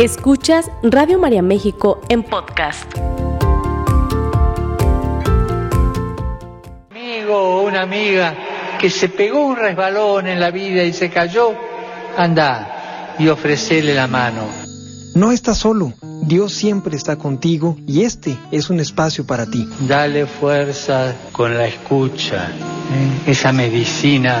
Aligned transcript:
Escuchas 0.00 0.70
Radio 0.82 1.18
María 1.18 1.42
México 1.42 2.00
en 2.08 2.22
podcast. 2.22 2.90
Amigo 6.90 7.36
o 7.36 7.66
una 7.66 7.82
amiga 7.82 8.34
que 8.80 8.88
se 8.88 9.10
pegó 9.10 9.44
un 9.44 9.56
resbalón 9.56 10.26
en 10.26 10.40
la 10.40 10.50
vida 10.50 10.84
y 10.84 10.94
se 10.94 11.10
cayó, 11.10 11.52
anda 12.16 13.16
y 13.18 13.28
ofrecele 13.28 13.92
la 13.92 14.06
mano. 14.06 14.44
No 15.14 15.32
estás 15.32 15.58
solo, 15.58 15.92
Dios 16.22 16.54
siempre 16.54 16.96
está 16.96 17.16
contigo 17.16 17.76
y 17.86 18.04
este 18.04 18.38
es 18.50 18.70
un 18.70 18.80
espacio 18.80 19.26
para 19.26 19.44
ti. 19.44 19.68
Dale 19.80 20.24
fuerza 20.24 21.14
con 21.30 21.58
la 21.58 21.66
escucha, 21.66 22.46
¿eh? 22.46 23.32
esa 23.32 23.52
medicina 23.52 24.40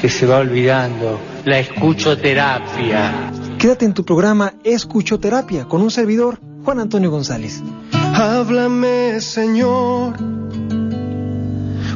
que 0.00 0.08
se 0.08 0.24
va 0.24 0.38
olvidando, 0.38 1.20
la 1.44 1.58
escuchoterapia. 1.58 3.39
Quédate 3.60 3.84
en 3.84 3.92
tu 3.92 4.06
programa 4.06 4.54
Escuchoterapia 4.64 5.66
con 5.66 5.82
un 5.82 5.90
servidor, 5.90 6.40
Juan 6.64 6.80
Antonio 6.80 7.10
González. 7.10 7.62
Háblame, 7.92 9.20
Señor, 9.20 10.14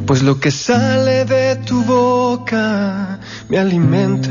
pues 0.06 0.22
lo 0.22 0.38
que 0.38 0.50
sale 0.50 1.24
de 1.24 1.56
tu 1.56 1.82
boca 1.84 3.18
me 3.48 3.56
alimenta, 3.56 4.28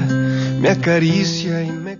me 0.64 0.70
acaricia 0.70 1.62
y 1.62 1.72
me... 1.72 1.98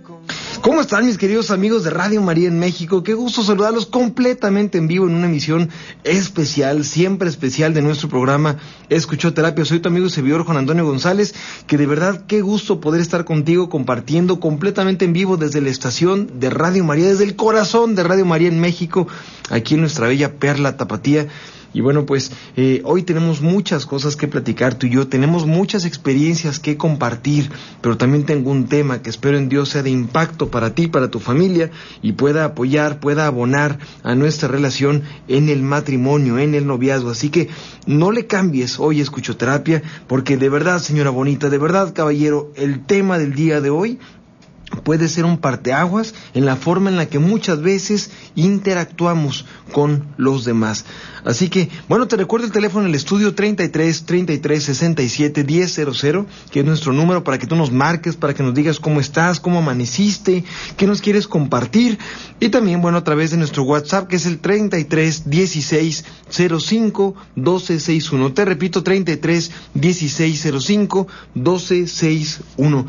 ¿Cómo 0.62 0.80
están 0.80 1.04
mis 1.04 1.18
queridos 1.18 1.50
amigos 1.50 1.84
de 1.84 1.90
Radio 1.90 2.22
María 2.22 2.48
en 2.48 2.58
México? 2.58 3.02
Qué 3.02 3.12
gusto 3.12 3.42
saludarlos 3.42 3.84
completamente 3.84 4.78
en 4.78 4.88
vivo 4.88 5.06
en 5.06 5.14
una 5.14 5.26
emisión 5.26 5.68
especial, 6.02 6.86
siempre 6.86 7.28
especial 7.28 7.74
de 7.74 7.82
nuestro 7.82 8.08
programa 8.08 8.56
Escuchó 8.88 9.34
Terapia. 9.34 9.66
Soy 9.66 9.80
tu 9.80 9.90
amigo 9.90 10.06
y 10.06 10.10
servidor 10.10 10.44
Juan 10.46 10.56
Antonio 10.56 10.86
González, 10.86 11.34
que 11.66 11.76
de 11.76 11.84
verdad 11.84 12.24
qué 12.26 12.40
gusto 12.40 12.80
poder 12.80 13.02
estar 13.02 13.26
contigo 13.26 13.68
compartiendo 13.68 14.40
completamente 14.40 15.04
en 15.04 15.12
vivo 15.12 15.36
desde 15.36 15.60
la 15.60 15.68
estación 15.68 16.40
de 16.40 16.48
Radio 16.48 16.84
María, 16.84 17.08
desde 17.08 17.24
el 17.24 17.36
corazón 17.36 17.94
de 17.94 18.02
Radio 18.02 18.24
María 18.24 18.48
en 18.48 18.60
México, 18.60 19.06
aquí 19.50 19.74
en 19.74 19.80
nuestra 19.80 20.06
bella 20.06 20.38
Perla 20.38 20.78
Tapatía. 20.78 21.28
Y 21.74 21.80
bueno, 21.80 22.06
pues 22.06 22.30
eh, 22.56 22.80
hoy 22.84 23.02
tenemos 23.02 23.42
muchas 23.42 23.84
cosas 23.84 24.14
que 24.14 24.28
platicar 24.28 24.76
tú 24.76 24.86
y 24.86 24.90
yo, 24.90 25.08
tenemos 25.08 25.44
muchas 25.44 25.84
experiencias 25.84 26.60
que 26.60 26.76
compartir, 26.76 27.50
pero 27.80 27.98
también 27.98 28.24
tengo 28.24 28.52
un 28.52 28.68
tema 28.68 29.02
que 29.02 29.10
espero 29.10 29.36
en 29.36 29.48
Dios 29.48 29.70
sea 29.70 29.82
de 29.82 29.90
impacto 29.90 30.50
para 30.50 30.72
ti, 30.74 30.86
para 30.86 31.08
tu 31.08 31.18
familia 31.18 31.72
y 32.00 32.12
pueda 32.12 32.44
apoyar, 32.44 33.00
pueda 33.00 33.26
abonar 33.26 33.80
a 34.04 34.14
nuestra 34.14 34.48
relación 34.48 35.02
en 35.26 35.48
el 35.48 35.62
matrimonio, 35.62 36.38
en 36.38 36.54
el 36.54 36.64
noviazgo. 36.64 37.10
Así 37.10 37.28
que 37.28 37.48
no 37.86 38.12
le 38.12 38.26
cambies 38.26 38.78
hoy 38.78 39.00
escuchoterapia, 39.00 39.82
porque 40.06 40.36
de 40.36 40.48
verdad, 40.48 40.78
señora 40.78 41.10
bonita, 41.10 41.50
de 41.50 41.58
verdad, 41.58 41.92
caballero, 41.92 42.52
el 42.54 42.86
tema 42.86 43.18
del 43.18 43.34
día 43.34 43.60
de 43.60 43.70
hoy 43.70 43.98
puede 44.82 45.08
ser 45.08 45.24
un 45.24 45.38
parteaguas 45.38 46.14
en 46.34 46.46
la 46.46 46.56
forma 46.56 46.90
en 46.90 46.96
la 46.96 47.06
que 47.06 47.18
muchas 47.18 47.60
veces 47.60 48.10
interactuamos 48.34 49.44
con 49.72 50.04
los 50.16 50.44
demás. 50.44 50.84
Así 51.24 51.48
que, 51.48 51.70
bueno, 51.88 52.06
te 52.06 52.16
recuerdo 52.16 52.46
el 52.46 52.52
teléfono 52.52 52.84
en 52.84 52.90
el 52.90 52.94
estudio 52.94 53.34
33 53.34 54.04
33 54.04 54.62
67 54.62 55.68
100, 55.68 56.26
que 56.50 56.60
es 56.60 56.66
nuestro 56.66 56.92
número 56.92 57.24
para 57.24 57.38
que 57.38 57.46
tú 57.46 57.56
nos 57.56 57.72
marques, 57.72 58.16
para 58.16 58.34
que 58.34 58.42
nos 58.42 58.54
digas 58.54 58.78
cómo 58.78 59.00
estás, 59.00 59.40
cómo 59.40 59.58
amaneciste, 59.58 60.44
qué 60.76 60.86
nos 60.86 61.00
quieres 61.00 61.26
compartir. 61.26 61.98
Y 62.40 62.50
también, 62.50 62.82
bueno, 62.82 62.98
a 62.98 63.04
través 63.04 63.30
de 63.30 63.38
nuestro 63.38 63.62
WhatsApp, 63.62 64.08
que 64.08 64.16
es 64.16 64.26
el 64.26 64.38
33 64.38 65.30
16 65.30 66.04
05 66.30 67.14
12 67.36 67.80
61. 67.80 68.32
Te 68.32 68.44
repito, 68.44 68.82
33 68.82 69.50
16 69.74 70.48
05 70.60 71.06
12 71.34 71.86
61. 71.86 72.86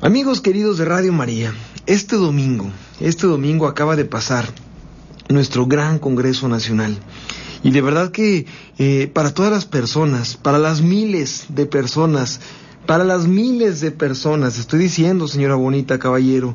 Amigos 0.00 0.40
queridos 0.40 0.78
de 0.78 0.84
Radio 0.84 1.12
María, 1.12 1.52
este 1.86 2.14
domingo, 2.14 2.70
este 3.00 3.26
domingo 3.26 3.66
acaba 3.66 3.96
de 3.96 4.04
pasar 4.04 4.48
nuestro 5.28 5.66
gran 5.66 5.98
Congreso 5.98 6.46
Nacional. 6.46 6.96
Y 7.64 7.72
de 7.72 7.82
verdad 7.82 8.12
que 8.12 8.46
eh, 8.78 9.10
para 9.12 9.34
todas 9.34 9.50
las 9.50 9.66
personas, 9.66 10.36
para 10.36 10.58
las 10.58 10.82
miles 10.82 11.46
de 11.48 11.66
personas, 11.66 12.38
para 12.86 13.02
las 13.02 13.26
miles 13.26 13.80
de 13.80 13.90
personas, 13.90 14.56
estoy 14.60 14.78
diciendo, 14.78 15.26
señora 15.26 15.56
Bonita 15.56 15.98
Caballero, 15.98 16.54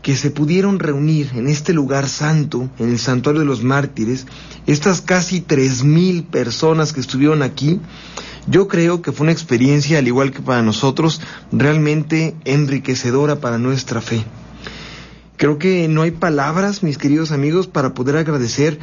que 0.00 0.16
se 0.16 0.30
pudieron 0.30 0.78
reunir 0.78 1.32
en 1.34 1.48
este 1.48 1.74
lugar 1.74 2.08
santo, 2.08 2.70
en 2.78 2.88
el 2.88 2.98
Santuario 2.98 3.40
de 3.40 3.46
los 3.46 3.62
Mártires, 3.62 4.26
estas 4.66 5.02
casi 5.02 5.42
tres 5.42 5.84
mil 5.84 6.24
personas 6.24 6.94
que 6.94 7.00
estuvieron 7.00 7.42
aquí, 7.42 7.78
yo 8.46 8.68
creo 8.68 9.02
que 9.02 9.12
fue 9.12 9.24
una 9.24 9.32
experiencia, 9.32 9.98
al 9.98 10.06
igual 10.06 10.32
que 10.32 10.40
para 10.40 10.62
nosotros, 10.62 11.20
realmente 11.52 12.34
enriquecedora 12.44 13.40
para 13.40 13.58
nuestra 13.58 14.00
fe. 14.00 14.24
Creo 15.36 15.58
que 15.58 15.88
no 15.88 16.02
hay 16.02 16.10
palabras, 16.10 16.82
mis 16.82 16.98
queridos 16.98 17.32
amigos, 17.32 17.66
para 17.66 17.94
poder 17.94 18.16
agradecer 18.16 18.78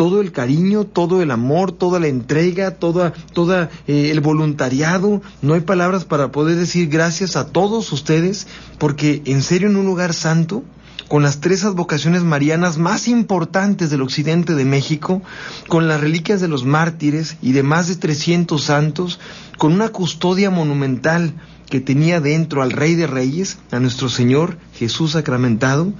todo 0.00 0.20
el 0.22 0.32
cariño, 0.32 0.84
todo 0.84 1.22
el 1.22 1.30
amor, 1.30 1.72
toda 1.72 2.00
la 2.00 2.08
entrega, 2.08 2.72
toda, 2.72 3.12
toda 3.34 3.68
eh, 3.86 4.10
el 4.10 4.20
voluntariado. 4.20 5.20
No 5.42 5.54
hay 5.54 5.60
palabras 5.60 6.04
para 6.04 6.32
poder 6.32 6.56
decir 6.56 6.88
gracias 6.88 7.36
a 7.36 7.48
todos 7.48 7.92
ustedes, 7.92 8.46
porque 8.78 9.22
en 9.26 9.42
serio 9.42 9.68
en 9.68 9.76
un 9.76 9.84
lugar 9.84 10.14
santo, 10.14 10.64
con 11.10 11.24
las 11.24 11.40
tres 11.40 11.64
advocaciones 11.64 12.22
marianas 12.22 12.78
más 12.78 13.08
importantes 13.08 13.90
del 13.90 14.00
occidente 14.00 14.54
de 14.54 14.64
México, 14.64 15.22
con 15.66 15.88
las 15.88 16.00
reliquias 16.00 16.40
de 16.40 16.46
los 16.46 16.64
mártires 16.64 17.36
y 17.42 17.50
de 17.50 17.64
más 17.64 17.88
de 17.88 17.96
300 17.96 18.62
santos, 18.62 19.18
con 19.58 19.72
una 19.72 19.88
custodia 19.88 20.50
monumental 20.50 21.34
que 21.68 21.80
tenía 21.80 22.20
dentro 22.20 22.62
al 22.62 22.70
Rey 22.70 22.94
de 22.94 23.08
Reyes, 23.08 23.58
a 23.72 23.80
nuestro 23.80 24.08
Señor 24.08 24.58
Jesús 24.72 25.10
sacramentado, 25.10 25.92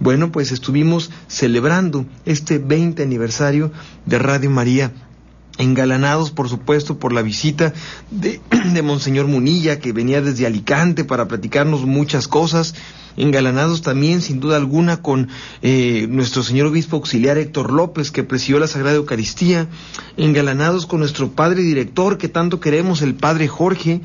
bueno, 0.00 0.32
pues 0.32 0.52
estuvimos 0.52 1.10
celebrando 1.28 2.06
este 2.24 2.56
20 2.56 3.02
aniversario 3.02 3.72
de 4.06 4.18
Radio 4.18 4.48
María 4.48 4.90
engalanados 5.58 6.30
por 6.30 6.50
supuesto 6.50 6.98
por 6.98 7.12
la 7.12 7.22
visita 7.22 7.72
de, 8.10 8.40
de 8.72 8.82
Monseñor 8.82 9.26
Munilla 9.26 9.78
que 9.80 9.92
venía 9.92 10.20
desde 10.20 10.46
Alicante 10.46 11.04
para 11.04 11.28
platicarnos 11.28 11.86
muchas 11.86 12.28
cosas 12.28 12.74
engalanados 13.16 13.82
también, 13.82 14.22
sin 14.22 14.40
duda 14.40 14.56
alguna, 14.56 15.02
con 15.02 15.28
eh, 15.62 16.06
nuestro 16.08 16.42
señor 16.42 16.66
obispo 16.66 16.96
auxiliar 16.96 17.38
Héctor 17.38 17.72
López, 17.72 18.10
que 18.10 18.24
presidió 18.24 18.58
la 18.58 18.68
Sagrada 18.68 18.96
Eucaristía, 18.96 19.68
engalanados 20.16 20.86
con 20.86 21.00
nuestro 21.00 21.32
padre 21.32 21.62
director, 21.62 22.18
que 22.18 22.28
tanto 22.28 22.60
queremos, 22.60 23.02
el 23.02 23.14
padre 23.14 23.48
Jorge, 23.48 24.00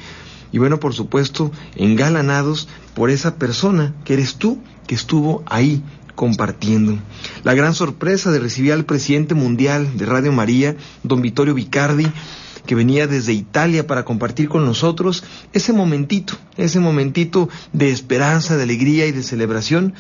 y 0.51 0.57
bueno, 0.57 0.79
por 0.79 0.93
supuesto, 0.93 1.51
engalanados 1.75 2.67
por 2.93 3.09
esa 3.09 3.35
persona 3.35 3.93
que 4.03 4.13
eres 4.13 4.35
tú, 4.35 4.59
que 4.87 4.95
estuvo 4.95 5.43
ahí 5.45 5.81
compartiendo. 6.15 6.99
La 7.43 7.53
gran 7.53 7.73
sorpresa 7.73 8.31
de 8.31 8.39
recibir 8.39 8.73
al 8.73 8.85
presidente 8.85 9.33
mundial 9.33 9.97
de 9.97 10.05
Radio 10.05 10.31
María, 10.31 10.75
don 11.03 11.21
Vittorio 11.21 11.53
Vicardi, 11.53 12.07
que 12.65 12.75
venía 12.75 13.07
desde 13.07 13.33
Italia 13.33 13.87
para 13.87 14.05
compartir 14.05 14.49
con 14.49 14.65
nosotros 14.65 15.23
ese 15.53 15.73
momentito, 15.73 16.33
ese 16.57 16.79
momentito 16.79 17.49
de 17.73 17.91
esperanza, 17.91 18.57
de 18.57 18.63
alegría 18.63 19.07
y 19.07 19.11
de 19.11 19.23
celebración. 19.23 19.93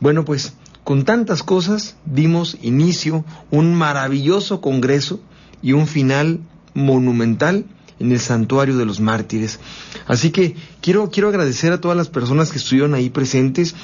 Bueno, 0.00 0.24
pues 0.24 0.54
con 0.84 1.04
tantas 1.04 1.42
cosas 1.42 1.96
dimos 2.04 2.58
inicio 2.62 3.24
un 3.50 3.74
maravilloso 3.74 4.60
congreso 4.60 5.20
y 5.62 5.72
un 5.72 5.86
final 5.86 6.40
monumental 6.74 7.64
en 7.98 8.12
el 8.12 8.20
santuario 8.20 8.76
de 8.76 8.84
los 8.84 9.00
mártires. 9.00 9.58
Así 10.06 10.30
que 10.30 10.54
quiero, 10.80 11.10
quiero 11.10 11.28
agradecer 11.28 11.72
a 11.72 11.80
todas 11.80 11.96
las 11.96 12.08
personas 12.08 12.50
que 12.50 12.58
estuvieron 12.58 12.94
ahí 12.94 13.10
presentes 13.10 13.74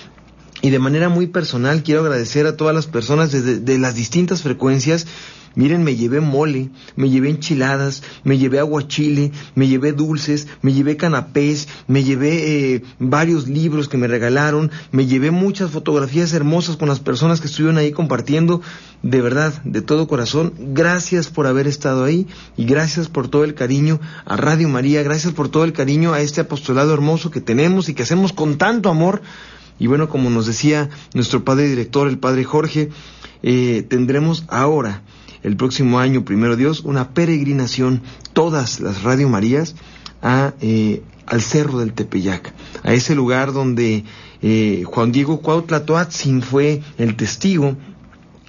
y 0.61 0.71
de 0.71 0.79
manera 0.79 1.09
muy 1.09 1.27
personal 1.27 1.83
quiero 1.83 2.03
agradecer 2.03 2.47
a 2.47 2.57
todas 2.57 2.75
las 2.75 2.87
personas 2.87 3.33
desde 3.33 3.59
de 3.59 3.79
las 3.79 3.95
distintas 3.95 4.43
frecuencias 4.43 5.07
Miren, 5.55 5.85
me 5.85 5.97
llevé 5.97 6.21
mole, 6.21 6.71
me 6.97 7.11
llevé 7.11 7.29
enchiladas, 7.29 8.03
me 8.25 8.39
llevé 8.39 8.59
aguachile, 8.59 9.33
me 9.55 9.69
llevé 9.69 9.93
dulces, 9.93 10.49
me 10.63 10.73
llevé 10.73 10.97
canapés, 10.97 11.69
me 11.89 12.05
llevé 12.05 12.75
eh, 12.75 12.83
varios 12.99 13.49
libros 13.49 13.89
que 13.89 13.99
me 13.99 14.09
regalaron, 14.09 14.71
me 14.93 15.07
llevé 15.07 15.31
muchas 15.31 15.71
fotografías 15.71 16.33
hermosas 16.33 16.77
con 16.77 16.89
las 16.89 17.01
personas 17.01 17.41
que 17.41 17.49
estuvieron 17.49 17.77
ahí 17.77 17.93
compartiendo. 17.93 18.63
De 19.03 19.21
verdad, 19.21 19.53
de 19.65 19.83
todo 19.83 20.07
corazón, 20.07 20.55
gracias 20.59 21.29
por 21.29 21.47
haber 21.47 21.67
estado 21.67 22.05
ahí 22.05 22.27
y 22.57 22.65
gracias 22.65 23.09
por 23.09 23.29
todo 23.29 23.45
el 23.45 23.55
cariño 23.55 24.01
a 24.25 24.37
Radio 24.37 24.69
María, 24.69 25.03
gracias 25.03 25.35
por 25.35 25.49
todo 25.49 25.65
el 25.65 25.73
cariño 25.73 26.13
a 26.13 26.21
este 26.21 26.41
apostolado 26.41 26.95
hermoso 26.95 27.31
que 27.31 27.41
tenemos 27.41 27.89
y 27.89 27.95
que 27.95 28.05
hacemos 28.05 28.33
con 28.33 28.59
tanto 28.59 28.89
amor. 28.89 29.21
Y 29.79 29.87
bueno, 29.89 30.09
como 30.09 30.31
nos 30.31 30.47
decía 30.47 30.89
nuestro 31.15 31.45
padre 31.45 31.69
director, 31.69 32.07
el 32.07 32.19
padre 32.19 32.45
Jorge, 32.45 32.91
eh, 33.43 33.85
tendremos 33.89 34.45
ahora 34.49 35.03
el 35.43 35.57
próximo 35.57 35.99
año, 35.99 36.25
primero 36.25 36.57
Dios, 36.57 36.81
una 36.81 37.11
peregrinación, 37.11 38.03
todas 38.33 38.81
las 38.81 39.03
Radio 39.03 39.29
Marías, 39.29 39.75
a, 40.23 40.55
eh, 40.61 41.03
al 41.27 41.43
Cerro 41.43 41.79
del 41.79 41.93
Tepeyac, 41.93 42.53
a 42.83 42.93
ese 42.93 43.15
lugar 43.15 43.53
donde 43.53 44.05
eh, 44.41 44.83
Juan 44.87 45.13
Diego 45.13 45.41
Cuautla 45.41 45.85
Toatzin 45.85 46.43
fue 46.43 46.83
el 46.99 47.17
testigo 47.17 47.77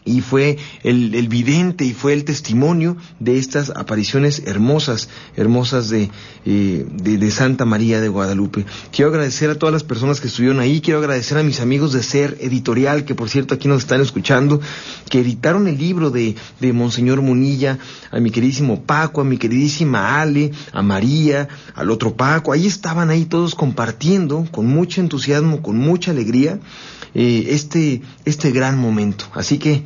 y 0.05 0.21
fue 0.21 0.57
el, 0.83 1.15
el, 1.15 1.27
vidente 1.27 1.85
y 1.85 1.93
fue 1.93 2.13
el 2.13 2.25
testimonio 2.25 2.97
de 3.19 3.37
estas 3.37 3.69
apariciones 3.69 4.43
hermosas, 4.45 5.09
hermosas 5.35 5.89
de, 5.89 6.09
eh, 6.45 6.85
de, 6.91 7.17
de, 7.17 7.31
Santa 7.31 7.65
María 7.65 8.01
de 8.01 8.09
Guadalupe. 8.09 8.65
Quiero 8.91 9.09
agradecer 9.09 9.49
a 9.49 9.55
todas 9.55 9.73
las 9.73 9.83
personas 9.83 10.19
que 10.19 10.27
estuvieron 10.27 10.59
ahí, 10.59 10.81
quiero 10.81 10.99
agradecer 10.99 11.37
a 11.37 11.43
mis 11.43 11.59
amigos 11.61 11.93
de 11.93 12.03
Ser 12.03 12.37
Editorial, 12.41 13.05
que 13.05 13.15
por 13.15 13.29
cierto 13.29 13.55
aquí 13.55 13.67
nos 13.67 13.83
están 13.83 14.01
escuchando, 14.01 14.61
que 15.09 15.19
editaron 15.19 15.67
el 15.67 15.77
libro 15.77 16.11
de, 16.11 16.35
de 16.59 16.73
Monseñor 16.73 17.21
Munilla, 17.21 17.79
a 18.11 18.19
mi 18.19 18.29
queridísimo 18.29 18.83
Paco, 18.83 19.21
a 19.21 19.25
mi 19.25 19.37
queridísima 19.37 20.21
Ale, 20.21 20.51
a 20.71 20.81
María, 20.81 21.47
al 21.75 21.89
otro 21.89 22.15
Paco, 22.15 22.51
ahí 22.51 22.67
estaban 22.67 23.09
ahí 23.09 23.25
todos 23.25 23.55
compartiendo 23.55 24.45
con 24.51 24.67
mucho 24.67 25.01
entusiasmo, 25.01 25.61
con 25.61 25.77
mucha 25.77 26.11
alegría, 26.11 26.59
eh, 27.15 27.47
este, 27.49 28.01
este 28.25 28.51
gran 28.51 28.77
momento. 28.77 29.25
Así 29.33 29.59
que 29.59 29.83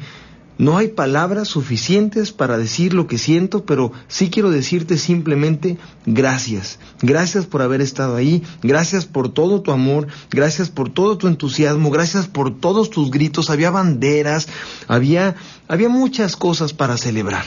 no 0.58 0.78
hay 0.78 0.88
palabras 0.88 1.48
suficientes 1.48 2.32
para 2.32 2.58
decir 2.58 2.94
lo 2.94 3.08
que 3.08 3.18
siento, 3.18 3.64
pero 3.66 3.92
sí 4.08 4.30
quiero 4.30 4.50
decirte 4.50 4.98
simplemente 4.98 5.78
gracias. 6.06 6.80
Gracias 7.02 7.46
por 7.46 7.62
haber 7.62 7.82
estado 7.82 8.16
ahí, 8.16 8.44
gracias 8.64 9.06
por 9.06 9.30
todo 9.32 9.62
tu 9.62 9.72
amor, 9.72 10.08
gracias 10.32 10.70
por 10.70 10.90
todo 10.90 11.18
tu 11.18 11.28
entusiasmo, 11.28 11.92
gracias 11.92 12.28
por 12.28 12.60
todos 12.60 12.90
tus 12.90 13.12
gritos. 13.12 13.50
Había 13.50 13.70
banderas, 13.70 14.48
había, 14.88 15.36
había 15.68 15.90
muchas 15.90 16.36
cosas 16.36 16.74
para 16.74 16.98
celebrar. 16.98 17.46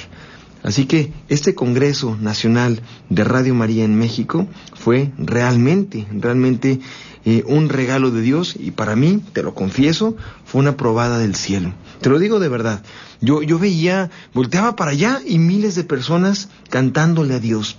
Así 0.63 0.85
que 0.85 1.13
este 1.29 1.55
Congreso 1.55 2.17
Nacional 2.21 2.83
de 3.09 3.25
Radio 3.25 3.55
María 3.55 3.85
en 3.85 3.97
México 3.99 4.47
fue 4.75 5.11
realmente, 5.17 6.07
realmente 6.13 6.81
eh, 7.25 7.45
un 7.47 7.69
regalo 7.69 8.11
de 8.11 8.23
Dios 8.23 8.55
y 8.59 8.71
para 8.71 8.97
mí, 8.97 9.23
te 9.33 9.43
lo 9.43 9.55
confieso, 9.55 10.17
fue 10.45 10.61
una 10.61 10.77
probada 10.77 11.19
del 11.19 11.35
cielo. 11.35 11.75
Te 12.01 12.09
lo 12.09 12.19
digo 12.19 12.41
de 12.41 12.49
verdad. 12.49 12.83
Yo, 13.21 13.43
yo 13.43 13.59
veía, 13.59 14.11
volteaba 14.33 14.75
para 14.75 14.93
allá 14.93 15.21
y 15.27 15.39
miles 15.39 15.75
de 15.75 15.85
personas 15.85 16.49
cantándole 16.71 17.35
a 17.35 17.39
Dios. 17.39 17.77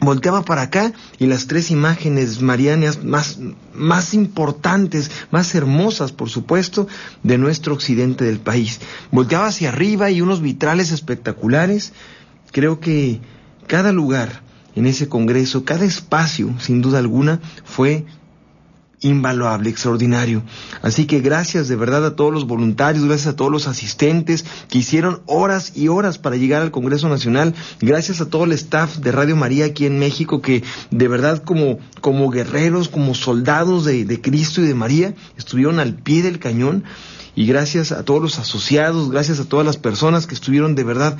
Volteaba 0.00 0.44
para 0.44 0.62
acá 0.62 0.92
y 1.18 1.26
las 1.26 1.46
tres 1.46 1.70
imágenes 1.70 2.42
marianas 2.42 3.02
más, 3.02 3.38
más 3.72 4.12
importantes, 4.12 5.10
más 5.30 5.54
hermosas, 5.54 6.12
por 6.12 6.28
supuesto, 6.28 6.86
de 7.22 7.38
nuestro 7.38 7.72
occidente 7.72 8.24
del 8.24 8.38
país. 8.38 8.80
Volteaba 9.10 9.46
hacia 9.46 9.70
arriba 9.70 10.10
y 10.10 10.20
unos 10.20 10.42
vitrales 10.42 10.92
espectaculares. 10.92 11.94
Creo 12.52 12.80
que 12.80 13.20
cada 13.66 13.92
lugar 13.92 14.42
en 14.76 14.86
ese 14.86 15.08
congreso, 15.08 15.64
cada 15.64 15.84
espacio, 15.84 16.54
sin 16.58 16.82
duda 16.82 16.98
alguna, 16.98 17.40
fue 17.64 18.04
invaluable, 19.04 19.70
extraordinario. 19.70 20.42
Así 20.82 21.06
que 21.06 21.20
gracias 21.20 21.68
de 21.68 21.76
verdad 21.76 22.04
a 22.04 22.16
todos 22.16 22.32
los 22.32 22.46
voluntarios, 22.46 23.04
gracias 23.04 23.28
a 23.28 23.36
todos 23.36 23.52
los 23.52 23.68
asistentes 23.68 24.44
que 24.68 24.78
hicieron 24.78 25.22
horas 25.26 25.76
y 25.76 25.88
horas 25.88 26.18
para 26.18 26.36
llegar 26.36 26.62
al 26.62 26.70
Congreso 26.70 27.08
Nacional, 27.08 27.54
gracias 27.80 28.20
a 28.20 28.28
todo 28.28 28.44
el 28.44 28.52
staff 28.52 28.96
de 28.96 29.12
Radio 29.12 29.36
María 29.36 29.66
aquí 29.66 29.86
en 29.86 29.98
México 29.98 30.40
que 30.40 30.64
de 30.90 31.08
verdad 31.08 31.42
como, 31.44 31.78
como 32.00 32.30
guerreros, 32.30 32.88
como 32.88 33.14
soldados 33.14 33.84
de, 33.84 34.04
de 34.04 34.20
Cristo 34.20 34.62
y 34.62 34.66
de 34.66 34.74
María, 34.74 35.14
estuvieron 35.36 35.78
al 35.78 35.94
pie 35.94 36.22
del 36.22 36.38
cañón 36.38 36.84
y 37.36 37.46
gracias 37.46 37.92
a 37.92 38.04
todos 38.04 38.22
los 38.22 38.38
asociados, 38.38 39.10
gracias 39.10 39.40
a 39.40 39.48
todas 39.48 39.66
las 39.66 39.76
personas 39.76 40.26
que 40.26 40.34
estuvieron 40.34 40.74
de 40.74 40.84
verdad 40.84 41.18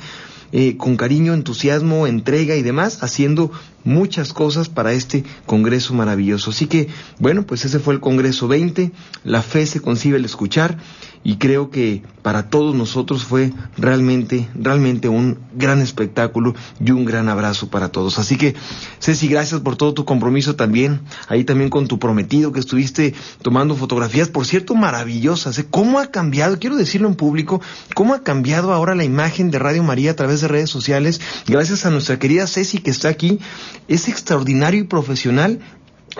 eh, 0.51 0.77
con 0.77 0.95
cariño, 0.95 1.33
entusiasmo, 1.33 2.07
entrega 2.07 2.55
y 2.55 2.61
demás, 2.61 3.03
haciendo 3.03 3.51
muchas 3.83 4.31
cosas 4.31 4.69
para 4.69 4.93
este 4.93 5.23
Congreso 5.45 5.93
maravilloso. 5.93 6.51
Así 6.51 6.67
que, 6.67 6.87
bueno, 7.19 7.45
pues 7.45 7.65
ese 7.65 7.79
fue 7.79 7.93
el 7.93 7.99
Congreso 7.99 8.47
20, 8.47 8.91
la 9.23 9.41
fe 9.41 9.65
se 9.65 9.81
concibe 9.81 10.17
al 10.17 10.25
escuchar 10.25 10.77
y 11.25 11.37
creo 11.37 11.71
que 11.71 12.03
para 12.21 12.49
todos 12.49 12.75
nosotros 12.75 13.25
fue 13.25 13.51
realmente, 13.77 14.47
realmente 14.53 15.09
un 15.09 15.39
gran 15.55 15.81
espectáculo 15.81 16.53
y 16.79 16.91
un 16.91 17.03
gran 17.03 17.29
abrazo 17.29 17.67
para 17.69 17.89
todos. 17.89 18.19
Así 18.19 18.37
que, 18.37 18.53
Ceci, 18.99 19.27
gracias 19.27 19.61
por 19.61 19.75
todo 19.75 19.95
tu 19.95 20.05
compromiso 20.05 20.55
también, 20.55 21.01
ahí 21.27 21.43
también 21.43 21.71
con 21.71 21.87
tu 21.87 21.97
prometido 21.97 22.51
que 22.51 22.59
estuviste 22.59 23.15
tomando 23.41 23.75
fotografías, 23.75 24.29
por 24.29 24.45
cierto, 24.45 24.75
maravillosas. 24.75 25.57
¿eh? 25.57 25.65
¿Cómo 25.67 25.99
ha 25.99 26.11
cambiado, 26.11 26.59
quiero 26.59 26.75
decirlo 26.75 27.07
en 27.07 27.15
público, 27.15 27.59
cómo 27.95 28.13
ha 28.13 28.21
cambiado 28.21 28.71
ahora 28.71 28.93
la 28.93 29.03
imagen 29.03 29.49
de 29.49 29.57
Radio 29.57 29.81
María 29.81 30.11
a 30.11 30.15
través 30.15 30.41
de 30.41 30.47
redes 30.47 30.69
sociales, 30.69 31.19
gracias 31.47 31.87
a 31.87 31.89
nuestra 31.89 32.19
querida 32.19 32.45
Ceci 32.45 32.77
que 32.77 32.91
está 32.91 33.09
aquí, 33.09 33.39
es 33.87 34.07
extraordinario 34.07 34.81
y 34.81 34.83
profesional 34.83 35.59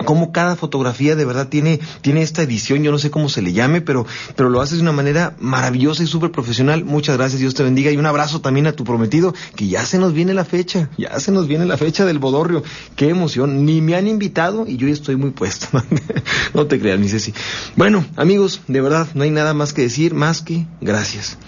como 0.04 0.32
cada 0.32 0.56
fotografía 0.56 1.16
de 1.16 1.24
verdad 1.24 1.48
tiene, 1.48 1.80
tiene 2.02 2.22
esta 2.22 2.42
edición, 2.42 2.82
yo 2.82 2.92
no 2.92 2.98
sé 2.98 3.10
cómo 3.10 3.28
se 3.28 3.42
le 3.42 3.52
llame, 3.52 3.80
pero, 3.80 4.06
pero 4.36 4.50
lo 4.50 4.60
haces 4.60 4.78
de 4.78 4.82
una 4.82 4.92
manera 4.92 5.34
maravillosa 5.40 6.02
y 6.02 6.06
súper 6.06 6.30
profesional. 6.30 6.84
Muchas 6.84 7.16
gracias, 7.16 7.40
Dios 7.40 7.54
te 7.54 7.62
bendiga. 7.62 7.90
Y 7.90 7.96
un 7.96 8.06
abrazo 8.06 8.40
también 8.40 8.66
a 8.66 8.72
tu 8.72 8.84
prometido, 8.84 9.34
que 9.54 9.68
ya 9.68 9.84
se 9.86 9.98
nos 9.98 10.12
viene 10.12 10.34
la 10.34 10.44
fecha, 10.44 10.90
ya 10.98 11.18
se 11.18 11.32
nos 11.32 11.48
viene 11.48 11.64
la 11.64 11.76
fecha 11.76 12.04
del 12.04 12.18
bodorrio. 12.18 12.62
Qué 12.94 13.08
emoción, 13.08 13.64
ni 13.64 13.80
me 13.80 13.96
han 13.96 14.06
invitado 14.06 14.66
y 14.66 14.76
yo 14.76 14.86
ya 14.86 14.92
estoy 14.92 15.16
muy 15.16 15.30
puesto. 15.30 15.68
no 16.54 16.66
te 16.66 16.78
creas, 16.78 17.00
ni 17.00 17.08
Ceci. 17.08 17.32
Bueno, 17.74 18.04
amigos, 18.16 18.60
de 18.68 18.80
verdad, 18.80 19.08
no 19.14 19.22
hay 19.24 19.30
nada 19.30 19.54
más 19.54 19.72
que 19.72 19.82
decir, 19.82 20.14
más 20.14 20.42
que 20.42 20.66
gracias. 20.80 21.38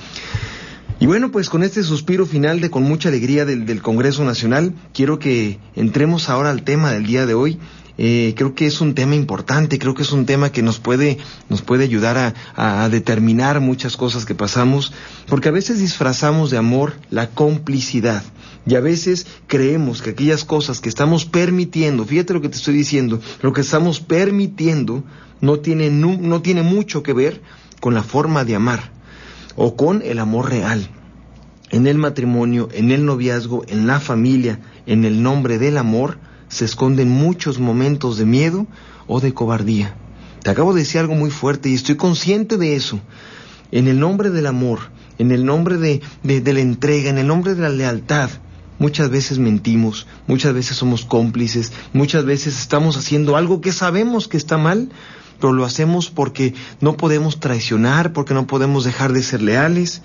Y 1.01 1.07
bueno, 1.07 1.31
pues 1.31 1.49
con 1.49 1.63
este 1.63 1.85
suspiro 1.85 2.27
final 2.27 2.61
de 2.61 2.71
con 2.71 2.83
mucha 2.83 3.09
alegría 3.09 3.45
del, 3.45 3.67
del 3.67 3.83
Congreso 3.83 4.25
Nacional, 4.25 4.75
quiero 4.93 5.21
que 5.21 5.61
entremos 5.77 6.29
ahora 6.29 6.51
al 6.51 6.65
tema 6.65 6.91
del 6.91 7.07
día 7.07 7.25
de 7.25 7.35
hoy 7.35 7.59
eh, 7.99 8.33
creo 8.37 8.55
que 8.55 8.67
es 8.67 8.81
un 8.81 8.95
tema 8.95 9.17
importante, 9.17 9.79
creo 9.79 9.95
que 9.95 10.03
es 10.03 10.13
un 10.13 10.25
tema 10.25 10.53
que 10.53 10.63
nos 10.63 10.79
puede, 10.79 11.19
nos 11.49 11.63
puede 11.63 11.83
ayudar 11.83 12.35
a, 12.57 12.85
a 12.85 12.89
determinar 12.89 13.61
muchas 13.61 13.97
cosas 13.97 14.25
que 14.25 14.37
pasamos, 14.37 14.93
porque 15.27 15.49
a 15.49 15.53
veces 15.53 15.81
disfrazamos 15.81 16.51
de 16.51 16.59
amor 16.59 16.95
la 17.11 17.31
complicidad. 17.31 18.23
Y 18.67 18.77
a 18.77 18.81
veces 18.81 19.27
creemos 19.47 20.01
que 20.01 20.11
aquellas 20.11 20.45
cosas 20.45 20.81
que 20.81 20.89
estamos 20.89 21.25
permitiendo, 21.25 22.05
fíjate 22.05 22.35
lo 22.35 22.41
que 22.41 22.49
te 22.49 22.57
estoy 22.57 22.75
diciendo, 22.75 23.21
lo 23.43 23.53
que 23.53 23.63
estamos 23.63 23.99
permitiendo 24.01 25.03
no 25.41 25.59
tiene, 25.59 25.91
no, 25.91 26.17
no 26.21 26.43
tiene 26.43 26.63
mucho 26.63 27.03
que 27.03 27.13
ver 27.13 27.43
con 27.81 27.95
la 27.95 28.03
forma 28.03 28.45
de 28.45 28.55
amar 28.55 28.93
o 29.57 29.75
con 29.75 30.03
el 30.03 30.19
amor 30.19 30.51
real. 30.51 30.89
En 31.71 31.87
el 31.87 31.99
matrimonio, 31.99 32.69
en 32.73 32.91
el 32.93 33.05
noviazgo, 33.05 33.65
en 33.69 33.87
la 33.87 34.01
familia, 34.01 34.61
en 34.87 35.05
el 35.05 35.23
nombre 35.23 35.59
del 35.59 35.77
amor, 35.77 36.19
se 36.49 36.65
esconden 36.65 37.11
muchos 37.11 37.59
momentos 37.59 38.19
de 38.19 38.25
miedo 38.25 38.67
o 39.07 39.21
de 39.21 39.35
cobardía. 39.35 39.95
Te 40.43 40.51
acabo 40.51 40.73
de 40.73 40.81
decir 40.81 41.01
algo 41.01 41.15
muy 41.15 41.31
fuerte 41.31 41.69
y 41.69 41.75
estoy 41.75 41.97
consciente 41.97 42.57
de 42.57 42.77
eso. 42.77 43.01
En 43.71 43.89
el 43.89 44.01
nombre 44.01 44.31
del 44.31 44.47
amor, 44.47 44.79
en 45.19 45.31
el 45.31 45.45
nombre 45.45 45.77
de, 45.77 46.01
de, 46.23 46.53
la 46.53 46.61
entrega, 46.61 47.11
en 47.11 47.19
el 47.19 47.27
nombre 47.27 47.55
de 47.55 47.63
la 47.63 47.69
lealtad, 47.69 48.31
muchas 48.79 49.11
veces 49.11 49.39
mentimos, 49.39 50.07
muchas 50.27 50.55
veces 50.55 50.77
somos 50.77 51.05
cómplices, 51.05 51.73
muchas 51.93 52.25
veces 52.25 52.59
estamos 52.59 52.97
haciendo 52.97 53.37
algo 53.37 53.61
que 53.61 53.73
sabemos 53.73 54.29
que 54.29 54.37
está 54.37 54.57
mal, 54.57 54.91
pero 55.41 55.53
lo 55.53 55.65
hacemos 55.65 56.11
porque 56.11 56.55
no 56.81 56.97
podemos 56.97 57.41
traicionar, 57.41 58.13
porque 58.13 58.35
no 58.35 58.47
podemos 58.47 58.85
dejar 58.85 59.13
de 59.13 59.23
ser 59.23 59.43
leales. 59.43 60.03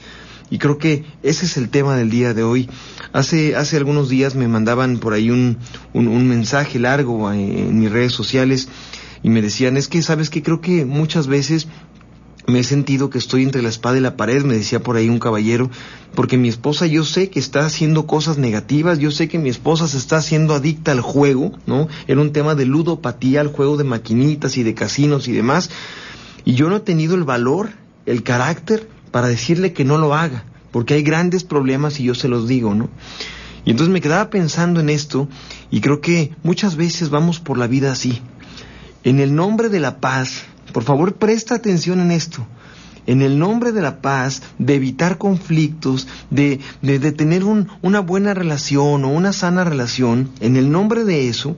Y 0.53 0.59
creo 0.59 0.77
que 0.77 1.03
ese 1.23 1.47
es 1.47 1.57
el 1.57 1.69
tema 1.69 1.95
del 1.95 2.11
día 2.11 2.35
de 2.35 2.43
hoy. 2.43 2.69
Hace, 3.11 3.55
hace 3.55 3.75
algunos 3.75 4.07
días 4.07 4.35
me 4.35 4.47
mandaban 4.47 4.99
por 4.99 5.13
ahí 5.13 5.31
un, 5.31 5.57
un, 5.95 6.27
mensaje 6.27 6.77
largo 6.77 7.33
en 7.33 7.79
mis 7.79 7.91
redes 7.91 8.11
sociales 8.11 8.67
y 9.23 9.29
me 9.29 9.41
decían, 9.41 9.77
es 9.77 9.87
que 9.87 10.03
sabes 10.03 10.29
que 10.29 10.43
creo 10.43 10.61
que 10.61 10.85
muchas 10.85 11.25
veces 11.25 11.67
me 12.45 12.59
he 12.59 12.63
sentido 12.63 13.09
que 13.09 13.17
estoy 13.17 13.41
entre 13.41 13.63
la 13.63 13.69
espada 13.69 13.97
y 13.97 14.01
la 14.01 14.15
pared, 14.15 14.43
me 14.43 14.53
decía 14.53 14.83
por 14.83 14.95
ahí 14.95 15.09
un 15.09 15.17
caballero, 15.17 15.71
porque 16.13 16.37
mi 16.37 16.49
esposa 16.49 16.85
yo 16.85 17.03
sé 17.03 17.31
que 17.31 17.39
está 17.39 17.65
haciendo 17.65 18.05
cosas 18.05 18.37
negativas, 18.37 18.99
yo 18.99 19.09
sé 19.09 19.27
que 19.27 19.39
mi 19.39 19.49
esposa 19.49 19.87
se 19.87 19.97
está 19.97 20.17
haciendo 20.17 20.53
adicta 20.53 20.91
al 20.91 21.01
juego, 21.01 21.53
¿no? 21.65 21.87
Era 22.05 22.21
un 22.21 22.31
tema 22.31 22.53
de 22.53 22.67
ludopatía, 22.67 23.41
al 23.41 23.47
juego 23.47 23.75
de 23.75 23.85
maquinitas 23.85 24.55
y 24.57 24.61
de 24.61 24.75
casinos 24.75 25.27
y 25.27 25.31
demás, 25.31 25.71
y 26.45 26.53
yo 26.53 26.69
no 26.69 26.75
he 26.75 26.81
tenido 26.81 27.15
el 27.15 27.23
valor, 27.23 27.71
el 28.05 28.21
carácter 28.21 28.92
para 29.13 29.27
decirle 29.27 29.73
que 29.73 29.85
no 29.85 29.99
lo 29.99 30.15
haga, 30.15 30.43
porque 30.71 30.95
hay 30.95 31.03
grandes 31.03 31.43
problemas 31.43 31.99
y 31.99 32.05
yo 32.05 32.15
se 32.15 32.27
los 32.27 32.47
digo, 32.47 32.73
¿no? 32.73 32.89
Y 33.63 33.69
entonces 33.69 33.93
me 33.93 34.01
quedaba 34.01 34.31
pensando 34.31 34.79
en 34.79 34.89
esto 34.89 35.29
y 35.69 35.81
creo 35.81 36.01
que 36.01 36.31
muchas 36.41 36.75
veces 36.75 37.11
vamos 37.11 37.39
por 37.39 37.59
la 37.59 37.67
vida 37.67 37.91
así. 37.91 38.23
En 39.03 39.19
el 39.19 39.35
nombre 39.35 39.69
de 39.69 39.79
la 39.79 39.99
paz, 39.99 40.45
por 40.73 40.83
favor 40.83 41.13
presta 41.17 41.53
atención 41.53 41.99
en 41.99 42.09
esto. 42.09 42.43
En 43.05 43.21
el 43.21 43.37
nombre 43.37 43.71
de 43.71 43.83
la 43.83 44.01
paz, 44.01 44.41
de 44.57 44.73
evitar 44.73 45.19
conflictos, 45.19 46.07
de, 46.31 46.59
de, 46.81 47.11
tener 47.11 47.43
un, 47.43 47.67
una 47.83 47.99
buena 47.99 48.33
relación 48.33 49.05
o 49.05 49.09
una 49.09 49.31
sana 49.31 49.63
relación, 49.63 50.31
en 50.39 50.55
el 50.55 50.71
nombre 50.71 51.03
de 51.03 51.29
eso, 51.29 51.55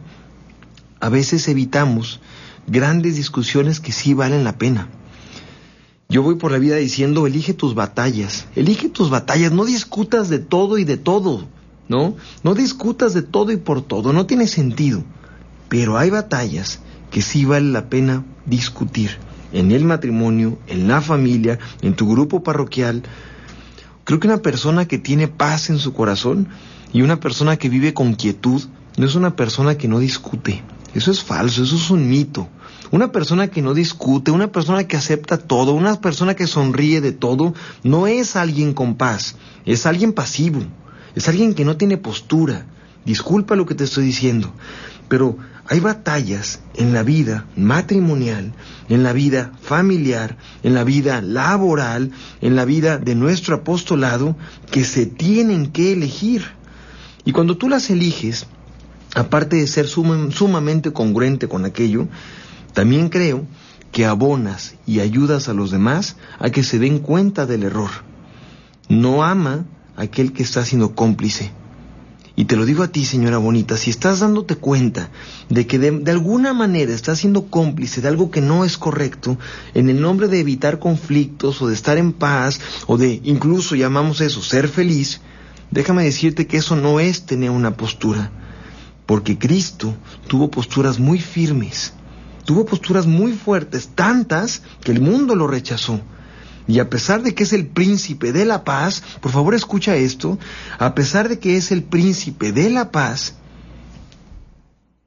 a 1.00 1.08
veces 1.08 1.48
evitamos 1.48 2.20
grandes 2.68 3.16
discusiones 3.16 3.80
que 3.80 3.94
sí 3.94 4.14
valen 4.14 4.44
la 4.44 4.58
pena. 4.58 4.90
Yo 6.16 6.24
voy 6.24 6.36
por 6.36 6.54
la 6.54 6.60
vida 6.60 6.78
diciendo, 6.78 7.28
elige 7.28 7.54
tus 7.54 7.76
batallas, 7.76 8.48
elige 8.56 8.88
tus 8.88 9.10
batallas, 9.10 9.52
no 9.52 9.66
discutas 9.66 10.30
de 10.30 10.40
todo 10.40 10.78
y 10.78 10.86
de 10.86 10.96
todo, 10.96 11.46
¿no? 11.90 12.16
No 12.42 12.56
discutas 12.56 13.14
de 13.14 13.22
todo 13.22 13.52
y 13.52 13.58
por 13.58 13.82
todo, 13.82 14.14
no 14.14 14.26
tiene 14.26 14.48
sentido. 14.48 15.04
Pero 15.68 15.98
hay 15.98 16.10
batallas 16.12 16.80
que 17.12 17.22
sí 17.22 17.44
vale 17.44 17.70
la 17.70 17.90
pena 17.90 18.24
discutir 18.46 19.18
en 19.52 19.74
el 19.74 19.84
matrimonio, 19.84 20.58
en 20.68 20.88
la 20.88 21.02
familia, 21.02 21.60
en 21.82 21.98
tu 21.98 22.10
grupo 22.10 22.44
parroquial, 22.44 23.04
Creo 24.06 24.20
que 24.20 24.28
una 24.28 24.38
persona 24.38 24.88
que 24.88 25.00
tiene 25.00 25.28
paz 25.28 25.70
en 25.72 25.80
su 25.80 25.92
corazón 25.92 26.48
y 26.94 27.02
una 27.02 27.20
persona 27.20 27.58
que 27.58 27.70
vive 27.70 27.94
con 27.94 28.14
quietud 28.14 28.62
no 28.98 29.06
es 29.06 29.16
una 29.16 29.36
persona 29.36 29.78
que 29.78 29.88
no 29.88 30.00
discute. 30.00 30.64
Eso 30.94 31.12
es 31.12 31.24
falso, 31.24 31.64
eso 31.64 31.76
es 31.76 31.90
un 31.90 32.08
mito. 32.08 32.48
Una 32.92 33.12
persona 33.12 33.48
que 33.48 33.62
no 33.62 33.74
discute, 33.74 34.32
una 34.32 34.52
persona 34.52 34.86
que 34.86 34.98
acepta 34.98 35.38
todo, 35.38 35.74
una 35.74 36.00
persona 36.00 36.36
que 36.36 36.48
sonríe 36.48 37.02
de 37.02 37.12
todo, 37.12 37.54
no 37.84 38.08
es 38.08 38.36
alguien 38.36 38.74
con 38.74 38.96
paz, 38.96 39.36
es 39.66 39.86
alguien 39.86 40.14
pasivo, 40.14 40.62
es 41.16 41.28
alguien 41.28 41.54
que 41.54 41.66
no 41.66 41.78
tiene 41.78 41.98
postura. 41.98 42.66
Disculpa 43.06 43.56
lo 43.56 43.66
que 43.66 43.76
te 43.76 43.84
estoy 43.84 44.06
diciendo, 44.06 44.52
pero 45.08 45.38
hay 45.68 45.80
batallas 45.80 46.60
en 46.76 46.94
la 46.94 47.02
vida 47.02 47.46
matrimonial, 47.56 48.54
en 48.88 49.04
la 49.04 49.14
vida 49.14 49.52
familiar, 49.62 50.38
en 50.62 50.76
la 50.76 50.84
vida 50.84 51.22
laboral, 51.22 52.12
en 52.42 52.56
la 52.56 52.66
vida 52.66 53.00
de 53.00 53.16
nuestro 53.16 53.56
apostolado, 53.56 54.36
que 54.70 54.84
se 54.84 55.08
tienen 55.08 55.72
que 55.72 55.94
elegir. 55.94 56.46
Y 57.26 57.32
cuando 57.32 57.58
tú 57.58 57.68
las 57.68 57.90
eliges, 57.90 58.46
aparte 59.16 59.56
de 59.56 59.66
ser 59.66 59.88
sumamente 59.88 60.94
congruente 60.94 61.48
con 61.48 61.66
aquello, 61.66 62.08
también 62.76 63.08
creo 63.08 63.48
que 63.94 64.06
abonas 64.06 64.76
y 64.86 65.00
ayudas 65.00 65.48
a 65.48 65.54
los 65.54 65.72
demás 65.72 66.18
a 66.40 66.50
que 66.50 66.62
se 66.62 66.78
den 66.78 67.00
cuenta 67.00 67.46
del 67.46 67.64
error. 67.64 67.90
No 68.90 69.24
ama 69.24 69.66
a 69.96 70.02
aquel 70.02 70.34
que 70.34 70.44
está 70.44 70.66
siendo 70.66 70.94
cómplice. 70.94 71.52
Y 72.36 72.46
te 72.46 72.58
lo 72.58 72.66
digo 72.66 72.84
a 72.84 72.90
ti, 72.90 73.06
señora 73.06 73.38
bonita, 73.38 73.78
si 73.78 73.90
estás 73.92 74.20
dándote 74.20 74.58
cuenta 74.58 75.10
de 75.48 75.66
que 75.66 75.80
de, 75.80 76.12
alguna 76.12 76.54
manera 76.54 76.94
estás 76.94 77.20
siendo 77.20 77.46
cómplice 77.46 78.02
de 78.02 78.10
algo 78.10 78.30
que 78.30 78.42
no 78.42 78.66
es 78.66 78.78
correcto, 78.78 79.38
en 79.74 79.88
el 79.90 80.02
nombre 80.02 80.28
de 80.28 80.42
evitar 80.42 80.78
conflictos 80.78 81.62
o 81.62 81.68
de 81.70 81.76
estar 81.76 81.98
en 81.98 82.12
paz 82.12 82.60
o 82.88 82.98
de 82.98 83.22
incluso 83.24 83.76
llamamos 83.76 84.20
eso 84.20 84.42
ser 84.42 84.68
feliz, 84.68 85.22
déjame 85.72 86.04
decirte 86.04 86.46
que 86.46 86.58
eso 86.58 86.76
no 86.76 87.00
es 87.00 87.26
tener 87.26 87.52
una 87.52 87.78
postura, 87.78 88.32
porque 89.06 89.38
Cristo 89.38 89.96
tuvo 90.28 90.52
posturas 90.52 91.00
muy 91.00 91.22
firmes, 91.22 91.94
tuvo 92.46 92.66
posturas 92.66 93.06
muy 93.06 93.34
fuertes, 93.34 93.90
tantas 93.94 94.62
que 94.82 94.92
el 94.92 95.02
mundo 95.02 95.36
lo 95.36 95.48
rechazó. 95.48 96.00
Y 96.68 96.80
a 96.80 96.90
pesar 96.90 97.22
de 97.22 97.36
que 97.36 97.44
es 97.44 97.54
el 97.54 97.68
príncipe 97.68 98.32
de 98.32 98.46
la 98.46 98.64
paz, 98.64 99.04
por 99.22 99.32
favor 99.32 99.54
escucha 99.54 99.96
esto, 99.96 100.40
a 100.80 100.96
pesar 100.96 101.30
de 101.30 101.38
que 101.38 101.58
es 101.58 101.72
el 101.72 101.84
príncipe 101.84 102.52
de 102.52 102.70
la 102.70 102.92
paz, 102.92 103.36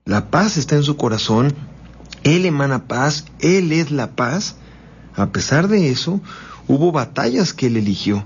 la 0.05 0.31
paz 0.31 0.57
está 0.57 0.75
en 0.77 0.85
su 0.85 0.97
corazón, 0.97 1.55
Él 2.23 2.47
emana 2.47 2.87
paz, 2.87 3.27
Él 3.41 3.73
es 3.73 3.91
la 3.91 4.13
paz, 4.17 4.57
a 5.15 5.33
pesar 5.33 5.69
de 5.69 5.91
eso, 5.91 6.21
hubo 6.67 6.93
batallas 6.93 7.53
que 7.53 7.67
Él 7.67 7.77
eligió. 7.77 8.25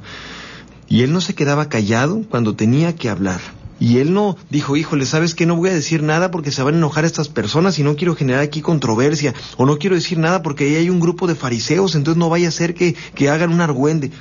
Y 0.89 1.03
Él 1.03 1.13
no 1.13 1.21
se 1.21 1.35
quedaba 1.35 1.69
callado 1.69 2.23
cuando 2.29 2.55
tenía 2.55 2.95
que 2.95 3.09
hablar. 3.09 3.41
Y 3.83 3.99
él 3.99 4.15
no 4.15 4.37
dijo, 4.49 4.77
híjole, 4.77 5.05
¿sabes 5.07 5.35
qué? 5.35 5.45
No 5.45 5.57
voy 5.57 5.71
a 5.71 5.75
decir 5.75 6.05
nada 6.05 6.31
porque 6.31 6.53
se 6.53 6.63
van 6.63 6.75
a 6.75 6.77
enojar 6.77 7.05
estas 7.05 7.29
personas 7.29 7.81
y 7.81 7.83
no 7.83 7.97
quiero 7.97 8.15
generar 8.15 8.41
aquí 8.41 8.61
controversia. 8.61 9.35
O 9.57 9.67
no 9.67 9.77
quiero 9.77 9.97
decir 9.97 10.19
nada 10.19 10.41
porque 10.41 10.67
ahí 10.67 10.77
hay 10.77 10.89
un 10.89 11.01
grupo 11.01 11.27
de 11.27 11.35
fariseos, 11.35 11.97
entonces 11.97 12.17
no 12.17 12.29
vaya 12.29 12.47
a 12.47 12.53
ser 12.53 12.75
que, 12.75 12.95
que 13.17 13.29
hagan 13.29 13.53
un 13.53 13.61
argüende. 13.61 14.13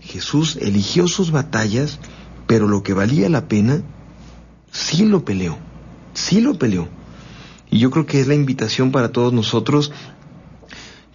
Jesús 0.00 0.56
eligió 0.60 1.08
sus 1.08 1.32
batallas, 1.32 1.98
pero 2.46 2.68
lo 2.68 2.84
que 2.84 2.94
valía 2.94 3.28
la 3.28 3.48
pena, 3.48 3.82
sí 4.70 5.04
lo 5.04 5.24
peleó. 5.24 5.58
Sí 6.14 6.40
lo 6.40 6.56
peleó. 6.56 6.86
Y 7.70 7.80
yo 7.80 7.90
creo 7.90 8.06
que 8.06 8.20
es 8.20 8.28
la 8.28 8.36
invitación 8.36 8.92
para 8.92 9.10
todos 9.10 9.32
nosotros 9.32 9.90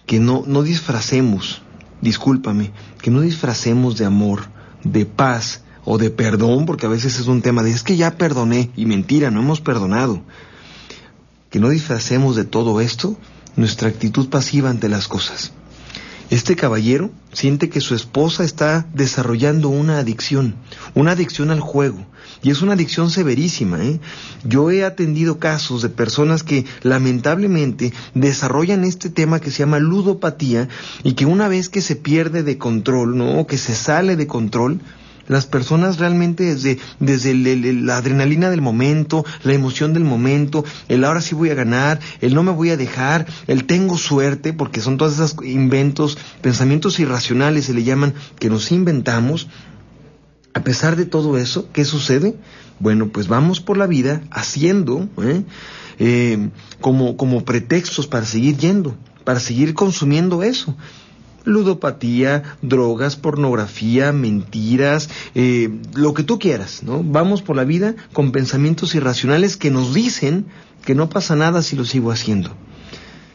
que 0.04 0.20
no, 0.20 0.44
no 0.46 0.62
disfracemos, 0.62 1.62
discúlpame, 2.02 2.70
que 3.00 3.10
no 3.10 3.22
disfracemos 3.22 3.96
de 3.96 4.04
amor, 4.04 4.42
de 4.82 5.06
paz, 5.06 5.64
o 5.84 5.98
de 5.98 6.10
perdón, 6.10 6.66
porque 6.66 6.86
a 6.86 6.90
veces 6.90 7.18
es 7.18 7.26
un 7.26 7.42
tema 7.42 7.62
de 7.62 7.70
es 7.70 7.82
que 7.82 7.96
ya 7.96 8.16
perdoné 8.16 8.70
y 8.76 8.86
mentira, 8.86 9.30
no 9.30 9.40
hemos 9.40 9.60
perdonado. 9.60 10.22
Que 11.50 11.60
no 11.60 11.68
disfracemos 11.68 12.36
de 12.36 12.44
todo 12.44 12.80
esto 12.80 13.16
nuestra 13.56 13.88
actitud 13.88 14.28
pasiva 14.28 14.70
ante 14.70 14.88
las 14.88 15.08
cosas. 15.08 15.52
Este 16.30 16.56
caballero 16.56 17.10
siente 17.32 17.68
que 17.68 17.80
su 17.80 17.94
esposa 17.94 18.44
está 18.44 18.86
desarrollando 18.94 19.68
una 19.68 19.98
adicción, 19.98 20.56
una 20.94 21.12
adicción 21.12 21.50
al 21.50 21.60
juego, 21.60 22.06
y 22.42 22.50
es 22.50 22.62
una 22.62 22.72
adicción 22.72 23.10
severísima. 23.10 23.84
¿eh? 23.84 24.00
Yo 24.42 24.70
he 24.70 24.84
atendido 24.84 25.38
casos 25.38 25.82
de 25.82 25.90
personas 25.90 26.42
que 26.42 26.64
lamentablemente 26.82 27.92
desarrollan 28.14 28.84
este 28.84 29.10
tema 29.10 29.38
que 29.38 29.50
se 29.50 29.60
llama 29.60 29.78
ludopatía 29.78 30.68
y 31.02 31.12
que 31.12 31.26
una 31.26 31.48
vez 31.48 31.68
que 31.68 31.82
se 31.82 31.94
pierde 31.94 32.42
de 32.42 32.58
control, 32.58 33.16
¿no? 33.16 33.46
que 33.46 33.58
se 33.58 33.74
sale 33.74 34.16
de 34.16 34.26
control, 34.26 34.80
las 35.28 35.46
personas 35.46 35.98
realmente 35.98 36.44
desde, 36.44 36.78
desde 37.00 37.34
la 37.34 37.96
adrenalina 37.96 38.50
del 38.50 38.62
momento, 38.62 39.24
la 39.42 39.54
emoción 39.54 39.92
del 39.92 40.04
momento, 40.04 40.64
el 40.88 41.04
ahora 41.04 41.20
sí 41.20 41.34
voy 41.34 41.50
a 41.50 41.54
ganar, 41.54 42.00
el 42.20 42.34
no 42.34 42.42
me 42.42 42.52
voy 42.52 42.70
a 42.70 42.76
dejar, 42.76 43.26
el 43.46 43.64
tengo 43.64 43.98
suerte, 43.98 44.52
porque 44.52 44.80
son 44.80 44.96
todos 44.96 45.14
esos 45.14 45.36
inventos, 45.44 46.18
pensamientos 46.40 46.98
irracionales 47.00 47.66
se 47.66 47.74
le 47.74 47.84
llaman, 47.84 48.14
que 48.38 48.50
nos 48.50 48.72
inventamos. 48.72 49.48
A 50.52 50.62
pesar 50.62 50.96
de 50.96 51.04
todo 51.04 51.36
eso, 51.36 51.68
¿qué 51.72 51.84
sucede? 51.84 52.36
Bueno, 52.78 53.08
pues 53.08 53.28
vamos 53.28 53.60
por 53.60 53.76
la 53.76 53.86
vida 53.86 54.22
haciendo 54.30 55.08
¿eh? 55.20 55.42
Eh, 55.98 56.50
como, 56.80 57.16
como 57.16 57.44
pretextos 57.44 58.06
para 58.06 58.26
seguir 58.26 58.56
yendo, 58.56 58.96
para 59.24 59.40
seguir 59.40 59.74
consumiendo 59.74 60.42
eso 60.42 60.76
ludopatía, 61.44 62.42
drogas, 62.62 63.16
pornografía, 63.16 64.12
mentiras, 64.12 65.08
eh, 65.34 65.70
lo 65.94 66.14
que 66.14 66.24
tú 66.24 66.38
quieras, 66.38 66.82
¿no? 66.82 67.02
Vamos 67.02 67.42
por 67.42 67.56
la 67.56 67.64
vida 67.64 67.94
con 68.12 68.32
pensamientos 68.32 68.94
irracionales 68.94 69.56
que 69.56 69.70
nos 69.70 69.94
dicen 69.94 70.46
que 70.84 70.94
no 70.94 71.08
pasa 71.08 71.36
nada 71.36 71.62
si 71.62 71.76
lo 71.76 71.84
sigo 71.84 72.10
haciendo. 72.10 72.50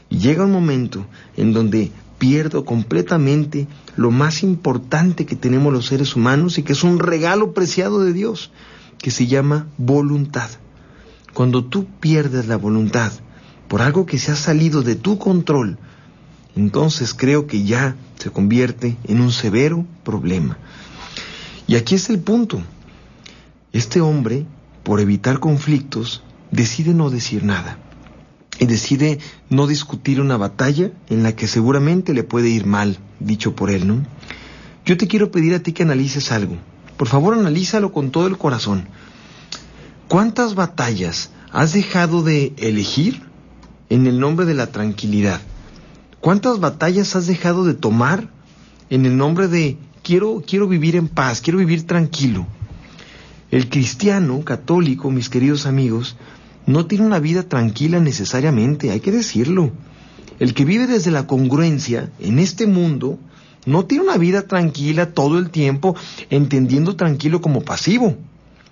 Y 0.10 0.18
llega 0.18 0.46
un 0.46 0.52
momento 0.52 1.06
en 1.38 1.54
donde 1.54 1.92
pierdo 2.18 2.66
completamente 2.66 3.68
lo 3.96 4.12
más 4.12 4.44
importante 4.44 5.26
que 5.26 5.36
tenemos 5.36 5.72
los 5.72 5.88
seres 5.88 6.16
humanos 6.16 6.58
y 6.58 6.64
que 6.64 6.74
es 6.74 6.84
un 6.84 7.00
regalo 7.00 7.54
preciado 7.54 8.02
de 8.02 8.14
Dios, 8.14 8.52
que 8.98 9.12
se 9.12 9.28
llama 9.28 9.68
voluntad. 9.78 10.50
Cuando 11.34 11.64
tú 11.64 11.86
pierdes 12.00 12.48
la 12.48 12.58
voluntad 12.58 13.12
por 13.68 13.82
algo 13.82 14.06
que 14.06 14.20
se 14.20 14.32
ha 14.32 14.36
salido 14.36 14.82
de 14.82 14.96
tu 14.96 15.18
control, 15.18 15.78
entonces 16.60 17.14
creo 17.14 17.48
que 17.48 17.64
ya 17.64 17.96
se 18.18 18.32
convierte 18.32 18.98
en 19.06 19.22
un 19.22 19.32
severo 19.32 19.86
problema. 20.04 20.58
Y 21.68 21.76
aquí 21.76 21.96
es 21.96 22.10
el 22.10 22.20
punto. 22.20 22.62
Este 23.72 24.02
hombre, 24.02 24.46
por 24.84 25.00
evitar 25.00 25.40
conflictos, 25.40 26.22
decide 26.52 26.94
no 26.94 27.10
decir 27.10 27.44
nada 27.44 27.78
y 28.60 28.66
decide 28.66 29.20
no 29.50 29.68
discutir 29.68 30.20
una 30.20 30.36
batalla 30.36 30.92
en 31.10 31.24
la 31.24 31.34
que 31.34 31.48
seguramente 31.48 32.14
le 32.14 32.24
puede 32.24 32.50
ir 32.50 32.66
mal, 32.66 32.98
dicho 33.20 33.56
por 33.56 33.70
él, 33.70 33.88
¿no? 33.88 34.04
Yo 34.86 34.98
te 34.98 35.08
quiero 35.08 35.32
pedir 35.32 35.54
a 35.54 35.60
ti 35.60 35.72
que 35.72 35.84
analices 35.84 36.32
algo. 36.32 36.58
Por 36.98 37.08
favor, 37.08 37.36
analízalo 37.36 37.94
con 37.94 38.12
todo 38.12 38.28
el 38.28 38.38
corazón. 38.38 38.90
¿Cuántas 40.10 40.56
batallas 40.56 41.30
has 41.52 41.72
dejado 41.72 42.22
de 42.22 42.52
elegir 42.58 43.22
en 43.90 44.08
el 44.08 44.20
nombre 44.20 44.46
de 44.46 44.56
la 44.56 44.68
tranquilidad? 44.68 45.40
¿Cuántas 46.22 46.60
batallas 46.60 47.16
has 47.16 47.28
dejado 47.28 47.64
de 47.64 47.74
tomar 47.74 48.28
en 48.90 49.06
el 49.06 49.16
nombre 49.16 49.48
de 49.48 49.78
quiero, 50.04 50.44
quiero 50.46 50.68
vivir 50.68 50.98
en 50.98 51.08
paz, 51.08 51.40
quiero 51.40 51.60
vivir 51.60 51.88
tranquilo? 51.88 52.46
El 53.52 53.70
cristiano 53.70 54.44
católico, 54.44 55.12
mis 55.12 55.30
queridos 55.30 55.66
amigos, 55.66 56.18
no 56.66 56.88
tiene 56.88 57.06
una 57.06 57.20
vida 57.20 57.44
tranquila 57.44 58.02
necesariamente, 58.02 58.92
hay 58.92 59.00
que 59.00 59.14
decirlo. 59.14 59.72
El 60.40 60.54
que 60.54 60.66
vive 60.66 60.88
desde 60.88 61.10
la 61.10 61.26
congruencia 61.26 62.12
en 62.20 62.40
este 62.40 62.68
mundo 62.68 63.18
no 63.66 63.86
tiene 63.86 64.04
una 64.04 64.18
vida 64.18 64.42
tranquila 64.42 65.14
todo 65.14 65.40
el 65.40 65.50
tiempo, 65.50 65.96
entendiendo 66.30 66.98
tranquilo 66.98 67.40
como 67.40 67.62
pasivo. 67.62 68.18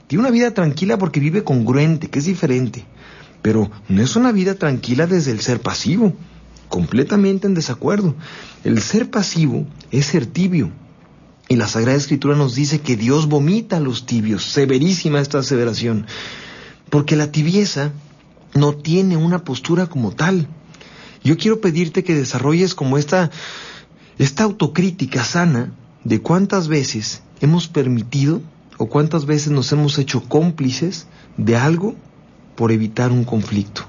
Tiene 0.08 0.24
una 0.24 0.32
vida 0.32 0.54
tranquila 0.54 0.98
porque 0.98 1.22
vive 1.22 1.46
congruente, 1.46 2.10
que 2.10 2.20
es 2.20 2.25
diferente. 2.25 2.84
Pero 3.42 3.72
no 3.88 4.01
es 4.01 4.18
una 4.18 4.34
vida 4.34 4.56
tranquila 4.56 5.08
desde 5.08 5.32
el 5.32 5.39
ser 5.39 5.62
pasivo 5.62 6.13
completamente 6.70 7.48
en 7.48 7.54
desacuerdo. 7.54 8.16
El 8.64 8.82
ser 8.82 9.10
pasivo 9.10 9.66
es 9.92 10.08
ser 10.08 10.26
tibio. 10.26 10.72
Y 11.50 11.56
la 11.56 11.68
Sagrada 11.68 11.98
Escritura 11.98 12.36
nos 12.36 12.56
dice 12.56 12.82
que 12.82 12.98
Dios 12.98 13.28
vomita 13.28 13.78
a 13.78 13.82
los 13.82 14.06
tibios. 14.06 14.44
Severísima 14.44 15.22
esta 15.22 15.40
aseveración. 15.40 16.06
Porque 16.90 17.16
la 17.16 17.32
tibieza 17.32 17.92
no 18.54 18.74
tiene 18.74 19.18
una 19.18 19.44
postura 19.44 19.88
como 19.88 20.12
tal. 20.12 20.48
Yo 21.24 21.38
quiero 21.38 21.62
pedirte 21.62 22.04
que 22.04 22.16
desarrolles 22.16 22.76
como 22.76 22.98
esta, 22.98 23.32
esta 24.18 24.44
autocrítica 24.44 25.24
sana 25.24 25.74
de 26.04 26.22
cuántas 26.22 26.68
veces 26.68 27.22
hemos 27.42 27.68
permitido 27.68 28.42
o 28.78 28.88
cuántas 28.88 29.26
veces 29.26 29.52
nos 29.52 29.72
hemos 29.72 29.98
hecho 29.98 30.24
cómplices 30.24 31.08
de 31.38 31.56
algo 31.56 31.96
por 32.56 32.72
evitar 32.72 33.12
un 33.12 33.24
conflicto 33.24 33.88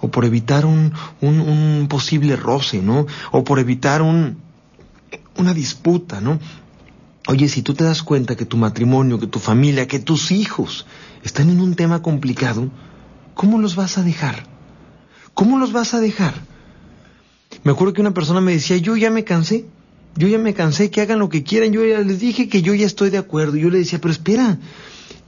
o 0.00 0.08
por 0.10 0.24
evitar 0.24 0.64
un, 0.64 0.92
un, 1.20 1.86
posible 1.88 2.36
roce, 2.36 2.80
¿no? 2.82 3.06
O 3.32 3.44
por 3.44 3.58
evitar 3.58 4.02
un, 4.02 4.38
una 5.36 5.54
disputa, 5.54 6.20
¿no? 6.20 6.38
Oye, 7.26 7.48
si 7.48 7.62
tú 7.62 7.74
te 7.74 7.84
das 7.84 8.02
cuenta 8.02 8.36
que 8.36 8.46
tu 8.46 8.56
matrimonio, 8.56 9.18
que 9.18 9.26
tu 9.26 9.38
familia, 9.38 9.86
que 9.86 9.98
tus 9.98 10.30
hijos 10.30 10.86
están 11.22 11.50
en 11.50 11.60
un 11.60 11.74
tema 11.74 12.00
complicado, 12.00 12.70
¿cómo 13.34 13.58
los 13.58 13.76
vas 13.76 13.98
a 13.98 14.02
dejar? 14.02 14.44
¿Cómo 15.34 15.58
los 15.58 15.72
vas 15.72 15.94
a 15.94 16.00
dejar? 16.00 16.34
Me 17.64 17.72
acuerdo 17.72 17.92
que 17.92 18.00
una 18.00 18.14
persona 18.14 18.40
me 18.40 18.52
decía, 18.52 18.76
yo 18.78 18.96
ya 18.96 19.10
me 19.10 19.24
cansé, 19.24 19.66
yo 20.16 20.26
ya 20.26 20.38
me 20.38 20.54
cansé, 20.54 20.90
que 20.90 21.00
hagan 21.00 21.18
lo 21.18 21.28
que 21.28 21.42
quieran, 21.42 21.72
yo 21.72 21.84
ya 21.84 22.00
les 22.00 22.20
dije 22.20 22.48
que 22.48 22.62
yo 22.62 22.74
ya 22.74 22.86
estoy 22.86 23.10
de 23.10 23.18
acuerdo. 23.18 23.56
Yo 23.56 23.70
le 23.70 23.78
decía, 23.78 24.00
pero 24.00 24.12
espera, 24.12 24.58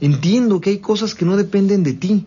entiendo 0.01 0.61
que 0.61 0.71
hay 0.71 0.79
cosas 0.79 1.15
que 1.15 1.25
no 1.25 1.37
dependen 1.37 1.83
de 1.83 1.93
ti, 1.93 2.27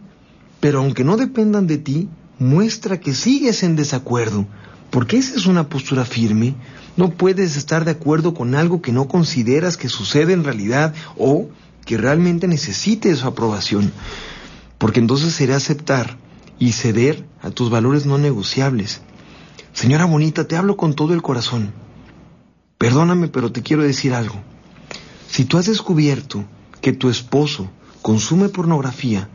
pero 0.60 0.80
aunque 0.80 1.04
no 1.04 1.18
dependan 1.18 1.68
de 1.68 1.78
ti, 1.78 2.10
muestra 2.40 3.00
que 3.00 3.14
sigues 3.14 3.64
en 3.64 3.76
desacuerdo, 3.76 4.46
porque 4.90 5.18
esa 5.18 5.36
es 5.36 5.46
una 5.46 5.70
postura 5.70 6.06
firme. 6.06 6.56
No 6.98 7.12
puedes 7.12 7.56
estar 7.58 7.86
de 7.86 7.92
acuerdo 7.92 8.34
con 8.34 8.56
algo 8.56 8.82
que 8.82 8.92
no 8.92 9.08
consideras 9.08 9.78
que 9.78 9.90
sucede 9.90 10.34
en 10.34 10.44
realidad 10.44 10.94
o 11.18 11.50
que 11.86 11.98
realmente 11.98 12.48
necesite 12.48 13.16
su 13.16 13.28
aprobación, 13.28 13.92
porque 14.78 15.00
entonces 15.00 15.34
sería 15.34 15.56
aceptar 15.56 16.18
y 16.60 16.72
ceder 16.72 17.26
a 17.42 17.50
tus 17.50 17.70
valores 17.70 18.06
no 18.06 18.18
negociables. 18.18 19.02
Señora 19.74 20.06
bonita, 20.06 20.48
te 20.48 20.56
hablo 20.56 20.78
con 20.78 20.94
todo 20.94 21.14
el 21.14 21.22
corazón. 21.22 21.74
Perdóname, 22.78 23.28
pero 23.28 23.52
te 23.52 23.64
quiero 23.64 23.82
decir 23.84 24.14
algo. 24.14 24.36
Si 25.28 25.46
tú 25.46 25.58
has 25.58 25.66
descubierto 25.66 26.46
que 26.82 26.94
tu 26.94 27.10
esposo 27.10 27.70
consume 28.02 28.50
pornografía, 28.50 29.30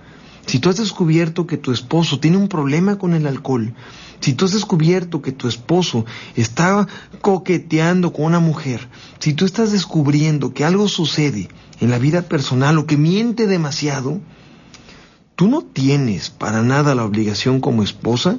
si 0.48 0.60
tú 0.60 0.70
has 0.70 0.78
descubierto 0.78 1.46
que 1.46 1.58
tu 1.58 1.72
esposo 1.72 2.20
tiene 2.20 2.38
un 2.38 2.48
problema 2.48 2.96
con 2.96 3.12
el 3.12 3.26
alcohol, 3.26 3.74
si 4.20 4.32
tú 4.32 4.46
has 4.46 4.52
descubierto 4.52 5.20
que 5.20 5.30
tu 5.30 5.46
esposo 5.46 6.06
está 6.36 6.88
coqueteando 7.20 8.14
con 8.14 8.24
una 8.24 8.40
mujer, 8.40 8.88
si 9.18 9.34
tú 9.34 9.44
estás 9.44 9.72
descubriendo 9.72 10.54
que 10.54 10.64
algo 10.64 10.88
sucede 10.88 11.48
en 11.80 11.90
la 11.90 11.98
vida 11.98 12.22
personal 12.22 12.78
o 12.78 12.86
que 12.86 12.96
miente 12.96 13.46
demasiado, 13.46 14.20
tú 15.36 15.48
no 15.48 15.60
tienes 15.60 16.30
para 16.30 16.62
nada 16.62 16.94
la 16.94 17.04
obligación 17.04 17.60
como 17.60 17.82
esposa 17.82 18.38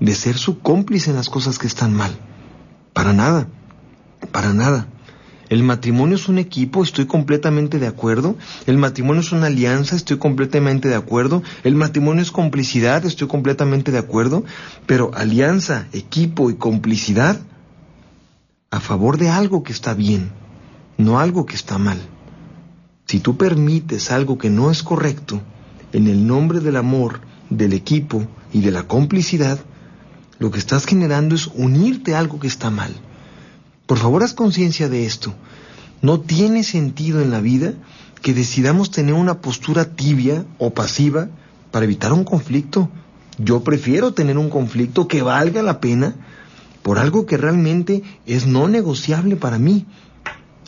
de 0.00 0.14
ser 0.14 0.38
su 0.38 0.60
cómplice 0.60 1.10
en 1.10 1.16
las 1.16 1.28
cosas 1.28 1.58
que 1.58 1.66
están 1.66 1.92
mal. 1.92 2.16
Para 2.94 3.12
nada. 3.12 3.46
Para 4.32 4.54
nada. 4.54 4.88
El 5.52 5.64
matrimonio 5.64 6.16
es 6.16 6.30
un 6.30 6.38
equipo, 6.38 6.82
estoy 6.82 7.04
completamente 7.04 7.78
de 7.78 7.86
acuerdo. 7.86 8.36
El 8.64 8.78
matrimonio 8.78 9.20
es 9.20 9.32
una 9.32 9.48
alianza, 9.48 9.96
estoy 9.96 10.16
completamente 10.16 10.88
de 10.88 10.94
acuerdo. 10.94 11.42
El 11.62 11.74
matrimonio 11.74 12.22
es 12.22 12.30
complicidad, 12.30 13.04
estoy 13.04 13.28
completamente 13.28 13.92
de 13.92 13.98
acuerdo. 13.98 14.44
Pero 14.86 15.10
alianza, 15.12 15.88
equipo 15.92 16.48
y 16.48 16.54
complicidad 16.54 17.38
a 18.70 18.80
favor 18.80 19.18
de 19.18 19.28
algo 19.28 19.62
que 19.62 19.72
está 19.72 19.92
bien, 19.92 20.30
no 20.96 21.20
algo 21.20 21.44
que 21.44 21.56
está 21.56 21.76
mal. 21.76 22.00
Si 23.04 23.20
tú 23.20 23.36
permites 23.36 24.10
algo 24.10 24.38
que 24.38 24.48
no 24.48 24.70
es 24.70 24.82
correcto, 24.82 25.42
en 25.92 26.06
el 26.06 26.26
nombre 26.26 26.60
del 26.60 26.76
amor, 26.76 27.20
del 27.50 27.74
equipo 27.74 28.26
y 28.54 28.62
de 28.62 28.70
la 28.70 28.84
complicidad, 28.84 29.58
lo 30.38 30.50
que 30.50 30.58
estás 30.58 30.86
generando 30.86 31.34
es 31.34 31.46
unirte 31.48 32.14
a 32.14 32.20
algo 32.20 32.40
que 32.40 32.48
está 32.48 32.70
mal. 32.70 32.94
Por 33.86 33.98
favor, 33.98 34.22
haz 34.22 34.32
conciencia 34.32 34.88
de 34.88 35.06
esto. 35.06 35.34
No 36.00 36.20
tiene 36.20 36.64
sentido 36.64 37.20
en 37.20 37.30
la 37.30 37.40
vida 37.40 37.74
que 38.22 38.34
decidamos 38.34 38.90
tener 38.90 39.14
una 39.14 39.40
postura 39.40 39.96
tibia 39.96 40.44
o 40.58 40.70
pasiva 40.70 41.28
para 41.70 41.84
evitar 41.84 42.12
un 42.12 42.24
conflicto. 42.24 42.88
Yo 43.38 43.64
prefiero 43.64 44.12
tener 44.12 44.38
un 44.38 44.50
conflicto 44.50 45.08
que 45.08 45.22
valga 45.22 45.62
la 45.62 45.80
pena 45.80 46.14
por 46.82 46.98
algo 46.98 47.26
que 47.26 47.36
realmente 47.36 48.02
es 48.26 48.46
no 48.46 48.68
negociable 48.68 49.36
para 49.36 49.58
mí. 49.58 49.86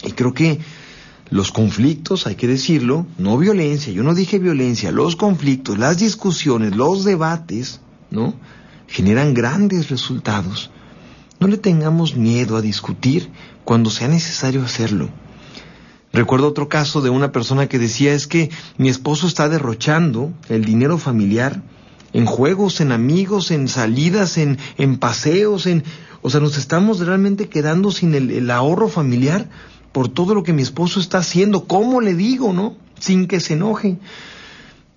Y 0.02 0.12
creo 0.12 0.35
que 0.35 0.61
los 1.30 1.52
conflictos, 1.52 2.26
hay 2.26 2.35
que 2.35 2.47
decirlo, 2.47 3.06
no 3.18 3.38
violencia, 3.38 3.92
yo 3.92 4.02
no 4.02 4.14
dije 4.14 4.38
violencia, 4.38 4.92
los 4.92 5.16
conflictos, 5.16 5.78
las 5.78 5.99
discusiones, 5.99 6.76
los 6.76 7.04
debates, 7.04 7.80
¿no? 8.11 8.35
Generan 8.87 9.35
grandes 9.35 9.90
resultados. 9.90 10.71
No 11.44 11.50
le 11.50 11.58
tengamos 11.58 12.16
miedo 12.16 12.56
a 12.56 12.62
discutir 12.62 13.28
cuando 13.66 13.90
sea 13.90 14.08
necesario 14.08 14.62
hacerlo. 14.62 15.10
Recuerdo 16.10 16.49
otro 16.49 16.71
caso 16.71 17.02
de 17.02 17.10
una 17.10 17.32
persona 17.32 17.69
que 17.69 17.78
decía 17.78 18.14
es 18.14 18.26
que 18.26 18.49
mi 18.78 18.88
esposo 18.88 19.26
está 19.26 19.50
derrochando 19.50 20.32
el 20.49 20.64
dinero 20.64 20.97
familiar 20.97 21.60
en 22.14 22.25
juegos, 22.25 22.80
en 22.80 22.92
amigos, 22.92 23.50
en 23.50 23.69
salidas, 23.69 24.38
en, 24.38 24.56
en 24.78 24.97
paseos, 24.97 25.66
en... 25.66 25.84
O 26.23 26.30
sea, 26.30 26.40
nos 26.40 26.56
estamos 26.56 27.00
realmente 27.00 27.50
quedando 27.50 27.90
sin 27.90 28.14
el, 28.14 28.30
el 28.30 28.50
ahorro 28.50 28.88
familiar 28.88 29.50
por 29.92 30.08
todo 30.08 30.34
lo 30.34 30.45
que 30.45 30.54
mi 30.54 30.62
esposo 30.62 30.99
está 30.99 31.19
haciendo. 31.19 31.66
¿Cómo 31.66 32.00
le 32.00 32.14
digo, 32.14 32.54
no? 32.54 32.78
Sin 32.99 33.26
que 33.26 33.38
se 33.38 33.52
enoje. 33.52 33.99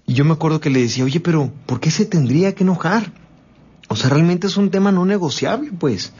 Y 0.05 0.13
yo 0.13 0.23
me 0.23 0.31
acuerdo 0.31 0.61
que 0.61 0.69
le 0.69 0.79
decía, 0.79 1.03
oye, 1.03 1.19
pero 1.19 1.51
¿por 1.65 1.81
qué 1.81 1.91
se 1.91 2.05
tendría 2.05 2.55
que 2.55 2.63
enojar? 2.63 3.11
O 3.89 3.97
sea, 3.97 4.09
realmente 4.09 4.47
es 4.47 4.55
un 4.55 4.71
tema 4.71 4.93
no 4.93 5.03
negociable, 5.03 5.71
pues. 5.77 6.13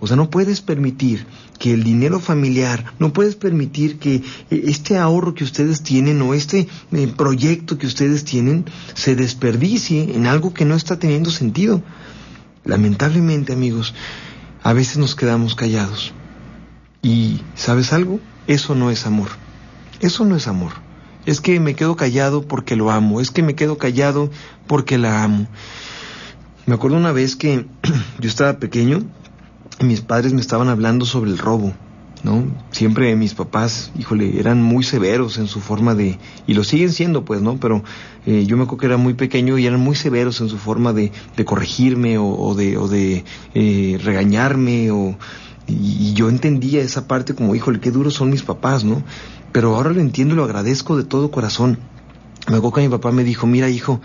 O 0.00 0.06
sea, 0.06 0.16
no 0.16 0.30
puedes 0.30 0.60
permitir 0.60 1.26
que 1.58 1.72
el 1.72 1.84
dinero 1.84 2.20
familiar, 2.20 2.92
no 2.98 3.12
puedes 3.12 3.36
permitir 3.36 3.98
que 3.98 4.16
eh, 4.16 4.22
este 4.50 4.98
ahorro 4.98 5.34
que 5.34 5.44
ustedes 5.44 5.82
tienen 5.82 6.20
o 6.22 6.34
este 6.34 6.68
eh, 6.92 7.12
proyecto 7.16 7.78
que 7.78 7.86
ustedes 7.86 8.24
tienen 8.24 8.66
se 8.94 9.16
desperdicie 9.16 10.14
en 10.14 10.26
algo 10.26 10.52
que 10.52 10.64
no 10.64 10.74
está 10.74 10.98
teniendo 10.98 11.30
sentido. 11.30 11.82
Lamentablemente, 12.64 13.52
amigos, 13.52 13.94
a 14.62 14.72
veces 14.72 14.98
nos 14.98 15.14
quedamos 15.14 15.54
callados. 15.54 16.12
Y, 17.02 17.42
¿sabes 17.54 17.92
algo? 17.92 18.20
Eso 18.46 18.74
no 18.74 18.90
es 18.90 19.06
amor. 19.06 19.28
Eso 20.00 20.24
no 20.24 20.36
es 20.36 20.48
amor. 20.48 20.72
Es 21.26 21.40
que 21.40 21.60
me 21.60 21.74
quedo 21.74 21.96
callado 21.96 22.46
porque 22.46 22.76
lo 22.76 22.90
amo. 22.90 23.20
Es 23.20 23.30
que 23.30 23.42
me 23.42 23.54
quedo 23.54 23.78
callado 23.78 24.30
porque 24.66 24.98
la 24.98 25.22
amo. 25.22 25.46
Me 26.66 26.74
acuerdo 26.74 26.96
una 26.96 27.12
vez 27.12 27.36
que 27.36 27.66
yo 28.20 28.28
estaba 28.28 28.58
pequeño 28.58 29.02
mis 29.80 30.00
padres 30.00 30.32
me 30.32 30.40
estaban 30.40 30.68
hablando 30.68 31.04
sobre 31.04 31.30
el 31.30 31.38
robo, 31.38 31.72
¿no? 32.22 32.44
Siempre 32.70 33.14
mis 33.16 33.34
papás, 33.34 33.90
híjole, 33.98 34.38
eran 34.38 34.62
muy 34.62 34.84
severos 34.84 35.38
en 35.38 35.46
su 35.46 35.60
forma 35.60 35.94
de, 35.94 36.18
y 36.46 36.54
lo 36.54 36.64
siguen 36.64 36.92
siendo, 36.92 37.24
pues, 37.24 37.42
¿no? 37.42 37.58
Pero 37.58 37.82
eh, 38.26 38.44
yo 38.46 38.56
me 38.56 38.64
acuerdo 38.64 38.80
que 38.80 38.86
era 38.86 38.96
muy 38.96 39.14
pequeño 39.14 39.58
y 39.58 39.66
eran 39.66 39.80
muy 39.80 39.96
severos 39.96 40.40
en 40.40 40.48
su 40.48 40.58
forma 40.58 40.92
de, 40.92 41.12
de 41.36 41.44
corregirme 41.44 42.18
o, 42.18 42.54
de, 42.54 42.76
o 42.76 42.88
de 42.88 43.24
eh, 43.54 43.98
regañarme 44.02 44.90
o, 44.90 45.16
y, 45.66 46.08
y 46.08 46.14
yo 46.14 46.28
entendía 46.28 46.82
esa 46.82 47.06
parte 47.08 47.34
como, 47.34 47.54
híjole, 47.54 47.80
qué 47.80 47.90
duros 47.90 48.14
son 48.14 48.30
mis 48.30 48.42
papás, 48.42 48.84
¿no? 48.84 49.02
Pero 49.52 49.76
ahora 49.76 49.90
lo 49.90 50.00
entiendo 50.00 50.34
y 50.34 50.36
lo 50.36 50.44
agradezco 50.44 50.96
de 50.96 51.04
todo 51.04 51.30
corazón. 51.30 51.78
Me 52.48 52.56
acuerdo 52.56 52.72
que 52.72 52.82
mi 52.82 52.88
papá 52.88 53.12
me 53.12 53.24
dijo, 53.24 53.46
mira, 53.46 53.70
hijo, 53.70 54.00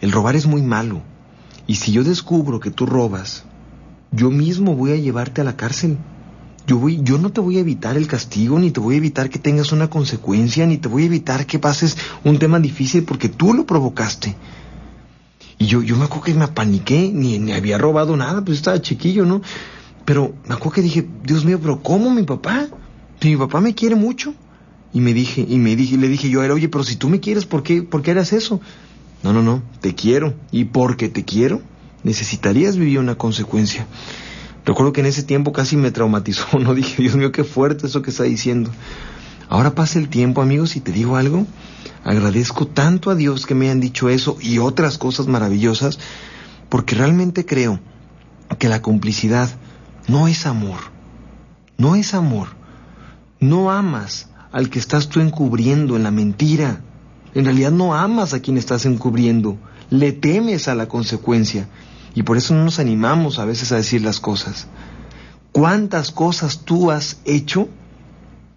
el 0.00 0.12
robar 0.12 0.36
es 0.36 0.46
muy 0.46 0.62
malo 0.62 1.02
y 1.66 1.76
si 1.76 1.92
yo 1.92 2.04
descubro 2.04 2.60
que 2.60 2.70
tú 2.70 2.86
robas, 2.86 3.44
yo 4.12 4.30
mismo 4.30 4.76
voy 4.76 4.92
a 4.92 4.96
llevarte 4.96 5.40
a 5.40 5.44
la 5.44 5.56
cárcel. 5.56 5.98
Yo, 6.66 6.78
voy, 6.78 7.00
yo 7.02 7.18
no 7.18 7.32
te 7.32 7.40
voy 7.40 7.56
a 7.56 7.60
evitar 7.60 7.96
el 7.96 8.06
castigo, 8.06 8.58
ni 8.58 8.70
te 8.70 8.78
voy 8.78 8.94
a 8.94 8.98
evitar 8.98 9.30
que 9.30 9.38
tengas 9.38 9.72
una 9.72 9.90
consecuencia, 9.90 10.66
ni 10.66 10.78
te 10.78 10.88
voy 10.88 11.02
a 11.02 11.06
evitar 11.06 11.44
que 11.46 11.58
pases 11.58 11.96
un 12.22 12.38
tema 12.38 12.60
difícil 12.60 13.02
porque 13.02 13.28
tú 13.28 13.52
lo 13.52 13.66
provocaste. 13.66 14.36
Y 15.58 15.66
yo, 15.66 15.82
yo 15.82 15.96
me 15.96 16.04
acuerdo 16.04 16.24
que 16.24 16.34
me 16.34 16.44
apaniqué, 16.44 17.10
ni, 17.12 17.38
ni 17.38 17.52
había 17.52 17.78
robado 17.78 18.16
nada, 18.16 18.44
pues 18.44 18.58
estaba 18.58 18.80
chiquillo, 18.80 19.24
¿no? 19.24 19.42
Pero 20.04 20.34
me 20.46 20.54
acuerdo 20.54 20.72
que 20.72 20.82
dije, 20.82 21.08
Dios 21.24 21.44
mío, 21.44 21.58
pero 21.60 21.82
¿cómo 21.82 22.10
mi 22.10 22.22
papá? 22.22 22.68
Si 23.20 23.28
mi 23.28 23.36
papá 23.36 23.60
me 23.60 23.74
quiere 23.74 23.94
mucho. 23.94 24.34
Y 24.92 25.00
me 25.00 25.14
dije, 25.14 25.44
y 25.48 25.58
me 25.58 25.74
dije, 25.74 25.96
le 25.96 26.08
dije 26.08 26.28
yo 26.28 26.40
oye, 26.40 26.68
pero 26.68 26.84
si 26.84 26.96
tú 26.96 27.08
me 27.08 27.20
quieres, 27.20 27.46
¿por 27.46 27.62
qué, 27.62 27.82
por 27.82 28.02
qué 28.02 28.10
eras 28.10 28.32
eso? 28.32 28.60
No, 29.22 29.32
no, 29.32 29.42
no, 29.42 29.62
te 29.80 29.94
quiero. 29.94 30.34
Y 30.50 30.64
porque 30.64 31.08
te 31.08 31.24
quiero, 31.24 31.62
necesitarías 32.04 32.76
vivir 32.76 32.98
una 32.98 33.14
consecuencia. 33.14 33.86
Recuerdo 34.64 34.92
que 34.92 35.00
en 35.00 35.06
ese 35.06 35.22
tiempo 35.22 35.52
casi 35.52 35.76
me 35.76 35.90
traumatizó, 35.90 36.46
no 36.58 36.74
dije, 36.74 37.02
Dios 37.02 37.16
mío, 37.16 37.32
qué 37.32 37.44
fuerte 37.44 37.86
eso 37.86 38.02
que 38.02 38.10
está 38.10 38.24
diciendo. 38.24 38.70
Ahora 39.48 39.74
pasa 39.74 39.98
el 39.98 40.08
tiempo, 40.08 40.40
amigos, 40.40 40.76
y 40.76 40.80
te 40.80 40.92
digo 40.92 41.16
algo, 41.16 41.46
agradezco 42.04 42.66
tanto 42.66 43.10
a 43.10 43.14
Dios 43.14 43.46
que 43.46 43.54
me 43.54 43.66
hayan 43.66 43.80
dicho 43.80 44.08
eso 44.08 44.38
y 44.40 44.58
otras 44.58 44.98
cosas 44.98 45.26
maravillosas, 45.26 45.98
porque 46.68 46.94
realmente 46.94 47.44
creo 47.44 47.80
que 48.58 48.68
la 48.68 48.80
complicidad 48.80 49.50
no 50.08 50.26
es 50.28 50.46
amor, 50.46 50.78
no 51.76 51.96
es 51.96 52.14
amor. 52.14 52.48
No 53.42 53.72
amas 53.72 54.28
al 54.52 54.70
que 54.70 54.78
estás 54.78 55.08
tú 55.08 55.18
encubriendo 55.18 55.96
en 55.96 56.04
la 56.04 56.12
mentira, 56.12 56.80
en 57.34 57.44
realidad 57.44 57.72
no 57.72 57.94
amas 57.94 58.34
a 58.34 58.40
quien 58.40 58.56
estás 58.56 58.86
encubriendo, 58.86 59.58
le 59.90 60.12
temes 60.12 60.68
a 60.68 60.76
la 60.76 60.86
consecuencia. 60.86 61.66
Y 62.14 62.22
por 62.22 62.36
eso 62.36 62.54
no 62.54 62.64
nos 62.64 62.78
animamos 62.78 63.38
a 63.38 63.44
veces 63.44 63.72
a 63.72 63.76
decir 63.76 64.02
las 64.02 64.20
cosas. 64.20 64.66
¿Cuántas 65.52 66.10
cosas 66.10 66.60
tú 66.64 66.90
has 66.90 67.20
hecho 67.24 67.68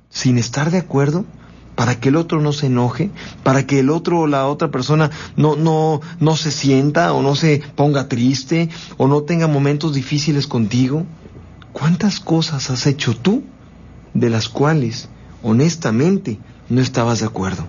sin 0.10 0.38
estar 0.38 0.72
de 0.72 0.78
acuerdo 0.78 1.26
para 1.76 2.00
que 2.00 2.10
el 2.10 2.15
otro 2.15 2.39
no 2.41 2.54
se 2.54 2.68
enoje, 2.68 3.12
para 3.44 3.68
que 3.68 3.80
el 3.80 3.89
otro 3.89 4.22
o 4.22 4.28
la 4.28 4.48
otra 4.48 4.72
persona 4.72 5.12
no, 5.36 5.56
no, 5.56 6.00
no 6.20 6.36
se 6.38 6.52
sienta 6.52 7.12
o 7.13 7.22
no 7.22 7.36
se 7.36 7.62
ponga 7.76 8.08
triste 8.08 8.70
o 8.98 9.08
no 9.08 9.24
tenga 9.24 9.48
momentos 9.48 9.94
difíciles 9.94 10.48
contigo? 10.48 11.06
¿Cuántas 11.74 12.22
cosas 12.22 12.70
has 12.70 12.88
hecho 12.88 13.15
tú 13.18 13.44
de 14.13 14.30
las 14.30 14.48
cuales 14.48 15.10
honestamente 15.44 16.39
no 16.70 16.82
estabas 16.82 17.20
de 17.20 17.28
acuerdo. 17.28 17.65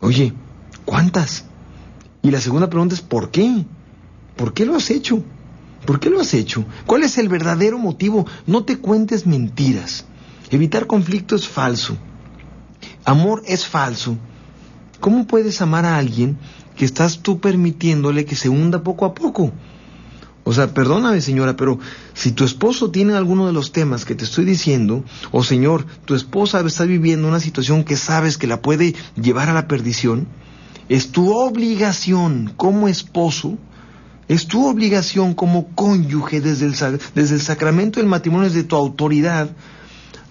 Oye, 0.00 0.32
¿cuántas? 0.84 1.44
Y 2.22 2.30
la 2.30 2.40
segunda 2.40 2.70
pregunta 2.70 2.94
es 2.94 3.00
¿por 3.00 3.30
qué? 3.30 3.64
¿Por 4.36 4.52
qué 4.52 4.66
lo 4.66 4.76
has 4.76 4.90
hecho? 4.90 5.22
¿Por 5.86 6.00
qué 6.00 6.10
lo 6.10 6.20
has 6.20 6.34
hecho? 6.34 6.64
¿Cuál 6.86 7.04
es 7.04 7.16
el 7.18 7.28
verdadero 7.28 7.78
motivo? 7.78 8.26
No 8.46 8.64
te 8.64 8.78
cuentes 8.78 9.26
mentiras. 9.26 10.04
Evitar 10.50 10.86
conflicto 10.86 11.36
es 11.36 11.48
falso. 11.48 11.96
Amor 13.04 13.42
es 13.46 13.66
falso. 13.66 14.16
¿Cómo 15.00 15.26
puedes 15.26 15.60
amar 15.62 15.84
a 15.84 15.96
alguien 15.96 16.38
que 16.76 16.84
estás 16.84 17.20
tú 17.20 17.40
permitiéndole 17.40 18.24
que 18.24 18.36
se 18.36 18.48
hunda 18.48 18.82
poco 18.82 19.04
a 19.04 19.14
poco? 19.14 19.52
O 20.48 20.52
sea, 20.52 20.72
perdóname 20.72 21.20
señora, 21.20 21.56
pero 21.56 21.80
si 22.14 22.30
tu 22.30 22.44
esposo 22.44 22.92
tiene 22.92 23.14
alguno 23.14 23.48
de 23.48 23.52
los 23.52 23.72
temas 23.72 24.04
que 24.04 24.14
te 24.14 24.24
estoy 24.24 24.44
diciendo, 24.44 25.04
o 25.32 25.42
señor, 25.42 25.84
tu 26.04 26.14
esposa 26.14 26.60
está 26.60 26.84
viviendo 26.84 27.26
una 27.26 27.40
situación 27.40 27.82
que 27.82 27.96
sabes 27.96 28.38
que 28.38 28.46
la 28.46 28.62
puede 28.62 28.94
llevar 29.20 29.48
a 29.48 29.54
la 29.54 29.66
perdición, 29.66 30.28
es 30.88 31.10
tu 31.10 31.32
obligación 31.32 32.52
como 32.56 32.86
esposo, 32.86 33.58
es 34.28 34.46
tu 34.46 34.66
obligación 34.66 35.34
como 35.34 35.68
cónyuge 35.74 36.40
desde 36.40 36.66
el, 36.66 37.00
desde 37.14 37.34
el 37.36 37.40
sacramento 37.40 38.00
del 38.00 38.08
matrimonio, 38.08 38.48
desde 38.48 38.64
tu 38.64 38.76
autoridad, 38.76 39.50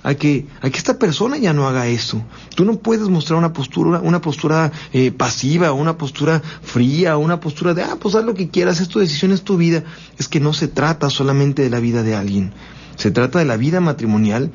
a 0.04 0.14
que, 0.14 0.46
a 0.62 0.70
que 0.70 0.78
esta 0.78 1.00
persona 1.00 1.38
ya 1.38 1.52
no 1.54 1.68
haga 1.68 1.88
eso. 1.88 2.22
Tú 2.56 2.64
no 2.64 2.78
puedes 2.78 3.10
mostrar 3.10 3.40
una 3.40 3.54
postura, 3.54 4.02
una 4.02 4.22
postura 4.22 4.72
eh, 4.94 5.12
pasiva, 5.12 5.72
una 5.72 5.98
postura 5.98 6.44
fría, 6.62 7.18
una 7.18 7.40
postura 7.40 7.74
de, 7.74 7.82
ah, 7.82 7.98
pues 8.00 8.14
haz 8.14 8.24
lo 8.24 8.36
que 8.36 8.50
quieras, 8.50 8.80
es 8.82 8.88
tu 8.88 9.00
decisión, 9.00 9.32
es 9.32 9.42
tu 9.42 9.58
vida. 9.58 9.84
Es 10.20 10.28
que 10.28 10.40
no 10.40 10.54
se 10.54 10.68
trata 10.68 11.10
solamente 11.10 11.64
de 11.64 11.72
la 11.72 11.80
vida 11.80 12.04
de 12.04 12.16
alguien, 12.16 12.54
se 12.98 13.10
trata 13.10 13.40
de 13.40 13.46
la 13.46 13.58
vida 13.58 13.80
matrimonial 13.80 14.52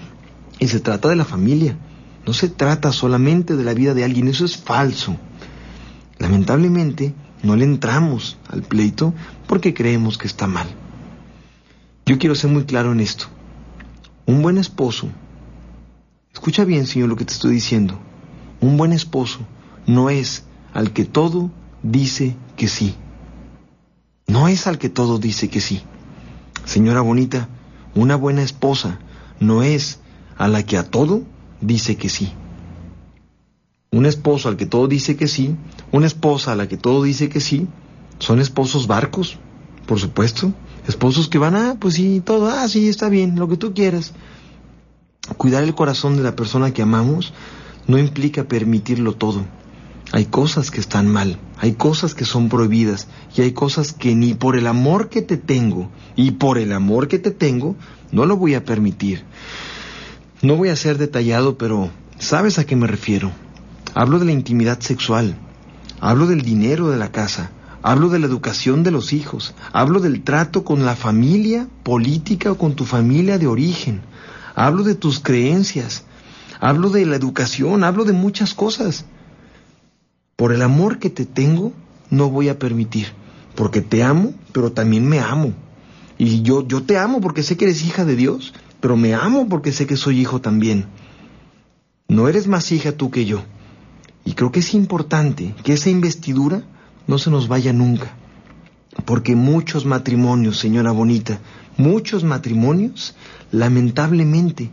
y 0.61 0.68
se 0.68 0.79
trata 0.79 1.09
de 1.09 1.16
la 1.16 1.24
familia. 1.24 1.76
No 2.26 2.33
se 2.33 2.48
trata 2.48 2.92
solamente 2.92 3.57
de 3.57 3.64
la 3.64 3.74
vida 3.74 3.92
de 3.92 4.05
alguien, 4.05 4.29
eso 4.29 4.44
es 4.44 4.57
falso. 4.57 5.16
Lamentablemente, 6.18 7.12
no 7.42 7.57
le 7.57 7.64
entramos 7.64 8.38
al 8.48 8.62
pleito 8.62 9.14
porque 9.46 9.74
creemos 9.74 10.18
que 10.18 10.26
está 10.26 10.46
mal. 10.46 10.68
Yo 12.07 12.18
quiero 12.18 12.35
ser 12.35 12.50
muy 12.50 12.64
claro 12.64 12.92
en 12.92 13.00
esto. 13.00 13.26
Un 14.26 14.42
buen 14.42 14.59
esposo 14.59 15.09
Escucha 16.33 16.64
bien, 16.64 16.87
Señor, 16.87 17.09
lo 17.09 17.16
que 17.16 17.24
te 17.24 17.33
estoy 17.33 17.53
diciendo. 17.53 17.98
Un 18.61 18.76
buen 18.76 18.92
esposo 18.92 19.40
no 19.87 20.11
es 20.11 20.44
al 20.72 20.92
que 20.92 21.05
todo 21.05 21.50
dice 21.83 22.37
que 22.57 22.68
sí. 22.68 22.94
No 24.26 24.48
es 24.48 24.66
al 24.66 24.79
que 24.79 24.88
todo 24.88 25.18
dice 25.18 25.48
que 25.48 25.61
sí. 25.61 25.83
Señora 26.64 27.00
bonita, 27.00 27.48
una 27.94 28.16
buena 28.16 28.42
esposa 28.42 29.00
no 29.40 29.62
es 29.62 29.98
a 30.38 30.46
la 30.46 30.62
que 30.62 30.76
a 30.79 30.85
todo 30.85 31.24
dice 31.61 31.96
que 31.96 32.09
sí. 32.09 32.33
Un 33.92 34.07
esposo 34.07 34.48
al 34.48 34.57
que 34.57 34.66
todo 34.66 34.87
dice 34.87 35.16
que 35.16 35.26
sí, 35.26 35.57
una 35.90 36.07
esposa 36.07 36.53
a 36.53 36.57
la 36.57 36.68
que 36.68 36.76
todo 36.76 37.03
dice 37.03 37.29
que 37.29 37.40
sí, 37.40 37.66
son 38.20 38.40
esposos 38.40 38.87
barcos, 38.87 39.38
por 39.87 39.98
supuesto. 39.98 40.53
Esposos 40.87 41.29
que 41.29 41.38
van, 41.38 41.57
ah, 41.57 41.76
pues 41.79 41.94
sí, 41.94 42.22
todo, 42.24 42.48
ah, 42.48 42.68
sí, 42.68 42.88
está 42.88 43.09
bien, 43.09 43.37
lo 43.37 43.48
que 43.48 43.57
tú 43.57 43.74
quieras. 43.74 44.12
Cuidar 45.37 45.64
el 45.64 45.74
corazón 45.74 46.16
de 46.16 46.22
la 46.22 46.37
persona 46.37 46.72
que 46.72 46.83
amamos 46.83 47.33
no 47.88 47.98
implica 47.98 48.44
permitirlo 48.44 49.14
todo. 49.14 49.44
Hay 50.12 50.26
cosas 50.26 50.70
que 50.70 50.81
están 50.81 51.09
mal, 51.09 51.38
hay 51.59 51.72
cosas 51.72 52.14
que 52.14 52.24
son 52.24 52.48
prohibidas 52.48 53.09
y 53.37 53.42
hay 53.42 53.53
cosas 53.53 53.92
que 53.92 54.14
ni 54.14 54.35
por 54.35 54.57
el 54.57 54.66
amor 54.68 55.09
que 55.09 55.22
te 55.22 55.37
tengo 55.37 55.90
y 56.14 56.33
por 56.33 56.59
el 56.59 56.72
amor 56.72 57.09
que 57.09 57.18
te 57.18 57.31
tengo 57.33 57.74
no 58.12 58.26
lo 58.26 58.37
voy 58.37 58.55
a 58.55 58.64
permitir. 58.64 59.24
No 60.42 60.57
voy 60.57 60.68
a 60.68 60.76
ser 60.76 60.98
detallado, 60.98 61.59
pero 61.59 61.90
¿sabes 62.18 62.59
a 62.59 62.64
qué 62.64 62.76
me 62.76 62.87
refiero? 62.87 63.31
Hablo 63.94 64.20
de 64.20 64.24
la 64.24 64.33
intimidad 64.33 64.79
sexual, 64.81 65.37
hablo 66.00 66.29
del 66.29 66.42
dinero 66.42 66.90
de 66.90 66.96
la 66.96 67.11
casa, 67.11 67.50
hablo 67.83 68.09
de 68.09 68.20
la 68.20 68.26
educación 68.26 68.85
de 68.85 68.92
los 68.92 69.12
hijos, 69.12 69.53
hablo 69.72 69.98
del 69.98 70.22
trato 70.22 70.62
con 70.62 70.85
la 70.85 70.94
familia 70.94 71.66
política 71.83 72.53
o 72.53 72.59
con 72.59 72.74
tu 72.74 72.85
familia 72.85 73.37
de 73.37 73.48
origen, 73.48 74.00
hablo 74.55 74.85
de 74.85 74.94
tus 74.94 75.18
creencias, 75.18 76.05
hablo 76.61 76.90
de 76.90 77.05
la 77.05 77.16
educación, 77.16 77.83
hablo 77.83 78.05
de 78.05 78.12
muchas 78.12 78.55
cosas. 78.55 79.07
Por 80.37 80.53
el 80.53 80.62
amor 80.62 81.00
que 81.00 81.11
te 81.11 81.26
tengo, 81.26 81.72
no 82.11 82.31
voy 82.31 82.48
a 82.48 82.61
permitir, 82.61 83.09
porque 83.57 83.81
te 83.81 84.05
amo, 84.05 84.35
pero 84.53 84.70
también 84.70 85.09
me 85.09 85.18
amo. 85.18 85.53
Y 86.16 86.42
yo, 86.42 86.66
yo 86.66 86.85
te 86.85 86.96
amo 86.96 87.20
porque 87.20 87.42
sé 87.42 87.57
que 87.57 87.64
eres 87.64 87.85
hija 87.85 88.05
de 88.05 88.14
Dios, 88.14 88.55
pero 88.81 88.96
me 88.96 89.14
amo 89.14 89.48
porque 89.48 89.72
sé 89.72 89.87
que 89.87 89.96
soy 89.96 90.20
hijo 90.20 90.40
también. 90.40 90.87
No 92.07 92.29
eres 92.29 92.46
más 92.46 92.70
hija 92.70 92.92
tú 92.92 93.11
que 93.11 93.24
yo. 93.24 93.42
Y 94.24 94.35
creo 94.35 94.52
que 94.52 94.61
es 94.61 94.74
importante 94.74 95.54
que 95.64 95.72
esa 95.72 95.90
investidura 95.90 96.62
no 97.06 97.18
se 97.18 97.30
nos 97.30 97.48
vaya 97.48 97.72
nunca. 97.72 98.14
Porque 99.04 99.35
muchos 99.35 99.87
matrimonios, 99.87 100.59
señora 100.59 100.92
bonita, 100.92 101.40
muchos 101.76 102.24
matrimonios 102.24 103.14
lamentablemente, 103.52 104.70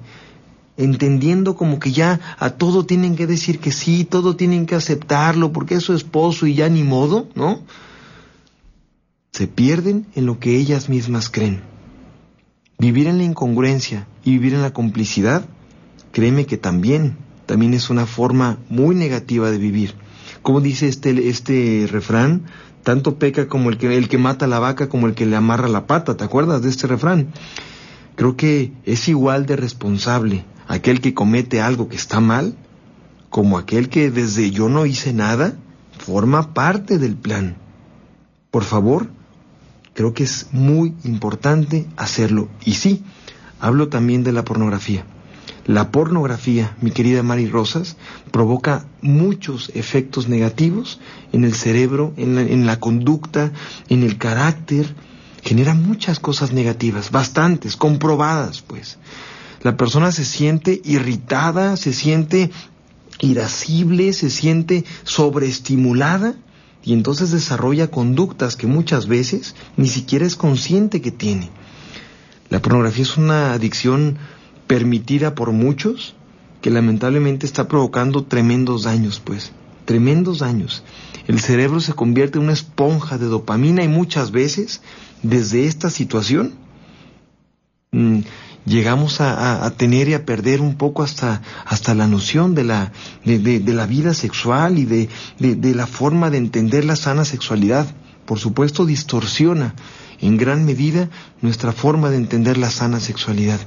entendiendo 0.77 1.55
como 1.55 1.79
que 1.79 1.91
ya 1.91 2.19
a 2.38 2.51
todo 2.51 2.86
tienen 2.86 3.15
que 3.15 3.27
decir 3.27 3.60
que 3.60 3.71
sí, 3.71 4.05
todo 4.05 4.36
tienen 4.36 4.65
que 4.65 4.75
aceptarlo 4.75 5.51
porque 5.51 5.75
es 5.75 5.83
su 5.83 5.93
esposo 5.93 6.45
y 6.45 6.53
ya 6.53 6.69
ni 6.69 6.83
modo, 6.83 7.27
¿no? 7.36 7.62
Se 9.31 9.47
pierden 9.47 10.07
en 10.15 10.25
lo 10.25 10.39
que 10.39 10.57
ellas 10.57 10.89
mismas 10.89 11.29
creen. 11.29 11.62
Vivir 12.79 13.07
en 13.07 13.17
la 13.17 13.23
incongruencia 13.23 14.07
y 14.23 14.31
vivir 14.31 14.53
en 14.53 14.62
la 14.62 14.73
complicidad, 14.73 15.45
créeme 16.12 16.45
que 16.45 16.57
también, 16.57 17.17
también 17.47 17.73
es 17.73 17.89
una 17.89 18.05
forma 18.05 18.60
muy 18.69 18.93
negativa 18.93 19.49
de 19.49 19.57
vivir. 19.57 19.95
Como 20.43 20.62
dice 20.62 20.88
este, 20.88 21.29
este 21.29 21.88
refrán, 21.91 22.43
tanto 22.83 23.17
peca 23.17 23.47
como 23.47 23.69
el 23.69 23.77
que, 23.77 23.97
el 23.97 24.07
que 24.07 24.19
mata 24.19 24.45
la 24.45 24.60
vaca 24.60 24.88
como 24.88 25.07
el 25.07 25.15
que 25.15 25.25
le 25.25 25.36
amarra 25.36 25.67
la 25.67 25.88
pata, 25.88 26.15
¿te 26.15 26.23
acuerdas 26.23 26.62
de 26.62 26.69
este 26.69 26.86
refrán? 26.86 27.29
Creo 28.15 28.38
que 28.38 28.71
es 28.86 29.07
igual 29.07 29.45
de 29.45 29.55
responsable 29.55 30.45
aquel 30.67 31.01
que 31.01 31.13
comete 31.13 31.62
algo 31.62 31.89
que 31.89 31.95
está 31.95 32.19
mal 32.19 32.55
como 33.29 33.57
aquel 33.57 33.89
que 33.89 34.12
desde 34.12 34.51
yo 34.51 34.69
no 34.69 34.86
hice 34.86 35.13
nada 35.13 35.55
forma 35.97 36.53
parte 36.53 36.97
del 36.97 37.15
plan. 37.15 37.57
Por 38.51 38.63
favor, 38.63 39.10
creo 39.93 40.13
que 40.13 40.23
es 40.23 40.47
muy 40.51 40.93
importante 41.03 41.88
hacerlo. 41.97 42.49
Y 42.63 42.75
sí, 42.75 43.03
hablo 43.60 43.89
también 43.89 44.23
de 44.23 44.31
la 44.31 44.45
pornografía. 44.45 45.05
La 45.67 45.91
pornografía, 45.91 46.77
mi 46.82 46.91
querida 46.91 47.23
Mari 47.23 47.47
Rosas, 47.47 47.97
provoca 48.32 48.86
muchos 49.01 49.69
efectos 49.75 50.30
negativos 50.30 50.99
en 51.34 51.43
el 51.43 51.53
cerebro, 51.53 52.13
en 52.15 52.36
la, 52.36 52.41
en 52.41 52.65
la 52.65 52.80
conducta, 52.80 53.51
en 53.89 54.03
el 54.03 54.17
carácter, 54.17 54.95
genera 55.43 55.73
muchas 55.73 56.19
cosas 56.19 56.53
negativas, 56.53 57.12
bastantes, 57.12 57.75
comprobadas, 57.75 58.62
pues. 58.62 58.97
La 59.62 59.75
persona 59.75 60.13
se 60.13 60.23
siente 60.23 60.82
irritada, 60.86 61.75
se 61.75 61.91
siente 61.91 62.49
irascible, 63.19 64.13
se 64.13 64.30
siente 64.30 64.86
sobreestimulada 65.03 66.36
y 66.84 66.93
entonces 66.93 67.32
desarrolla 67.32 67.91
conductas 67.91 68.56
que 68.56 68.67
muchas 68.67 69.08
veces 69.08 69.56
ni 69.75 69.89
siquiera 69.89 70.25
es 70.25 70.38
consciente 70.38 71.01
que 71.01 71.12
tiene. 71.12 71.49
La 72.49 72.62
pornografía 72.62 73.03
es 73.03 73.17
una 73.17 73.51
adicción 73.51 74.17
permitida 74.67 75.34
por 75.36 75.51
muchos 75.51 76.15
que 76.62 76.69
lamentablemente 76.69 77.45
está 77.45 77.67
provocando 77.67 78.25
tremendos 78.25 78.84
daños, 78.84 79.19
pues, 79.19 79.51
tremendos 79.86 80.39
daños. 80.39 80.84
El 81.27 81.39
cerebro 81.39 81.80
se 81.80 81.93
convierte 81.93 82.38
en 82.38 82.45
una 82.45 82.53
esponja 82.53 83.17
de 83.17 83.25
dopamina 83.25 83.84
y 83.84 83.88
muchas 83.88 84.32
veces 84.32 84.82
desde 85.23 85.65
esta 85.65 85.89
situación 85.89 86.53
mm, 87.91 88.19
llegamos 88.65 89.21
a, 89.21 89.69
tener 89.77 90.10
y 90.10 90.13
a 90.13 90.25
perder 90.25 90.62
un 90.62 90.75
poco 90.75 91.03
hasta, 91.03 91.41
hasta 91.65 91.95
la 91.95 92.08
noción 92.08 92.53
de 92.53 92.65
la, 92.65 92.91
de, 93.23 93.62
la 93.65 93.86
vida 93.86 94.13
sexual 94.13 94.77
y 94.77 94.86
de, 94.86 95.10
de, 95.39 95.75
la 95.75 95.88
forma 95.88 96.30
de 96.30 96.38
entender 96.38 96.86
la 96.86 96.95
sana 96.95 97.25
sexualidad. 97.25 97.88
Por 98.25 98.39
supuesto, 98.39 98.86
distorsiona 98.86 99.73
en 100.19 100.38
gran 100.38 100.65
medida 100.65 101.10
nuestra 101.41 101.71
forma 101.71 102.10
de 102.10 102.17
entender 102.17 102.58
la 102.58 102.69
sana 102.69 102.99
sexualidad. 102.99 103.60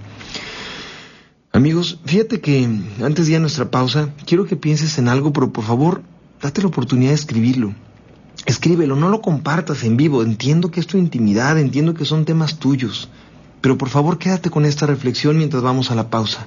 Amigos, 1.52 1.98
fíjate 2.04 2.40
que 2.40 2.68
antes 3.02 3.26
de 3.26 3.40
nuestra 3.40 3.72
pausa, 3.72 4.10
quiero 4.24 4.44
que 4.44 4.54
pienses 4.54 4.98
en 4.98 5.08
algo, 5.08 5.32
pero 5.32 5.52
por 5.52 5.64
favor, 5.64 6.02
date 6.40 6.62
la 6.62 6.68
oportunidad 6.68 7.10
de 7.10 7.16
escribirlo. 7.16 7.74
Escríbelo, 8.46 8.94
no 8.94 9.08
lo 9.08 9.20
compartas 9.20 9.82
en 9.82 9.96
vivo. 9.96 10.22
Entiendo 10.22 10.70
que 10.70 10.78
es 10.78 10.86
tu 10.86 10.96
intimidad, 10.96 11.58
entiendo 11.58 11.94
que 11.94 12.04
son 12.04 12.24
temas 12.24 12.58
tuyos. 12.58 13.08
Pero 13.60 13.76
por 13.76 13.88
favor 13.88 14.18
quédate 14.18 14.48
con 14.48 14.64
esta 14.64 14.86
reflexión 14.86 15.36
mientras 15.38 15.62
vamos 15.62 15.90
a 15.90 15.96
la 15.96 16.08
pausa. 16.08 16.46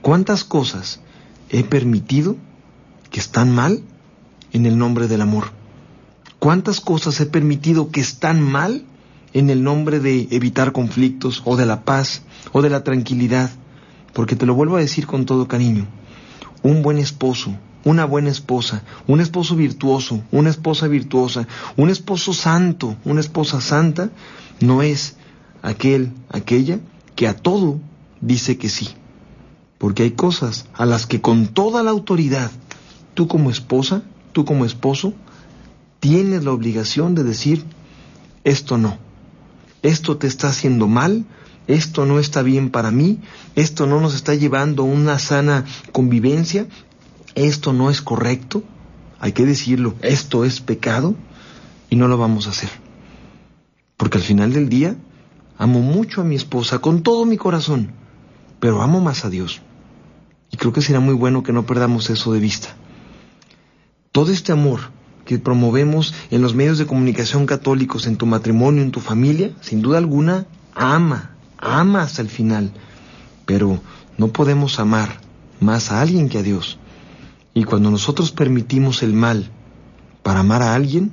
¿Cuántas 0.00 0.42
cosas 0.42 1.00
he 1.50 1.62
permitido 1.62 2.36
que 3.10 3.20
están 3.20 3.54
mal 3.54 3.82
en 4.52 4.64
el 4.64 4.78
nombre 4.78 5.06
del 5.06 5.20
amor? 5.20 5.52
¿Cuántas 6.38 6.80
cosas 6.80 7.20
he 7.20 7.26
permitido 7.26 7.90
que 7.90 8.00
están 8.00 8.40
mal 8.40 8.84
en 9.34 9.50
el 9.50 9.62
nombre 9.62 10.00
de 10.00 10.28
evitar 10.30 10.72
conflictos 10.72 11.42
o 11.44 11.56
de 11.56 11.66
la 11.66 11.84
paz 11.84 12.22
o 12.52 12.62
de 12.62 12.70
la 12.70 12.84
tranquilidad? 12.84 13.50
Porque 14.14 14.36
te 14.36 14.46
lo 14.46 14.54
vuelvo 14.54 14.76
a 14.76 14.80
decir 14.80 15.06
con 15.06 15.26
todo 15.26 15.46
cariño. 15.46 15.86
un 16.62 16.80
buen 16.82 16.96
esposo, 16.96 17.54
una 17.84 18.06
buena 18.06 18.30
esposa, 18.30 18.84
un 19.06 19.20
esposo 19.20 19.54
virtuoso, 19.54 20.22
una 20.32 20.48
esposa 20.48 20.88
virtuosa, 20.88 21.46
un 21.76 21.90
esposo 21.90 22.32
santo, 22.32 22.96
una 23.04 23.20
esposa 23.20 23.60
santa, 23.60 24.10
no 24.60 24.80
es 24.80 25.16
aquel, 25.60 26.12
aquella 26.30 26.80
que 27.14 27.28
a 27.28 27.36
todo 27.36 27.80
dice 28.22 28.56
que 28.56 28.70
sí. 28.70 28.88
Porque 29.76 30.04
hay 30.04 30.12
cosas 30.12 30.66
a 30.72 30.86
las 30.86 31.06
que 31.06 31.20
con 31.20 31.48
toda 31.48 31.82
la 31.82 31.90
autoridad, 31.90 32.50
tú 33.12 33.28
como 33.28 33.50
esposa, 33.50 34.02
tú 34.32 34.46
como 34.46 34.64
esposo, 34.64 35.12
tienes 36.00 36.44
la 36.44 36.52
obligación 36.52 37.14
de 37.14 37.24
decir, 37.24 37.64
esto 38.44 38.78
no, 38.78 38.96
esto 39.82 40.16
te 40.16 40.26
está 40.26 40.48
haciendo 40.48 40.88
mal, 40.88 41.26
esto 41.66 42.06
no 42.06 42.18
está 42.18 42.42
bien 42.42 42.70
para 42.70 42.90
mí, 42.90 43.20
esto 43.54 43.86
no 43.86 44.00
nos 44.00 44.14
está 44.14 44.34
llevando 44.34 44.82
a 44.82 44.86
una 44.86 45.18
sana 45.18 45.64
convivencia, 45.92 46.66
esto 47.34 47.72
no 47.72 47.90
es 47.90 48.02
correcto, 48.02 48.62
hay 49.18 49.32
que 49.32 49.46
decirlo, 49.46 49.94
esto 50.02 50.44
es 50.44 50.60
pecado 50.60 51.14
y 51.88 51.96
no 51.96 52.08
lo 52.08 52.18
vamos 52.18 52.46
a 52.46 52.50
hacer. 52.50 52.70
Porque 53.96 54.18
al 54.18 54.24
final 54.24 54.52
del 54.52 54.68
día, 54.68 54.96
amo 55.56 55.80
mucho 55.80 56.20
a 56.20 56.24
mi 56.24 56.34
esposa 56.34 56.80
con 56.80 57.02
todo 57.02 57.24
mi 57.24 57.36
corazón, 57.36 57.92
pero 58.60 58.82
amo 58.82 59.00
más 59.00 59.24
a 59.24 59.30
Dios. 59.30 59.62
Y 60.50 60.56
creo 60.56 60.72
que 60.72 60.82
será 60.82 61.00
muy 61.00 61.14
bueno 61.14 61.42
que 61.42 61.52
no 61.52 61.66
perdamos 61.66 62.10
eso 62.10 62.32
de 62.32 62.40
vista. 62.40 62.76
Todo 64.12 64.30
este 64.30 64.52
amor 64.52 64.80
que 65.24 65.38
promovemos 65.38 66.14
en 66.30 66.42
los 66.42 66.54
medios 66.54 66.78
de 66.78 66.86
comunicación 66.86 67.46
católicos, 67.46 68.06
en 68.06 68.16
tu 68.16 68.26
matrimonio, 68.26 68.82
en 68.82 68.90
tu 68.90 69.00
familia, 69.00 69.52
sin 69.60 69.82
duda 69.82 69.98
alguna, 69.98 70.46
ama, 70.74 71.33
ama 71.64 72.02
hasta 72.02 72.22
el 72.22 72.28
final. 72.28 72.72
Pero 73.46 73.80
no 74.16 74.28
podemos 74.28 74.78
amar 74.78 75.20
más 75.60 75.90
a 75.90 76.00
alguien 76.00 76.28
que 76.28 76.38
a 76.38 76.42
Dios. 76.42 76.78
Y 77.54 77.64
cuando 77.64 77.90
nosotros 77.90 78.32
permitimos 78.32 79.02
el 79.02 79.12
mal 79.12 79.50
para 80.22 80.40
amar 80.40 80.62
a 80.62 80.74
alguien, 80.74 81.12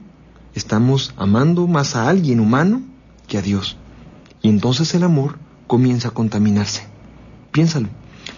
estamos 0.56 1.14
amando 1.18 1.68
más 1.68 1.96
a 1.96 2.10
alguien 2.10 2.40
humano 2.40 2.82
que 3.28 3.38
a 3.38 3.42
Dios. 3.42 3.78
Y 4.42 4.50
entonces 4.50 4.94
el 4.96 5.04
amor 5.04 5.38
comienza 5.68 6.10
a 6.10 6.12
contaminarse. 6.12 6.88
Piénsalo. 7.52 7.90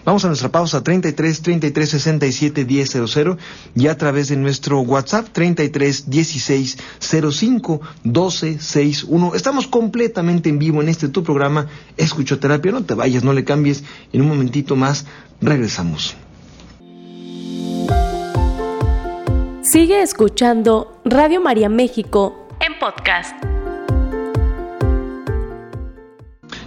Vamos 0.06 0.26
a 0.26 0.28
nuestra 0.28 0.50
pausa 0.50 0.84
33 0.84 1.42
33 1.42 1.90
67 1.90 2.66
1000 2.66 3.38
y 3.76 3.88
a 3.88 3.98
través 3.98 4.28
de 4.30 4.36
nuestro 4.36 4.82
WhatsApp 4.82 5.30
33 5.32 6.10
16 6.10 6.78
05 7.00 7.82
12 8.04 8.60
61. 8.60 9.36
Estamos 9.36 9.68
completamente 9.68 10.50
en 10.50 10.60
vivo 10.60 10.82
en 10.82 10.90
este 10.90 11.08
tu 11.08 11.24
programa 11.24 11.68
Escuchoterapia. 11.96 12.72
No 12.74 12.84
te 12.84 12.96
vayas, 12.96 13.24
no 13.24 13.34
le 13.34 13.46
cambies. 13.46 13.84
En 14.12 14.22
un 14.22 14.28
momentito 14.28 14.76
más 14.76 15.06
regresamos. 15.42 16.16
Sigue 19.62 20.02
escuchando 20.02 21.02
Radio 21.06 21.42
María 21.42 21.70
México 21.70 22.48
en 22.60 22.78
podcast. 22.80 23.53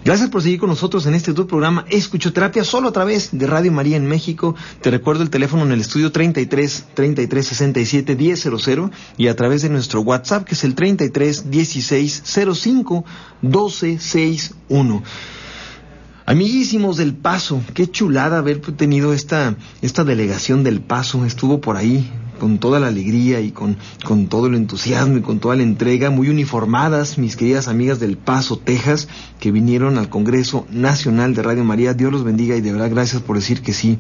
Gracias 0.07 0.31
por 0.31 0.41
seguir 0.41 0.61
con 0.61 0.69
nosotros 0.69 1.05
en 1.07 1.15
este 1.17 1.35
tu 1.35 1.49
programa 1.49 1.85
Escuchoterapia 1.91 2.63
solo 2.63 2.91
a 2.91 2.93
través 2.93 3.37
de 3.37 3.45
Radio 3.45 3.73
María 3.73 3.97
en 3.97 4.07
México. 4.07 4.55
Te 4.81 4.93
recuerdo 4.93 5.25
el 5.25 5.31
teléfono 5.31 5.65
en 5.65 5.73
el 5.73 5.81
estudio 5.81 6.13
33 6.13 6.91
33 6.95 7.45
67 7.45 8.15
1000 8.15 8.91
y 9.17 9.27
a 9.27 9.35
través 9.35 9.63
de 9.63 9.69
nuestro 9.69 10.03
WhatsApp 10.03 10.45
que 10.45 10.55
es 10.55 10.63
el 10.63 10.77
33 10.77 11.51
16 11.51 12.23
05 12.25 13.05
12 13.43 13.99
61. 13.99 15.03
Amiguísimos 16.25 16.99
del 16.99 17.13
Paso, 17.13 17.61
qué 17.75 17.91
chulada 17.91 18.39
haber 18.39 18.61
tenido 18.61 19.13
esta, 19.13 19.57
esta 19.83 20.05
delegación 20.05 20.63
del 20.63 20.83
Paso. 20.83 21.25
Estuvo 21.25 21.61
por 21.61 21.77
ahí 21.77 22.09
con 22.39 22.59
toda 22.59 22.81
la 22.81 22.89
alegría 22.89 23.41
y 23.41 23.51
con, 23.51 23.77
con 24.05 24.27
todo 24.29 24.47
el 24.47 24.55
entusiasmo 24.55 25.19
y 25.19 25.23
con 25.23 25.41
toda 25.41 25.57
la 25.57 25.63
entrega, 25.63 26.11
muy 26.11 26.29
uniformadas, 26.29 27.19
mis 27.19 27.37
queridas 27.37 27.69
amigas 27.69 28.01
del 28.01 28.17
Paso, 28.17 28.59
Texas, 28.59 29.09
que 29.41 29.53
vinieron 29.53 29.99
al 29.99 30.09
Congreso 30.09 30.67
Nacional 30.71 31.35
de 31.35 31.43
Radio 31.43 31.65
María. 31.65 31.95
Dios 31.95 32.13
los 32.13 32.25
bendiga 32.25 32.57
y 32.57 32.61
de 32.61 32.73
verdad 32.73 32.91
gracias 32.91 33.23
por 33.23 33.37
decir 33.37 33.63
que 33.63 33.73
sí. 33.73 33.99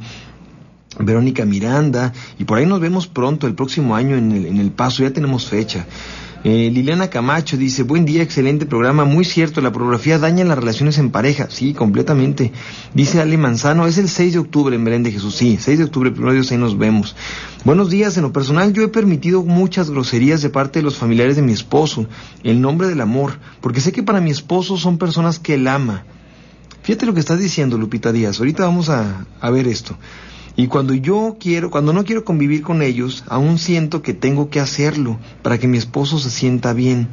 Verónica 0.98 1.44
Miranda, 1.44 2.14
y 2.38 2.44
por 2.44 2.56
ahí 2.58 2.64
nos 2.64 2.80
vemos 2.80 3.06
pronto, 3.06 3.46
el 3.46 3.54
próximo 3.54 3.96
año 3.96 4.16
en 4.16 4.32
el, 4.32 4.46
en 4.46 4.56
el 4.56 4.70
Paso, 4.70 5.02
ya 5.02 5.12
tenemos 5.12 5.46
fecha. 5.46 5.86
Eh, 6.48 6.70
Liliana 6.70 7.10
Camacho 7.10 7.56
dice, 7.56 7.82
buen 7.82 8.04
día, 8.04 8.22
excelente 8.22 8.66
programa, 8.66 9.04
muy 9.04 9.24
cierto, 9.24 9.60
la 9.60 9.72
pornografía 9.72 10.20
daña 10.20 10.44
las 10.44 10.56
relaciones 10.56 10.96
en 10.98 11.10
pareja, 11.10 11.48
sí, 11.50 11.74
completamente. 11.74 12.52
Dice 12.94 13.20
Ale 13.20 13.36
Manzano, 13.36 13.88
es 13.88 13.98
el 13.98 14.08
6 14.08 14.34
de 14.34 14.38
octubre 14.38 14.76
en 14.76 14.84
Belén 14.84 15.02
de 15.02 15.10
Jesús, 15.10 15.34
sí, 15.34 15.58
6 15.60 15.78
de 15.78 15.84
octubre, 15.86 16.12
primero 16.12 16.32
Dios, 16.32 16.52
ahí 16.52 16.58
nos 16.58 16.78
vemos. 16.78 17.16
Buenos 17.64 17.90
días, 17.90 18.16
en 18.16 18.22
lo 18.22 18.32
personal 18.32 18.72
yo 18.72 18.84
he 18.84 18.88
permitido 18.88 19.42
muchas 19.42 19.90
groserías 19.90 20.40
de 20.40 20.48
parte 20.48 20.78
de 20.78 20.84
los 20.84 20.94
familiares 20.94 21.34
de 21.34 21.42
mi 21.42 21.50
esposo, 21.50 22.06
en 22.44 22.60
nombre 22.60 22.86
del 22.86 23.00
amor, 23.00 23.40
porque 23.60 23.80
sé 23.80 23.90
que 23.90 24.04
para 24.04 24.20
mi 24.20 24.30
esposo 24.30 24.76
son 24.76 24.98
personas 24.98 25.40
que 25.40 25.54
él 25.54 25.66
ama. 25.66 26.04
Fíjate 26.82 27.06
lo 27.06 27.14
que 27.14 27.18
estás 27.18 27.40
diciendo, 27.40 27.76
Lupita 27.76 28.12
Díaz, 28.12 28.38
ahorita 28.38 28.66
vamos 28.66 28.88
a, 28.88 29.26
a 29.40 29.50
ver 29.50 29.66
esto. 29.66 29.98
Y 30.56 30.68
cuando 30.68 30.94
yo 30.94 31.36
quiero, 31.38 31.70
cuando 31.70 31.92
no 31.92 32.04
quiero 32.04 32.24
convivir 32.24 32.62
con 32.62 32.80
ellos, 32.80 33.24
aún 33.28 33.58
siento 33.58 34.00
que 34.00 34.14
tengo 34.14 34.48
que 34.48 34.58
hacerlo 34.58 35.18
para 35.42 35.58
que 35.58 35.68
mi 35.68 35.76
esposo 35.76 36.18
se 36.18 36.30
sienta 36.30 36.72
bien. 36.72 37.08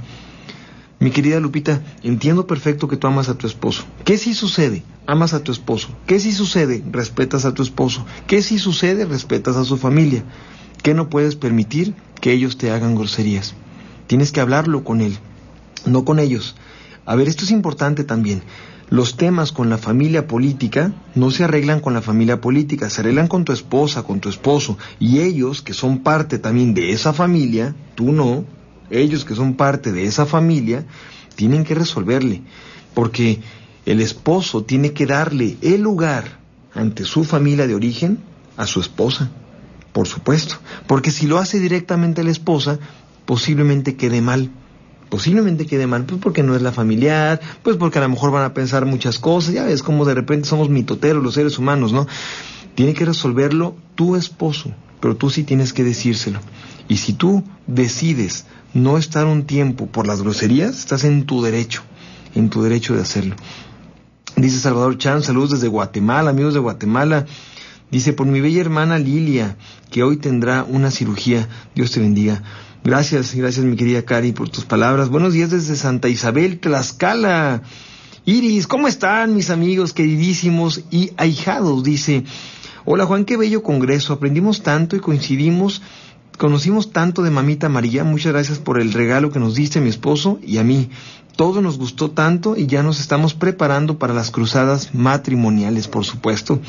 Mi 0.99 1.11
querida 1.11 1.41
Lupita, 1.41 1.81
entiendo 2.01 2.47
perfecto 2.47 2.87
que 2.87 2.95
tú 2.95 3.07
amas 3.07 3.27
a 3.27 3.37
tu 3.37 3.45
esposo. 3.45 3.83
¿Qué 4.05 4.17
si 4.17 4.33
sucede? 4.33 4.83
Amas 5.05 5.33
a 5.33 5.43
tu 5.43 5.51
esposo. 5.51 5.89
¿Qué 6.07 6.21
si 6.21 6.31
sucede? 6.31 6.81
Respetas 6.89 7.43
a 7.43 7.53
tu 7.53 7.61
esposo. 7.61 8.05
¿Qué 8.25 8.41
si 8.41 8.57
sucede? 8.57 9.03
Respetas 9.03 9.57
a 9.57 9.65
su 9.65 9.77
familia. 9.77 10.23
¿Qué 10.81 10.93
no 10.93 11.09
puedes 11.09 11.35
permitir? 11.35 11.93
Que 12.21 12.31
ellos 12.31 12.57
te 12.57 12.71
hagan 12.71 12.95
groserías. 12.95 13.55
Tienes 14.07 14.31
que 14.31 14.39
hablarlo 14.39 14.85
con 14.85 15.01
él, 15.01 15.17
no 15.85 16.05
con 16.05 16.19
ellos. 16.19 16.55
A 17.05 17.15
ver, 17.15 17.27
esto 17.27 17.43
es 17.43 17.51
importante 17.51 18.05
también. 18.05 18.41
Los 18.93 19.17
temas 19.17 19.51
con 19.51 19.71
la 19.71 19.79
familia 19.79 20.27
política 20.27 20.93
no 21.15 21.31
se 21.31 21.43
arreglan 21.43 21.79
con 21.79 21.95
la 21.95 22.03
familia 22.03 22.41
política, 22.41 22.91
se 22.91 23.01
arreglan 23.01 23.27
con 23.27 23.43
tu 23.43 23.51
esposa, 23.51 24.03
con 24.03 24.19
tu 24.19 24.29
esposo. 24.29 24.77
Y 24.99 25.21
ellos, 25.21 25.63
que 25.63 25.73
son 25.73 26.03
parte 26.03 26.37
también 26.37 26.75
de 26.75 26.91
esa 26.91 27.11
familia, 27.11 27.73
tú 27.95 28.11
no, 28.11 28.45
ellos 28.91 29.25
que 29.25 29.33
son 29.33 29.55
parte 29.55 29.91
de 29.91 30.05
esa 30.05 30.27
familia, 30.27 30.85
tienen 31.35 31.63
que 31.63 31.73
resolverle. 31.73 32.43
Porque 32.93 33.39
el 33.87 33.99
esposo 33.99 34.63
tiene 34.63 34.93
que 34.93 35.07
darle 35.07 35.57
el 35.63 35.81
lugar 35.81 36.37
ante 36.75 37.03
su 37.03 37.23
familia 37.23 37.65
de 37.65 37.73
origen 37.73 38.19
a 38.57 38.67
su 38.67 38.79
esposa, 38.79 39.31
por 39.91 40.07
supuesto. 40.07 40.57
Porque 40.85 41.09
si 41.09 41.25
lo 41.25 41.39
hace 41.39 41.59
directamente 41.59 42.23
la 42.23 42.29
esposa, 42.29 42.77
posiblemente 43.25 43.95
quede 43.95 44.21
mal 44.21 44.51
posiblemente 45.13 45.67
quede 45.67 45.85
mal, 45.85 46.05
pues 46.05 46.19
porque 46.19 46.41
no 46.41 46.55
es 46.55 46.63
la 46.63 46.71
familiar, 46.71 47.39
pues 47.61 47.77
porque 47.77 47.99
a 47.99 48.01
lo 48.01 48.09
mejor 48.09 48.31
van 48.31 48.45
a 48.45 48.55
pensar 48.55 48.87
muchas 48.87 49.19
cosas, 49.19 49.53
ya 49.53 49.63
ves 49.63 49.83
como 49.83 50.05
de 50.05 50.15
repente 50.15 50.49
somos 50.49 50.71
mitoteros 50.71 51.23
los 51.23 51.35
seres 51.35 51.59
humanos, 51.59 51.93
¿no? 51.93 52.07
Tiene 52.73 52.95
que 52.95 53.05
resolverlo 53.05 53.75
tu 53.93 54.15
esposo, 54.15 54.71
pero 54.99 55.15
tú 55.15 55.29
sí 55.29 55.43
tienes 55.43 55.71
que 55.71 55.83
decírselo. 55.83 56.39
Y 56.87 56.97
si 56.97 57.13
tú 57.13 57.43
decides 57.67 58.47
no 58.73 58.97
estar 58.97 59.27
un 59.27 59.43
tiempo 59.43 59.85
por 59.85 60.07
las 60.07 60.23
groserías, 60.23 60.79
estás 60.79 61.03
en 61.03 61.27
tu 61.27 61.43
derecho, 61.43 61.83
en 62.33 62.49
tu 62.49 62.63
derecho 62.63 62.95
de 62.95 63.03
hacerlo. 63.03 63.35
Dice 64.35 64.57
Salvador 64.57 64.97
Chan, 64.97 65.21
saludos 65.21 65.51
desde 65.51 65.67
Guatemala, 65.67 66.31
amigos 66.31 66.55
de 66.55 66.59
Guatemala. 66.59 67.27
Dice, 67.91 68.13
por 68.13 68.25
mi 68.25 68.41
bella 68.41 68.61
hermana 68.61 68.97
Lilia, 68.97 69.57
que 69.91 70.01
hoy 70.01 70.17
tendrá 70.17 70.63
una 70.63 70.89
cirugía, 70.89 71.47
Dios 71.75 71.91
te 71.91 71.99
bendiga. 71.99 72.41
Gracias, 72.83 73.33
gracias 73.33 73.65
mi 73.65 73.77
querida 73.77 74.01
Cari 74.01 74.33
por 74.33 74.49
tus 74.49 74.65
palabras. 74.65 75.07
Buenos 75.07 75.31
días 75.31 75.49
desde 75.49 75.77
Santa 75.77 76.09
Isabel, 76.09 76.59
Tlaxcala. 76.59 77.61
Iris, 78.25 78.67
¿cómo 78.67 78.89
están 78.89 79.33
mis 79.33 79.51
amigos 79.51 79.93
queridísimos 79.93 80.81
y 80.91 81.11
ahijados? 81.15 81.85
Dice, 81.85 82.25
hola 82.83 83.05
Juan, 83.05 83.23
qué 83.23 83.37
bello 83.37 83.63
congreso, 83.63 84.11
aprendimos 84.11 84.63
tanto 84.63 84.97
y 84.97 84.99
coincidimos, 84.99 85.81
conocimos 86.37 86.91
tanto 86.91 87.23
de 87.23 87.29
mamita 87.29 87.69
María, 87.69 88.03
muchas 88.03 88.33
gracias 88.33 88.59
por 88.59 88.81
el 88.81 88.91
regalo 88.91 89.31
que 89.31 89.39
nos 89.39 89.55
diste 89.55 89.79
mi 89.79 89.87
esposo 89.87 90.39
y 90.45 90.57
a 90.57 90.65
mí. 90.65 90.89
Todo 91.37 91.61
nos 91.61 91.77
gustó 91.77 92.11
tanto 92.11 92.57
y 92.57 92.67
ya 92.67 92.83
nos 92.83 92.99
estamos 92.99 93.33
preparando 93.33 93.97
para 93.97 94.13
las 94.13 94.29
cruzadas 94.29 94.93
matrimoniales, 94.93 95.87
por 95.87 96.03
supuesto. 96.03 96.59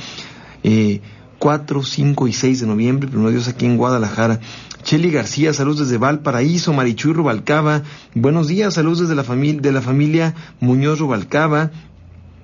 Eh, 0.63 1.01
4, 1.45 1.83
5 1.83 2.27
y 2.27 2.33
6 2.33 2.61
de 2.61 2.67
noviembre, 2.67 3.07
primero 3.07 3.31
Dios 3.31 3.49
aquí 3.49 3.67
en 3.67 3.77
Guadalajara. 3.77 4.41
Cheli 4.83 5.11
García, 5.11 5.53
saludos 5.53 5.81
desde 5.81 5.99
Valparaíso, 5.99 6.73
Marichuy 6.73 7.13
Rubalcaba, 7.13 7.83
buenos 8.15 8.49
días, 8.49 8.73
saludos 8.73 9.01
desde 9.01 9.15
la 9.15 9.25
familia, 9.25 9.61
de 9.61 9.71
la 9.71 9.83
familia 9.83 10.35
Muñoz 10.61 11.01
Rubalcaba. 11.01 11.71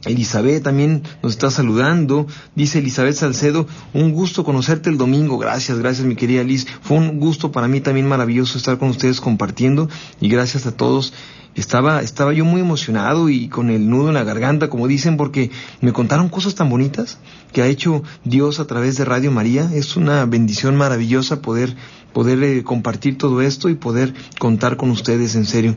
Elizabeth 0.05 0.63
también 0.63 1.03
nos 1.23 1.33
está 1.33 1.51
saludando. 1.51 2.27
Dice 2.55 2.79
Elizabeth 2.79 3.15
Salcedo, 3.15 3.67
un 3.93 4.13
gusto 4.13 4.45
conocerte 4.45 4.89
el 4.91 4.99
domingo. 4.99 5.39
Gracias, 5.39 5.79
gracias 5.79 6.07
mi 6.07 6.17
querida 6.17 6.43
Liz. 6.43 6.67
Fue 6.81 6.97
un 6.97 7.19
gusto 7.19 7.53
para 7.53 7.69
mí 7.69 7.81
también 7.81 8.09
maravilloso 8.09 8.57
estar 8.57 8.79
con 8.79 8.89
ustedes 8.89 9.21
compartiendo 9.21 9.89
y 10.21 10.29
gracias 10.29 10.67
a 10.67 10.73
todos. 10.73 11.13
Estaba, 11.57 12.01
estaba 12.01 12.33
yo 12.33 12.45
muy 12.45 12.61
emocionado 12.61 13.29
y 13.29 13.49
con 13.49 13.71
el 13.71 13.91
nudo 13.91 14.09
en 14.09 14.15
la 14.15 14.23
garganta, 14.23 14.71
como 14.71 14.87
dicen, 14.87 15.17
porque 15.17 15.51
me 15.81 15.93
contaron 15.93 16.29
cosas 16.29 16.55
tan 16.55 16.71
bonitas 16.71 17.19
que 17.53 17.61
ha 17.61 17.67
hecho 17.67 18.05
Dios 18.25 18.61
a 18.61 18.67
través 18.67 18.97
de 18.97 19.05
Radio 19.05 19.33
María. 19.33 19.69
Es 19.75 19.97
una 19.97 20.25
bendición 20.27 20.77
maravillosa 20.77 21.43
poder, 21.43 21.75
poder 22.13 22.43
eh, 22.45 22.63
compartir 22.63 23.19
todo 23.19 23.43
esto 23.43 23.69
y 23.69 23.75
poder 23.75 24.15
contar 24.39 24.77
con 24.77 24.91
ustedes 24.91 25.35
en 25.35 25.45
serio. 25.45 25.77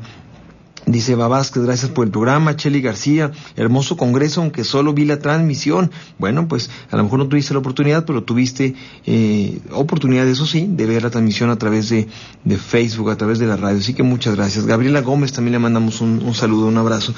Dice 0.85 1.15
Babásquez, 1.15 1.63
gracias 1.63 1.91
por 1.91 2.05
el 2.05 2.11
programa. 2.11 2.57
Cheli 2.57 2.81
García, 2.81 3.31
hermoso 3.55 3.95
congreso, 3.95 4.41
aunque 4.41 4.65
solo 4.65 4.93
vi 4.93 5.05
la 5.05 5.19
transmisión. 5.19 5.91
Bueno, 6.19 6.49
pues 6.49 6.69
a 6.91 6.97
lo 6.97 7.03
mejor 7.03 7.19
no 7.19 7.27
tuviste 7.27 7.53
la 7.53 7.59
oportunidad, 7.59 8.05
pero 8.05 8.23
tuviste 8.23 8.75
eh, 9.05 9.61
oportunidad, 9.71 10.27
eso 10.27 10.45
sí, 10.45 10.67
de 10.69 10.85
ver 10.85 11.03
la 11.03 11.09
transmisión 11.09 11.49
a 11.49 11.57
través 11.57 11.87
de, 11.89 12.07
de, 12.43 12.57
Facebook, 12.57 13.11
a 13.11 13.15
través 13.15 13.39
de 13.39 13.47
la 13.47 13.55
radio. 13.55 13.77
Así 13.79 13.93
que 13.93 14.03
muchas 14.03 14.35
gracias. 14.35 14.65
Gabriela 14.65 14.99
Gómez 15.01 15.31
también 15.31 15.53
le 15.53 15.59
mandamos 15.59 16.01
un, 16.01 16.21
un 16.21 16.35
saludo, 16.35 16.67
un 16.67 16.77
abrazo. 16.77 17.13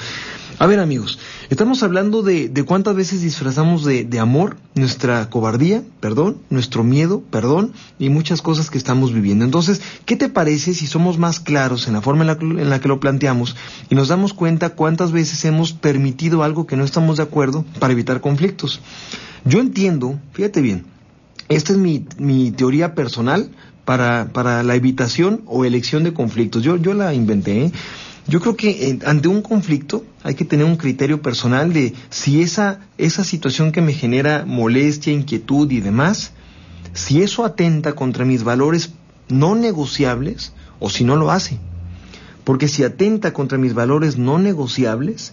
A 0.58 0.66
ver 0.66 0.80
amigos, 0.80 1.18
estamos 1.50 1.82
hablando 1.82 2.22
de, 2.22 2.48
de 2.48 2.62
cuántas 2.62 2.96
veces 2.96 3.20
disfrazamos 3.20 3.84
de, 3.84 4.04
de, 4.04 4.18
amor 4.18 4.56
nuestra 4.74 5.28
cobardía, 5.28 5.82
perdón, 6.00 6.38
nuestro 6.48 6.82
miedo, 6.82 7.22
perdón, 7.30 7.74
y 7.98 8.08
muchas 8.08 8.40
cosas 8.40 8.70
que 8.70 8.78
estamos 8.78 9.12
viviendo. 9.12 9.44
Entonces, 9.44 9.82
¿qué 10.06 10.16
te 10.16 10.30
parece 10.30 10.72
si 10.72 10.86
somos 10.86 11.18
más 11.18 11.40
claros 11.40 11.88
en 11.88 11.92
la 11.92 12.00
forma 12.00 12.22
en 12.22 12.26
la, 12.28 12.62
en 12.62 12.70
la 12.70 12.80
que 12.80 12.88
lo 12.88 13.00
planteamos 13.00 13.54
y 13.90 13.94
nos 13.94 14.08
damos 14.08 14.32
cuenta 14.32 14.70
cuántas 14.70 15.12
veces 15.12 15.44
hemos 15.44 15.74
permitido 15.74 16.42
algo 16.42 16.66
que 16.66 16.76
no 16.76 16.84
estamos 16.84 17.18
de 17.18 17.24
acuerdo 17.24 17.66
para 17.78 17.92
evitar 17.92 18.22
conflictos? 18.22 18.80
Yo 19.44 19.60
entiendo, 19.60 20.18
fíjate 20.32 20.62
bien, 20.62 20.86
esta 21.50 21.74
es 21.74 21.78
mi, 21.78 22.06
mi 22.16 22.50
teoría 22.50 22.94
personal 22.94 23.50
para, 23.84 24.30
para 24.32 24.62
la 24.62 24.74
evitación 24.74 25.42
o 25.44 25.66
elección 25.66 26.02
de 26.02 26.14
conflictos. 26.14 26.62
Yo, 26.62 26.76
yo 26.76 26.94
la 26.94 27.12
inventé, 27.12 27.66
¿eh? 27.66 27.72
Yo 28.28 28.40
creo 28.40 28.56
que 28.56 28.90
eh, 28.90 28.98
ante 29.06 29.28
un 29.28 29.40
conflicto 29.40 30.04
hay 30.24 30.34
que 30.34 30.44
tener 30.44 30.66
un 30.66 30.76
criterio 30.76 31.22
personal 31.22 31.72
de 31.72 31.94
si 32.10 32.42
esa, 32.42 32.80
esa 32.98 33.22
situación 33.22 33.70
que 33.70 33.82
me 33.82 33.92
genera 33.92 34.44
molestia, 34.44 35.12
inquietud 35.12 35.70
y 35.70 35.80
demás, 35.80 36.32
si 36.92 37.22
eso 37.22 37.44
atenta 37.44 37.94
contra 37.94 38.24
mis 38.24 38.42
valores 38.42 38.90
no 39.28 39.54
negociables 39.54 40.52
o 40.80 40.90
si 40.90 41.04
no 41.04 41.14
lo 41.14 41.30
hace. 41.30 41.58
Porque 42.42 42.66
si 42.66 42.82
atenta 42.82 43.32
contra 43.32 43.58
mis 43.58 43.74
valores 43.74 44.18
no 44.18 44.38
negociables, 44.38 45.32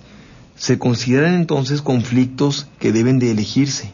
se 0.55 0.77
consideran 0.77 1.33
entonces 1.33 1.81
conflictos 1.81 2.67
que 2.79 2.91
deben 2.91 3.17
de 3.17 3.31
elegirse. 3.31 3.91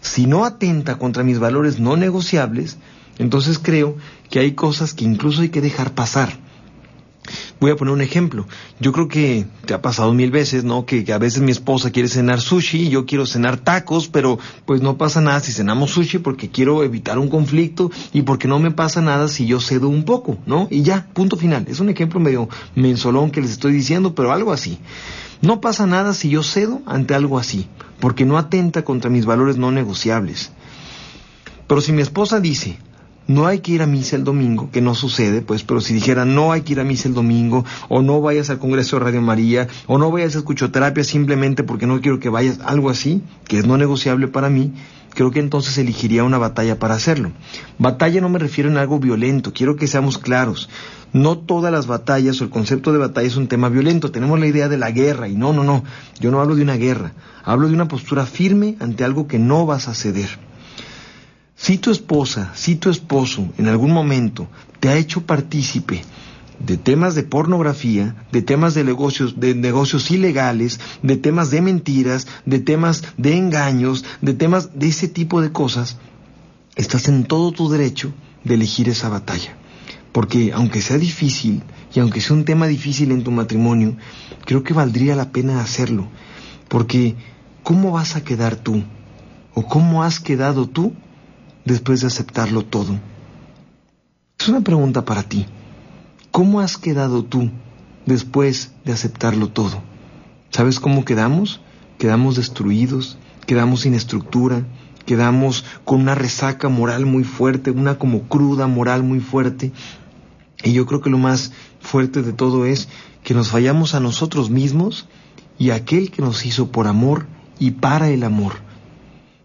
Si 0.00 0.26
no 0.26 0.44
atenta 0.44 0.96
contra 0.96 1.24
mis 1.24 1.40
valores 1.40 1.80
no 1.80 1.96
negociables, 1.96 2.76
entonces 3.18 3.58
creo 3.58 3.96
que 4.30 4.38
hay 4.38 4.52
cosas 4.52 4.94
que 4.94 5.04
incluso 5.04 5.42
hay 5.42 5.48
que 5.48 5.60
dejar 5.60 5.94
pasar 5.94 6.38
Voy 7.62 7.70
a 7.70 7.76
poner 7.76 7.94
un 7.94 8.00
ejemplo. 8.00 8.48
Yo 8.80 8.90
creo 8.90 9.06
que 9.06 9.46
te 9.66 9.72
ha 9.72 9.80
pasado 9.80 10.12
mil 10.12 10.32
veces, 10.32 10.64
¿no? 10.64 10.84
Que, 10.84 11.04
a 11.12 11.18
veces 11.18 11.42
mi 11.42 11.52
esposa 11.52 11.92
quiere 11.92 12.08
cenar 12.08 12.40
sushi 12.40 12.88
y 12.88 12.88
yo 12.88 13.06
quiero 13.06 13.24
cenar 13.24 13.56
tacos, 13.56 14.08
pero 14.08 14.40
pues 14.66 14.82
no 14.82 14.98
pasa 14.98 15.20
nada 15.20 15.38
si 15.38 15.52
cenamos 15.52 15.92
sushi 15.92 16.18
porque 16.18 16.50
quiero 16.50 16.82
evitar 16.82 17.20
un 17.20 17.28
conflicto 17.28 17.92
y 18.12 18.22
porque 18.22 18.48
no 18.48 18.58
me 18.58 18.72
pasa 18.72 19.00
nada 19.00 19.28
si 19.28 19.46
yo 19.46 19.60
cedo 19.60 19.88
un 19.88 20.02
poco, 20.02 20.38
¿no? 20.44 20.66
Y 20.72 20.82
ya, 20.82 21.06
punto 21.12 21.36
final. 21.36 21.66
Es 21.68 21.78
un 21.78 21.88
ejemplo 21.88 22.18
medio 22.18 22.48
mensolón 22.74 23.30
que 23.30 23.40
les 23.40 23.52
estoy 23.52 23.72
diciendo, 23.72 24.12
pero 24.16 24.32
algo 24.32 24.52
así. 24.52 24.80
No 25.40 25.60
pasa 25.60 25.86
nada 25.86 26.14
si 26.14 26.30
yo 26.30 26.42
cedo 26.42 26.82
ante 26.84 27.14
algo 27.14 27.38
así, 27.38 27.68
porque 28.00 28.24
no 28.24 28.38
atenta 28.38 28.82
contra 28.82 29.08
mis 29.08 29.24
valores 29.24 29.56
no 29.56 29.70
negociables. 29.70 30.50
Pero 31.68 31.80
si 31.80 31.92
mi 31.92 32.02
esposa 32.02 32.40
dice, 32.40 32.76
no 33.26 33.46
hay 33.46 33.60
que 33.60 33.72
ir 33.72 33.82
a 33.82 33.86
misa 33.86 34.16
el 34.16 34.24
domingo, 34.24 34.70
que 34.70 34.80
no 34.80 34.94
sucede, 34.94 35.42
pues, 35.42 35.62
pero 35.62 35.80
si 35.80 35.94
dijera 35.94 36.24
no 36.24 36.52
hay 36.52 36.62
que 36.62 36.72
ir 36.72 36.80
a 36.80 36.84
misa 36.84 37.08
el 37.08 37.14
domingo, 37.14 37.64
o 37.88 38.02
no 38.02 38.20
vayas 38.20 38.50
al 38.50 38.58
Congreso 38.58 38.96
de 38.96 39.04
Radio 39.04 39.22
María, 39.22 39.68
o 39.86 39.98
no 39.98 40.10
vayas 40.10 40.34
a 40.34 40.38
escuchoterapia 40.38 41.04
simplemente 41.04 41.62
porque 41.62 41.86
no 41.86 42.00
quiero 42.00 42.18
que 42.18 42.28
vayas, 42.28 42.60
algo 42.64 42.90
así, 42.90 43.22
que 43.46 43.58
es 43.58 43.66
no 43.66 43.76
negociable 43.76 44.28
para 44.28 44.50
mí, 44.50 44.72
creo 45.14 45.30
que 45.30 45.40
entonces 45.40 45.78
elegiría 45.78 46.24
una 46.24 46.38
batalla 46.38 46.78
para 46.78 46.94
hacerlo. 46.94 47.32
Batalla 47.78 48.20
no 48.20 48.28
me 48.28 48.38
refiero 48.38 48.70
en 48.70 48.76
algo 48.76 48.98
violento, 48.98 49.52
quiero 49.52 49.76
que 49.76 49.86
seamos 49.86 50.18
claros. 50.18 50.68
No 51.12 51.36
todas 51.36 51.70
las 51.70 51.86
batallas 51.86 52.40
o 52.40 52.44
el 52.44 52.50
concepto 52.50 52.90
de 52.90 52.98
batalla 52.98 53.26
es 53.26 53.36
un 53.36 53.46
tema 53.46 53.68
violento. 53.68 54.10
Tenemos 54.10 54.40
la 54.40 54.46
idea 54.46 54.70
de 54.70 54.78
la 54.78 54.90
guerra 54.90 55.28
y 55.28 55.34
no, 55.34 55.52
no, 55.52 55.62
no. 55.62 55.84
Yo 56.20 56.30
no 56.30 56.40
hablo 56.40 56.56
de 56.56 56.62
una 56.62 56.76
guerra. 56.76 57.12
Hablo 57.44 57.68
de 57.68 57.74
una 57.74 57.86
postura 57.86 58.24
firme 58.24 58.76
ante 58.80 59.04
algo 59.04 59.26
que 59.26 59.38
no 59.38 59.66
vas 59.66 59.88
a 59.88 59.94
ceder. 59.94 60.30
Si 61.62 61.78
tu 61.78 61.92
esposa, 61.92 62.50
si 62.56 62.74
tu 62.74 62.90
esposo 62.90 63.48
en 63.56 63.68
algún 63.68 63.92
momento 63.92 64.48
te 64.80 64.88
ha 64.88 64.96
hecho 64.96 65.24
partícipe 65.24 66.02
de 66.58 66.76
temas 66.76 67.14
de 67.14 67.22
pornografía, 67.22 68.16
de 68.32 68.42
temas 68.42 68.74
de 68.74 68.82
negocios, 68.82 69.38
de 69.38 69.54
negocios 69.54 70.10
ilegales, 70.10 70.80
de 71.04 71.16
temas 71.16 71.52
de 71.52 71.60
mentiras, 71.60 72.26
de 72.46 72.58
temas 72.58 73.04
de 73.16 73.36
engaños, 73.36 74.04
de 74.20 74.34
temas 74.34 74.76
de 74.76 74.88
ese 74.88 75.06
tipo 75.06 75.40
de 75.40 75.52
cosas, 75.52 75.98
estás 76.74 77.06
en 77.06 77.22
todo 77.22 77.52
tu 77.52 77.68
derecho 77.68 78.12
de 78.42 78.54
elegir 78.54 78.88
esa 78.88 79.08
batalla. 79.08 79.56
Porque 80.10 80.50
aunque 80.52 80.82
sea 80.82 80.98
difícil 80.98 81.62
y 81.94 82.00
aunque 82.00 82.20
sea 82.20 82.34
un 82.34 82.44
tema 82.44 82.66
difícil 82.66 83.12
en 83.12 83.22
tu 83.22 83.30
matrimonio, 83.30 83.96
creo 84.46 84.64
que 84.64 84.74
valdría 84.74 85.14
la 85.14 85.30
pena 85.30 85.60
hacerlo. 85.60 86.08
Porque 86.66 87.14
¿cómo 87.62 87.92
vas 87.92 88.16
a 88.16 88.24
quedar 88.24 88.56
tú? 88.56 88.82
¿O 89.54 89.68
cómo 89.68 90.02
has 90.02 90.18
quedado 90.18 90.66
tú 90.66 90.92
después 91.64 92.00
de 92.00 92.08
aceptarlo 92.08 92.64
todo? 92.64 92.98
Es 94.38 94.48
una 94.48 94.62
pregunta 94.62 95.04
para 95.04 95.22
ti. 95.22 95.46
¿Cómo 96.30 96.60
has 96.60 96.76
quedado 96.76 97.24
tú 97.24 97.50
después 98.06 98.72
de 98.84 98.92
aceptarlo 98.92 99.48
todo? 99.48 99.82
¿Sabes 100.50 100.80
cómo 100.80 101.04
quedamos? 101.04 101.60
Quedamos 101.98 102.36
destruidos, 102.36 103.18
quedamos 103.46 103.82
sin 103.82 103.94
estructura, 103.94 104.64
quedamos 105.06 105.64
con 105.84 106.00
una 106.00 106.14
resaca 106.14 106.68
moral 106.68 107.06
muy 107.06 107.24
fuerte, 107.24 107.70
una 107.70 107.98
como 107.98 108.22
cruda 108.22 108.66
moral 108.66 109.02
muy 109.02 109.20
fuerte. 109.20 109.72
Y 110.64 110.72
yo 110.72 110.86
creo 110.86 111.00
que 111.00 111.10
lo 111.10 111.18
más 111.18 111.52
fuerte 111.80 112.22
de 112.22 112.32
todo 112.32 112.66
es 112.66 112.88
que 113.22 113.34
nos 113.34 113.50
fallamos 113.50 113.94
a 113.94 114.00
nosotros 114.00 114.50
mismos 114.50 115.06
y 115.58 115.70
a 115.70 115.76
aquel 115.76 116.10
que 116.10 116.22
nos 116.22 116.44
hizo 116.44 116.72
por 116.72 116.86
amor 116.86 117.26
y 117.58 117.72
para 117.72 118.10
el 118.10 118.24
amor. 118.24 118.54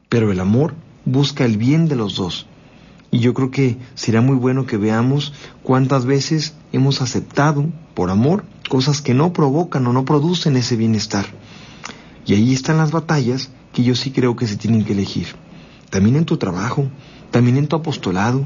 Pero 0.10 0.32
el 0.32 0.39
amor 0.39 0.73
busca 1.08 1.46
el 1.46 1.58
bien 1.58 1.88
de 1.88 1.96
los 1.96 2.15
dos. 2.15 2.46
Y 3.10 3.20
yo 3.20 3.34
creo 3.34 3.50
que 3.50 3.78
será 3.96 4.22
muy 4.22 4.36
bueno 4.36 4.65
que 4.65 4.78
veamos 4.78 5.34
cuántas 5.63 6.06
veces 6.06 6.54
hemos 6.74 7.02
aceptado, 7.02 7.65
por 7.93 8.10
amor, 8.10 8.43
cosas 8.70 9.02
que 9.02 9.13
no 9.13 9.32
provocan 9.32 9.88
o 9.88 9.93
no 9.93 10.04
producen 10.04 10.58
ese 10.58 10.76
bienestar. 10.76 11.26
Y 12.26 12.34
ahí 12.34 12.54
están 12.54 12.78
las 12.78 12.91
batallas 12.91 13.50
que 13.74 13.84
yo 13.84 13.96
sí 13.96 14.12
creo 14.12 14.36
que 14.36 14.48
se 14.48 14.58
tienen 14.58 14.84
que 14.84 14.91
elegir. 14.91 15.28
También 15.89 16.17
en 16.17 16.26
tu 16.26 16.38
trabajo, 16.38 16.89
también 17.32 17.56
en 17.56 17.67
tu 17.67 17.78
apostolado. 17.78 18.46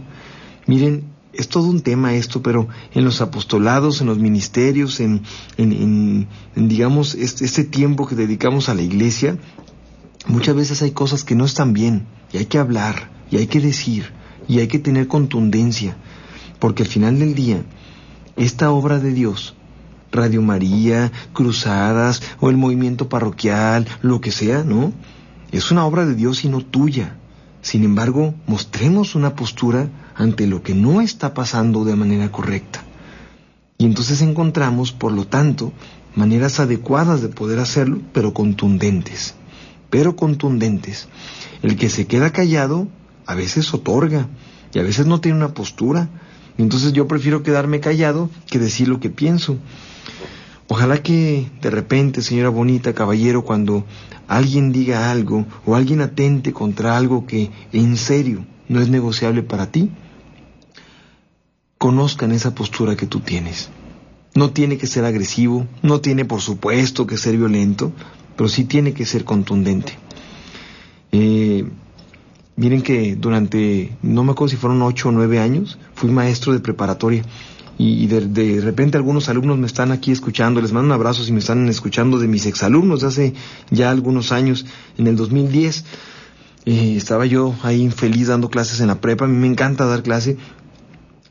Miren, 0.67 1.05
es 1.33 1.47
todo 1.47 1.67
un 1.67 1.81
tema 1.81 2.13
esto, 2.13 2.43
pero 2.43 2.67
en 2.93 3.03
los 3.03 3.21
apostolados, 3.21 4.01
en 4.01 4.07
los 4.07 4.19
ministerios, 4.19 4.99
en, 4.99 5.23
en, 5.57 6.27
en, 6.55 6.67
digamos, 6.67 7.15
este, 7.15 7.45
este 7.45 7.63
tiempo 7.63 8.05
que 8.05 8.15
dedicamos 8.15 8.69
a 8.69 8.75
la 8.75 8.83
iglesia, 8.83 9.39
muchas 10.27 10.55
veces 10.55 10.83
hay 10.83 10.91
cosas 10.91 11.23
que 11.23 11.33
no 11.33 11.45
están 11.45 11.73
bien 11.73 12.05
y 12.33 12.37
hay 12.37 12.45
que 12.45 12.57
hablar 12.57 13.09
y 13.29 13.37
hay 13.37 13.47
que 13.47 13.59
decir 13.59 14.11
y 14.47 14.59
hay 14.59 14.67
que 14.67 14.79
tener 14.79 15.07
contundencia, 15.07 15.95
porque 16.59 16.83
al 16.83 16.89
final 16.89 17.19
del 17.19 17.35
día, 17.35 17.63
esta 18.35 18.71
obra 18.71 18.99
de 18.99 19.13
Dios, 19.13 19.55
Radio 20.11 20.41
María, 20.41 21.11
Cruzadas 21.33 22.21
o 22.39 22.49
el 22.49 22.57
movimiento 22.57 23.07
parroquial, 23.07 23.87
lo 24.01 24.19
que 24.19 24.31
sea, 24.31 24.63
¿no? 24.63 24.91
Es 25.51 25.71
una 25.71 25.85
obra 25.85 26.05
de 26.05 26.15
Dios 26.15 26.43
y 26.43 26.49
no 26.49 26.61
tuya. 26.61 27.17
Sin 27.61 27.83
embargo, 27.83 28.33
mostremos 28.47 29.15
una 29.15 29.35
postura 29.35 29.89
ante 30.15 30.47
lo 30.47 30.63
que 30.63 30.73
no 30.73 31.01
está 31.01 31.33
pasando 31.33 31.85
de 31.85 31.95
manera 31.95 32.31
correcta. 32.31 32.83
Y 33.77 33.85
entonces 33.85 34.21
encontramos, 34.21 34.91
por 34.91 35.11
lo 35.11 35.27
tanto, 35.27 35.71
maneras 36.15 36.59
adecuadas 36.59 37.21
de 37.21 37.29
poder 37.29 37.59
hacerlo, 37.59 37.99
pero 38.13 38.33
contundentes. 38.33 39.35
Pero 39.91 40.15
contundentes. 40.15 41.07
El 41.61 41.75
que 41.75 41.89
se 41.89 42.07
queda 42.07 42.31
callado 42.31 42.87
a 43.27 43.35
veces 43.35 43.71
otorga 43.75 44.27
y 44.73 44.79
a 44.79 44.83
veces 44.83 45.05
no 45.05 45.21
tiene 45.21 45.37
una 45.37 45.53
postura. 45.53 46.09
Entonces 46.57 46.93
yo 46.93 47.07
prefiero 47.07 47.43
quedarme 47.43 47.79
callado 47.79 48.31
que 48.49 48.57
decir 48.57 48.87
lo 48.87 48.99
que 48.99 49.11
pienso. 49.11 49.57
Ojalá 50.67 51.03
que 51.03 51.51
de 51.61 51.69
repente, 51.69 52.21
señora 52.21 52.49
bonita, 52.49 52.93
caballero, 52.93 53.43
cuando 53.43 53.85
alguien 54.27 54.71
diga 54.71 55.11
algo 55.11 55.45
o 55.65 55.75
alguien 55.75 56.01
atente 56.01 56.53
contra 56.53 56.95
algo 56.95 57.27
que 57.27 57.51
en 57.73 57.97
serio 57.97 58.45
no 58.69 58.79
es 58.79 58.87
negociable 58.87 59.43
para 59.43 59.69
ti, 59.69 59.91
conozcan 61.77 62.31
esa 62.31 62.55
postura 62.55 62.95
que 62.95 63.07
tú 63.07 63.19
tienes. 63.19 63.69
No 64.33 64.51
tiene 64.51 64.77
que 64.77 64.87
ser 64.87 65.03
agresivo, 65.03 65.67
no 65.81 65.99
tiene 65.99 66.23
por 66.23 66.39
supuesto 66.39 67.05
que 67.05 67.17
ser 67.17 67.35
violento, 67.35 67.91
pero 68.35 68.49
sí 68.49 68.65
tiene 68.65 68.93
que 68.93 69.05
ser 69.05 69.23
contundente. 69.23 69.97
Eh, 71.11 71.65
miren 72.55 72.81
que 72.81 73.15
durante, 73.15 73.91
no 74.01 74.23
me 74.23 74.31
acuerdo 74.31 74.51
si 74.51 74.57
fueron 74.57 74.81
ocho 74.81 75.09
o 75.09 75.11
nueve 75.11 75.39
años, 75.39 75.77
fui 75.93 76.09
maestro 76.09 76.53
de 76.53 76.59
preparatoria 76.59 77.23
y, 77.77 78.05
de, 78.05 78.61
repente 78.61 78.97
algunos 78.97 79.27
alumnos 79.27 79.57
me 79.57 79.65
están 79.65 79.91
aquí 79.91 80.11
escuchando, 80.11 80.61
les 80.61 80.71
mando 80.71 80.87
un 80.87 80.91
abrazo 80.91 81.23
si 81.23 81.31
me 81.31 81.39
están 81.39 81.67
escuchando 81.67 82.19
de 82.19 82.27
mis 82.27 82.45
exalumnos 82.45 83.01
de 83.01 83.07
hace 83.07 83.33
ya 83.71 83.89
algunos 83.89 84.31
años, 84.31 84.67
en 84.99 85.07
el 85.07 85.15
2010. 85.15 85.85
Eh, 86.65 86.93
estaba 86.95 87.25
yo 87.25 87.55
ahí 87.63 87.81
infeliz 87.81 88.27
dando 88.27 88.51
clases 88.51 88.81
en 88.81 88.87
la 88.87 89.01
prepa, 89.01 89.25
a 89.25 89.27
mí 89.27 89.35
me 89.35 89.47
encanta 89.47 89.87
dar 89.87 90.03
clase 90.03 90.37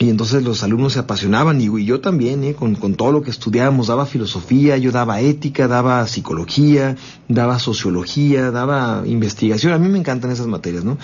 y 0.03 0.09
entonces 0.09 0.43
los 0.43 0.63
alumnos 0.63 0.95
se 0.95 0.99
apasionaban 0.99 1.61
y, 1.61 1.85
yo 1.85 2.01
también, 2.01 2.43
¿eh? 2.43 2.55
con, 2.55 2.75
con, 2.75 2.95
todo 2.95 3.13
lo 3.13 3.21
que 3.21 3.29
estudiábamos, 3.29 3.89
daba 3.89 4.07
filosofía, 4.07 4.79
yo 4.79 4.93
daba 4.93 5.21
ética, 5.21 5.69
daba 5.69 6.07
psicología, 6.07 6.97
daba 7.29 7.59
sociología, 7.59 8.51
daba 8.51 9.07
investigación. 9.07 9.75
A 9.75 9.79
mí 9.79 9.91
me 9.91 9.99
encantan 9.99 10.31
esas 10.31 10.47
materias, 10.47 10.85
¿no? 10.85 10.97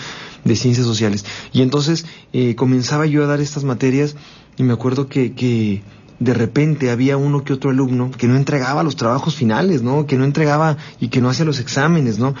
De 0.43 0.55
ciencias 0.55 0.87
sociales. 0.87 1.25
Y 1.53 1.61
entonces 1.61 2.07
eh, 2.33 2.55
comenzaba 2.55 3.05
yo 3.05 3.23
a 3.23 3.27
dar 3.27 3.39
estas 3.39 3.63
materias 3.63 4.15
y 4.57 4.63
me 4.63 4.73
acuerdo 4.73 5.07
que, 5.07 5.33
que 5.33 5.83
de 6.19 6.33
repente 6.33 6.89
había 6.89 7.17
uno 7.17 7.43
que 7.43 7.53
otro 7.53 7.69
alumno 7.69 8.11
que 8.11 8.27
no 8.27 8.35
entregaba 8.35 8.83
los 8.83 8.95
trabajos 8.95 9.35
finales, 9.35 9.83
¿no? 9.83 10.07
Que 10.07 10.17
no 10.17 10.23
entregaba 10.23 10.77
y 10.99 11.09
que 11.09 11.21
no 11.21 11.29
hacía 11.29 11.45
los 11.45 11.59
exámenes, 11.59 12.17
¿no? 12.17 12.33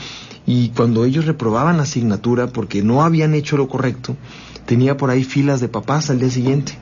Y 0.45 0.69
cuando 0.69 1.05
ellos 1.05 1.25
reprobaban 1.25 1.77
la 1.77 1.83
asignatura 1.83 2.47
porque 2.47 2.81
no 2.81 3.03
habían 3.03 3.33
hecho 3.33 3.57
lo 3.57 3.67
correcto, 3.67 4.15
tenía 4.65 4.97
por 4.97 5.09
ahí 5.09 5.23
filas 5.23 5.61
de 5.61 5.67
papás 5.67 6.09
al 6.09 6.19
día 6.19 6.29
siguiente. 6.29 6.77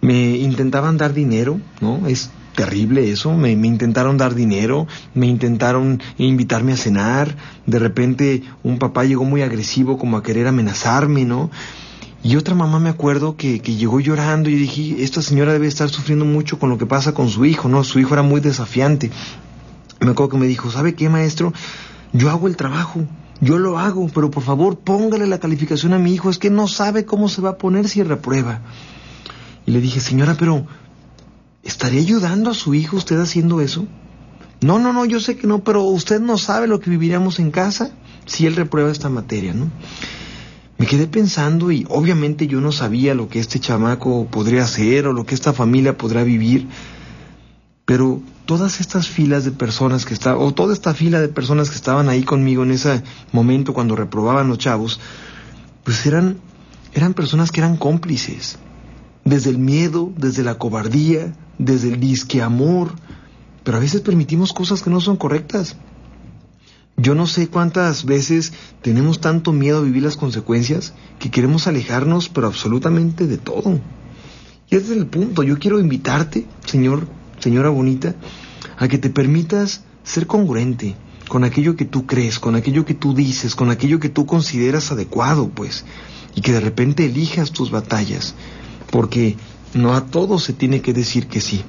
Me 0.00 0.36
intentaban 0.36 0.96
dar 0.96 1.12
dinero, 1.12 1.60
¿no? 1.80 2.06
Es 2.06 2.30
terrible 2.58 3.08
eso, 3.08 3.34
me, 3.34 3.52
intentaron 3.52 4.16
dar 4.16 4.34
dinero, 4.34 4.88
me 5.14 5.28
intentaron 5.28 6.02
invitarme 6.18 6.72
a 6.72 6.76
cenar, 6.76 7.36
de 7.66 7.78
repente 7.78 8.42
un 8.64 8.80
papá 8.80 9.04
llegó 9.04 9.24
muy 9.24 9.42
agresivo 9.42 9.96
como 9.96 10.16
a 10.16 10.24
querer 10.24 10.48
amenazarme, 10.48 11.24
¿no? 11.24 11.52
Y 12.22 12.36
otra 12.36 12.54
mamá 12.54 12.80
me 12.80 12.90
acuerdo 12.90 13.36
que, 13.36 13.60
que, 13.60 13.76
llegó 13.76 14.00
llorando 14.00 14.50
y 14.50 14.56
dije, 14.56 15.02
esta 15.02 15.22
señora 15.22 15.52
debe 15.52 15.68
estar 15.68 15.88
sufriendo 15.88 16.24
mucho 16.24 16.58
con 16.58 16.68
lo 16.68 16.76
que 16.76 16.86
pasa 16.86 17.14
con 17.14 17.28
su 17.28 17.44
hijo, 17.44 17.68
¿no? 17.68 17.84
Su 17.84 18.00
hijo 18.00 18.14
era 18.14 18.22
muy 18.22 18.40
desafiante. 18.40 19.10
Me 20.00 20.10
acuerdo 20.10 20.30
que 20.30 20.38
me 20.38 20.46
dijo, 20.46 20.70
¿sabe 20.70 20.94
qué, 20.94 21.08
maestro? 21.08 21.52
Yo 22.12 22.30
hago 22.30 22.48
el 22.48 22.56
trabajo, 22.56 23.04
yo 23.40 23.58
lo 23.58 23.78
hago, 23.78 24.08
pero 24.08 24.30
por 24.30 24.42
favor 24.42 24.78
póngale 24.78 25.26
la 25.26 25.38
calificación 25.38 25.92
a 25.92 25.98
mi 25.98 26.12
hijo, 26.12 26.30
es 26.30 26.38
que 26.38 26.50
no 26.50 26.66
sabe 26.66 27.04
cómo 27.04 27.28
se 27.28 27.40
va 27.40 27.50
a 27.50 27.58
poner 27.58 27.88
si 27.88 28.02
reprueba. 28.02 28.62
Y 29.64 29.70
le 29.70 29.80
dije, 29.80 30.00
señora, 30.00 30.36
pero 30.38 30.66
¿estaría 31.62 32.00
ayudando 32.00 32.50
a 32.50 32.54
su 32.54 32.74
hijo 32.74 32.96
usted 32.96 33.20
haciendo 33.20 33.60
eso? 33.60 33.86
No, 34.60 34.78
no, 34.78 34.92
no, 34.92 35.04
yo 35.04 35.20
sé 35.20 35.36
que 35.36 35.46
no, 35.46 35.62
pero 35.62 35.82
usted 35.82 36.20
no 36.20 36.36
sabe 36.36 36.66
lo 36.66 36.80
que 36.80 36.90
viviríamos 36.90 37.38
en 37.38 37.52
casa 37.52 37.90
si 38.26 38.46
él 38.46 38.56
reprueba 38.56 38.90
esta 38.90 39.08
materia, 39.08 39.54
¿no? 39.54 39.70
Me 40.78 40.86
quedé 40.86 41.08
pensando 41.08 41.72
y 41.72 41.84
obviamente 41.88 42.46
yo 42.46 42.60
no 42.60 42.70
sabía 42.70 43.14
lo 43.14 43.28
que 43.28 43.40
este 43.40 43.58
chamaco 43.58 44.26
podría 44.30 44.62
hacer 44.62 45.08
o 45.08 45.12
lo 45.12 45.26
que 45.26 45.34
esta 45.34 45.52
familia 45.52 45.98
podrá 45.98 46.22
vivir, 46.22 46.68
pero 47.84 48.22
todas 48.46 48.80
estas 48.80 49.08
filas 49.08 49.44
de 49.44 49.50
personas 49.50 50.06
que 50.06 50.14
estaban, 50.14 50.40
o 50.40 50.54
toda 50.54 50.72
esta 50.72 50.94
fila 50.94 51.20
de 51.20 51.28
personas 51.28 51.68
que 51.68 51.76
estaban 51.76 52.08
ahí 52.08 52.22
conmigo 52.22 52.62
en 52.62 52.70
ese 52.70 53.02
momento 53.32 53.74
cuando 53.74 53.96
reprobaban 53.96 54.48
los 54.48 54.58
chavos, 54.58 55.00
pues 55.82 56.06
eran, 56.06 56.38
eran 56.94 57.12
personas 57.12 57.50
que 57.50 57.60
eran 57.60 57.76
cómplices. 57.76 58.58
Desde 59.24 59.50
el 59.50 59.58
miedo, 59.58 60.12
desde 60.16 60.44
la 60.44 60.58
cobardía, 60.58 61.34
desde 61.58 61.92
el 61.92 61.98
disque 61.98 62.40
amor, 62.40 62.92
pero 63.64 63.78
a 63.78 63.80
veces 63.80 64.00
permitimos 64.00 64.52
cosas 64.52 64.82
que 64.82 64.90
no 64.90 65.00
son 65.00 65.16
correctas. 65.16 65.76
Yo 67.00 67.14
no 67.14 67.28
sé 67.28 67.46
cuántas 67.46 68.04
veces 68.04 68.52
tenemos 68.82 69.20
tanto 69.20 69.52
miedo 69.52 69.78
a 69.78 69.82
vivir 69.82 70.02
las 70.02 70.16
consecuencias 70.16 70.94
que 71.20 71.30
queremos 71.30 71.68
alejarnos, 71.68 72.28
pero 72.28 72.48
absolutamente 72.48 73.28
de 73.28 73.38
todo. 73.38 73.80
Y 74.68 74.74
ese 74.74 74.86
es 74.92 74.98
el 74.98 75.06
punto. 75.06 75.44
Yo 75.44 75.60
quiero 75.60 75.78
invitarte, 75.78 76.44
Señor, 76.66 77.06
señora 77.38 77.68
bonita, 77.68 78.16
a 78.76 78.88
que 78.88 78.98
te 78.98 79.10
permitas 79.10 79.84
ser 80.02 80.26
congruente 80.26 80.96
con 81.28 81.44
aquello 81.44 81.76
que 81.76 81.84
tú 81.84 82.04
crees, 82.04 82.40
con 82.40 82.56
aquello 82.56 82.84
que 82.84 82.94
tú 82.94 83.14
dices, 83.14 83.54
con 83.54 83.70
aquello 83.70 84.00
que 84.00 84.08
tú 84.08 84.26
consideras 84.26 84.90
adecuado, 84.90 85.50
pues, 85.50 85.84
y 86.34 86.40
que 86.40 86.52
de 86.52 86.60
repente 86.60 87.04
elijas 87.04 87.52
tus 87.52 87.70
batallas, 87.70 88.34
porque 88.90 89.36
no 89.72 89.94
a 89.94 90.06
todo 90.06 90.40
se 90.40 90.52
tiene 90.52 90.80
que 90.80 90.92
decir 90.92 91.28
que 91.28 91.40
sí. 91.40 91.62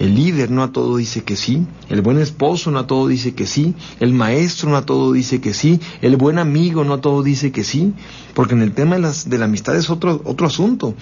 El 0.00 0.14
líder 0.14 0.50
no 0.50 0.62
a 0.62 0.72
todo 0.72 0.96
dice 0.96 1.22
que 1.24 1.36
sí, 1.36 1.66
el 1.90 2.00
buen 2.00 2.18
esposo 2.18 2.70
no 2.70 2.78
a 2.78 2.86
todo 2.86 3.06
dice 3.06 3.34
que 3.34 3.46
sí, 3.46 3.74
el 4.00 4.14
maestro 4.14 4.70
no 4.70 4.76
a 4.76 4.86
todo 4.86 5.12
dice 5.12 5.42
que 5.42 5.52
sí, 5.52 5.78
el 6.00 6.16
buen 6.16 6.38
amigo 6.38 6.84
no 6.84 6.94
a 6.94 7.00
todo 7.02 7.22
dice 7.22 7.52
que 7.52 7.64
sí, 7.64 7.92
porque 8.32 8.54
en 8.54 8.62
el 8.62 8.72
tema 8.72 8.96
de, 8.96 9.02
las, 9.02 9.28
de 9.28 9.36
la 9.36 9.44
amistad 9.44 9.76
es 9.76 9.90
otro, 9.90 10.22
otro 10.24 10.46
asunto 10.46 10.94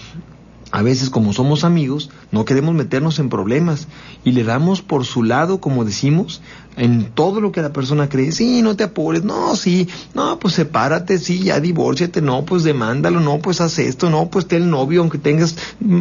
a 0.71 0.83
veces 0.83 1.09
como 1.09 1.33
somos 1.33 1.65
amigos, 1.65 2.11
no 2.31 2.45
queremos 2.45 2.75
meternos 2.75 3.19
en 3.19 3.31
problemas 3.31 3.89
y 4.25 4.33
le 4.33 4.45
damos 4.45 4.83
por 4.83 5.07
su 5.07 5.23
lado, 5.23 5.61
como 5.61 5.85
decimos, 5.85 6.43
en 6.77 7.11
todo 7.13 7.41
lo 7.41 7.53
que 7.53 7.63
la 7.63 7.73
persona 7.73 8.09
cree. 8.09 8.33
Sí, 8.33 8.61
no 8.63 8.77
te 8.77 8.85
apures, 8.85 9.25
no, 9.25 9.57
sí, 9.57 9.89
no, 10.15 10.39
pues 10.39 10.55
sepárate, 10.55 11.19
sí, 11.19 11.45
ya 11.45 11.61
divórciate, 11.61 12.21
no, 12.21 12.45
pues 12.45 12.65
demándalo, 12.65 13.21
no, 13.21 13.39
pues 13.39 13.61
haz 13.61 13.79
esto, 13.79 14.11
no, 14.11 14.29
pues 14.29 14.47
ten 14.47 14.71
novio, 14.71 15.01
aunque 15.01 15.19
tengas 15.19 15.57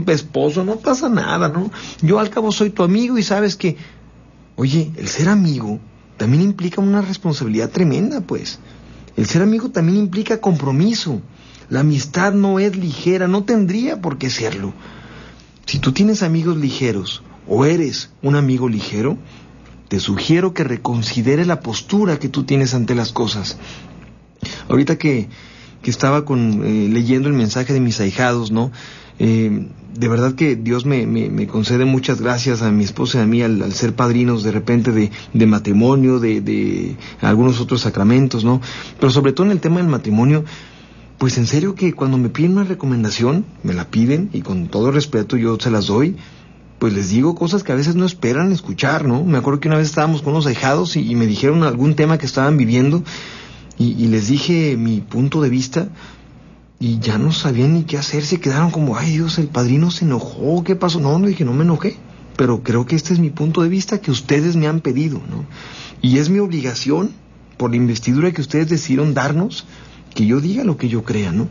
esposo, 0.07 0.63
no 0.63 0.78
pasa 0.78 1.07
nada, 1.07 1.47
¿no? 1.47 1.72
Yo 2.01 2.20
al 2.20 2.30
cabo 2.30 2.51
soy 2.51 2.70
tu 2.70 2.84
amigo 2.84 3.18
y 3.18 3.24
sabes 3.24 3.55
que, 3.55 3.78
oye, 4.55 4.91
el 4.97 5.07
ser 5.07 5.30
amigo 5.30 5.80
también 6.18 6.43
implica 6.43 6.82
una 6.82 7.01
responsabilidad 7.01 7.70
tremenda, 7.70 8.22
pues. 8.22 8.59
El 9.15 9.26
ser 9.26 9.41
amigo 9.41 9.70
también 9.70 9.97
implica 9.97 10.41
compromiso. 10.41 11.22
La 11.70 11.82
amistad 11.82 12.34
no 12.34 12.59
es 12.59 12.76
ligera, 12.78 13.28
no 13.28 13.43
tendría 13.43 14.01
por 14.01 14.18
qué 14.18 14.30
serlo. 14.30 14.74
Si 15.65 15.80
tú 15.80 15.91
tienes 15.91 16.24
amigos 16.24 16.57
ligeros 16.57 17.24
o 17.47 17.65
eres 17.65 18.11
un 18.22 18.36
amigo 18.36 18.70
ligero, 18.70 19.18
te 19.89 19.99
sugiero 19.99 20.53
que 20.53 20.63
reconsidere 20.63 21.45
la 21.45 21.59
postura 21.59 22.20
que 22.20 22.30
tú 22.30 22.43
tienes 22.43 22.74
ante 22.74 22.95
las 22.95 23.11
cosas. 23.11 23.57
Ahorita 24.70 24.97
que, 24.97 25.30
que 25.82 25.89
estaba 25.89 26.26
con, 26.26 26.63
eh, 26.65 26.88
leyendo 26.89 27.28
el 27.28 27.34
mensaje 27.34 27.74
de 27.74 27.80
mis 27.80 27.99
ahijados, 27.99 28.51
¿no? 28.51 28.72
Eh, 29.20 29.68
de 29.97 30.07
verdad 30.07 30.36
que 30.36 30.55
Dios 30.55 30.86
me, 30.86 31.07
me, 31.07 31.47
concede 31.47 31.86
muchas 31.86 32.22
gracias 32.22 32.61
a 32.61 32.72
mi 32.72 32.84
esposa 32.84 33.18
y 33.18 33.22
a 33.22 33.26
mí 33.26 33.41
al, 33.41 33.74
ser 33.74 33.95
padrinos 33.95 34.43
de 34.43 34.51
repente 34.51 34.91
de, 34.91 35.09
de 35.34 35.45
matrimonio, 35.47 36.20
de, 36.20 36.39
de 36.39 36.95
algunos 37.20 37.59
otros 37.59 37.82
sacramentos, 37.82 38.43
¿no? 38.43 38.61
Pero 38.99 39.11
sobre 39.11 39.32
todo 39.32 39.47
en 39.47 39.53
el 39.53 39.59
tema 39.59 39.78
del 39.78 39.88
matrimonio, 39.88 40.45
pues 41.18 41.38
en 41.38 41.47
serio 41.47 41.76
que 41.76 41.93
cuando 41.93 42.18
me 42.18 42.30
piden 42.30 42.53
una 42.53 42.63
recomendación, 42.63 43.45
me 43.63 43.74
la 43.74 43.89
piden 43.89 44.30
y 44.34 44.41
con 44.41 44.68
todo 44.68 44.91
respeto 44.91 45.36
yo 45.36 45.57
se 45.59 45.72
las 45.72 45.88
doy, 45.88 46.15
pues 46.80 46.93
les 46.93 47.09
digo 47.09 47.34
cosas 47.34 47.63
que 47.63 47.72
a 47.72 47.76
veces 47.76 47.95
no 47.95 48.05
esperan 48.05 48.51
escuchar, 48.51 49.05
¿no? 49.05 49.24
Me 49.24 49.39
acuerdo 49.39 49.59
que 49.59 49.68
una 49.68 49.78
vez 49.78 49.88
estábamos 49.88 50.22
con 50.22 50.34
unos 50.34 50.45
ahijados 50.45 50.95
y, 50.95 51.15
me 51.15 51.26
dijeron 51.26 51.63
algún 51.63 51.95
tema 51.95 52.20
que 52.20 52.28
estaban 52.28 52.55
viviendo 52.55 53.03
y, 53.80 54.07
les 54.07 54.28
dije 54.28 54.78
mi 54.78 55.01
punto 55.01 55.41
de 55.41 55.49
vista 55.49 55.89
y 56.80 56.99
ya 56.99 57.18
no 57.18 57.32
sabían 57.32 57.74
ni 57.74 57.84
qué 57.84 57.97
hacer, 57.97 58.24
se 58.24 58.39
quedaron 58.39 58.70
como, 58.70 58.95
ay 58.95 59.13
Dios, 59.13 59.39
el 59.39 59.47
padrino 59.47 59.89
se 59.89 60.05
enojó, 60.05 60.63
¿qué 60.63 60.76
pasó? 60.76 60.99
No, 60.99 61.18
no 61.18 61.26
dije, 61.26 61.45
no 61.45 61.53
me 61.53 61.63
enojé, 61.63 61.97
pero 62.36 62.61
creo 62.61 62.86
que 62.86 62.95
este 62.95 63.13
es 63.13 63.20
mi 63.20 63.32
punto 63.32 63.63
de 63.63 63.70
vista 63.70 63.99
que 63.99 64.11
ustedes 64.11 64.55
me 64.55 64.68
han 64.68 64.82
pedido, 64.82 65.18
¿no? 65.18 65.45
Y 66.03 66.20
es 66.20 66.30
mi 66.30 66.38
obligación, 66.38 67.11
por 67.57 67.72
la 67.72 67.78
investidura 67.78 68.32
que 68.32 68.41
ustedes 68.41 68.70
decidieron 68.70 69.15
darnos, 69.15 69.65
que 70.18 70.26
yo 70.26 70.41
diga 70.41 70.63
lo 70.63 70.78
que 70.78 70.89
yo 70.89 71.03
crea, 71.03 71.32
¿no? 71.32 71.47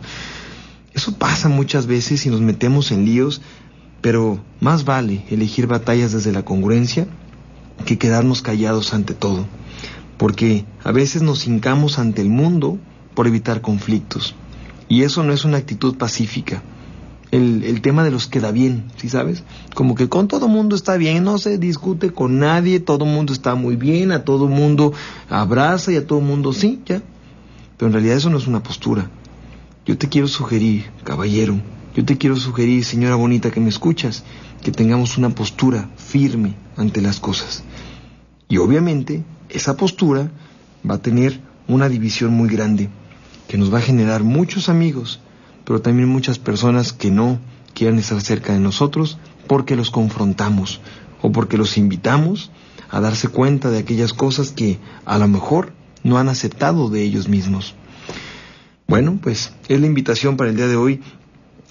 Eso 0.92 1.12
pasa 1.12 1.48
muchas 1.48 1.86
veces 1.86 2.26
y 2.26 2.30
nos 2.30 2.40
metemos 2.40 2.90
en 2.90 3.04
líos, 3.04 3.40
pero 4.00 4.40
más 4.58 4.84
vale 4.84 5.24
elegir 5.30 5.68
batallas 5.68 6.10
desde 6.10 6.32
la 6.32 6.44
congruencia 6.44 7.06
que 7.84 7.96
quedarnos 7.96 8.42
callados 8.42 8.92
ante 8.92 9.14
todo, 9.14 9.46
porque 10.18 10.64
a 10.82 10.90
veces 10.90 11.22
nos 11.22 11.46
hincamos 11.46 12.00
ante 12.00 12.22
el 12.22 12.28
mundo 12.28 12.76
por 13.14 13.28
evitar 13.28 13.60
conflictos, 13.60 14.34
y 14.88 15.02
eso 15.04 15.22
no 15.22 15.32
es 15.32 15.44
una 15.44 15.58
actitud 15.58 15.96
pacífica. 15.96 16.64
El, 17.30 17.80
tema 17.82 18.02
de 18.02 18.10
los 18.10 18.26
queda 18.26 18.50
bien, 18.50 18.84
¿sí 18.96 19.08
sabes? 19.08 19.44
Como 19.74 19.94
que 19.94 20.08
con 20.08 20.26
todo 20.26 20.48
mundo 20.48 20.74
está 20.74 20.96
bien, 20.96 21.22
no 21.22 21.38
se 21.38 21.58
discute 21.58 22.10
con 22.10 22.38
nadie, 22.38 22.80
todo 22.80 23.04
mundo 23.04 23.32
está 23.32 23.54
muy 23.54 23.76
bien, 23.76 24.10
a 24.10 24.24
todo 24.24 24.48
mundo 24.48 24.92
abraza 25.28 25.92
y 25.92 25.96
a 25.96 26.06
todo 26.06 26.20
mundo 26.20 26.52
sí, 26.52 26.80
ya, 26.86 27.02
pero 27.76 27.88
en 27.88 27.92
realidad 27.92 28.16
eso 28.16 28.30
no 28.30 28.38
es 28.38 28.46
una 28.46 28.62
postura. 28.62 29.10
Yo 29.84 29.96
te 29.98 30.08
quiero 30.08 30.28
sugerir, 30.28 30.90
caballero, 31.04 31.60
yo 31.94 32.04
te 32.04 32.18
quiero 32.18 32.36
sugerir, 32.36 32.84
señora 32.84 33.14
bonita 33.14 33.50
que 33.50 33.60
me 33.60 33.68
escuchas, 33.68 34.24
que 34.62 34.72
tengamos 34.72 35.16
una 35.16 35.30
postura 35.30 35.90
firme 35.96 36.54
ante 36.76 37.00
las 37.00 37.20
cosas. 37.20 37.64
Y 38.48 38.58
obviamente 38.58 39.24
esa 39.48 39.76
postura 39.76 40.30
va 40.88 40.96
a 40.96 41.02
tener 41.02 41.40
una 41.68 41.88
división 41.88 42.32
muy 42.34 42.48
grande, 42.48 42.88
que 43.48 43.58
nos 43.58 43.72
va 43.72 43.78
a 43.78 43.82
generar 43.82 44.24
muchos 44.24 44.68
amigos, 44.68 45.20
pero 45.64 45.80
también 45.80 46.08
muchas 46.08 46.38
personas 46.38 46.92
que 46.92 47.10
no 47.10 47.38
quieran 47.74 47.98
estar 47.98 48.20
cerca 48.20 48.52
de 48.52 48.60
nosotros 48.60 49.18
porque 49.46 49.76
los 49.76 49.90
confrontamos 49.90 50.80
o 51.22 51.32
porque 51.32 51.58
los 51.58 51.76
invitamos 51.76 52.50
a 52.88 53.00
darse 53.00 53.28
cuenta 53.28 53.70
de 53.70 53.78
aquellas 53.78 54.12
cosas 54.12 54.50
que 54.50 54.78
a 55.04 55.18
lo 55.18 55.28
mejor 55.28 55.72
no 56.06 56.18
han 56.18 56.28
aceptado 56.28 56.88
de 56.88 57.02
ellos 57.02 57.28
mismos. 57.28 57.74
Bueno, 58.86 59.18
pues 59.20 59.52
es 59.68 59.80
la 59.80 59.88
invitación 59.88 60.36
para 60.36 60.50
el 60.50 60.56
día 60.56 60.68
de 60.68 60.76
hoy 60.76 61.02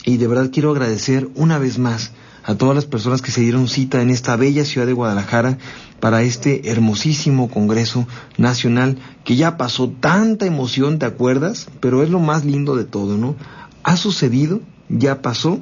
y 0.03 0.17
de 0.17 0.27
verdad 0.27 0.49
quiero 0.51 0.71
agradecer 0.71 1.29
una 1.35 1.57
vez 1.57 1.79
más 1.79 2.11
a 2.43 2.55
todas 2.55 2.75
las 2.75 2.85
personas 2.85 3.21
que 3.21 3.31
se 3.31 3.41
dieron 3.41 3.69
cita 3.69 4.01
en 4.01 4.09
esta 4.09 4.35
bella 4.35 4.65
ciudad 4.65 4.85
de 4.85 4.93
Guadalajara 4.93 5.57
para 6.01 6.21
este 6.21 6.69
hermosísimo 6.69 7.49
Congreso 7.49 8.07
Nacional 8.37 8.97
que 9.23 9.37
ya 9.37 9.55
pasó 9.55 9.89
tanta 9.89 10.45
emoción, 10.45 10.99
¿te 10.99 11.05
acuerdas? 11.05 11.67
Pero 11.79 12.03
es 12.03 12.09
lo 12.09 12.19
más 12.19 12.43
lindo 12.43 12.75
de 12.75 12.83
todo, 12.83 13.17
¿no? 13.17 13.37
Ha 13.83 13.95
sucedido, 13.95 14.59
ya 14.89 15.21
pasó 15.21 15.61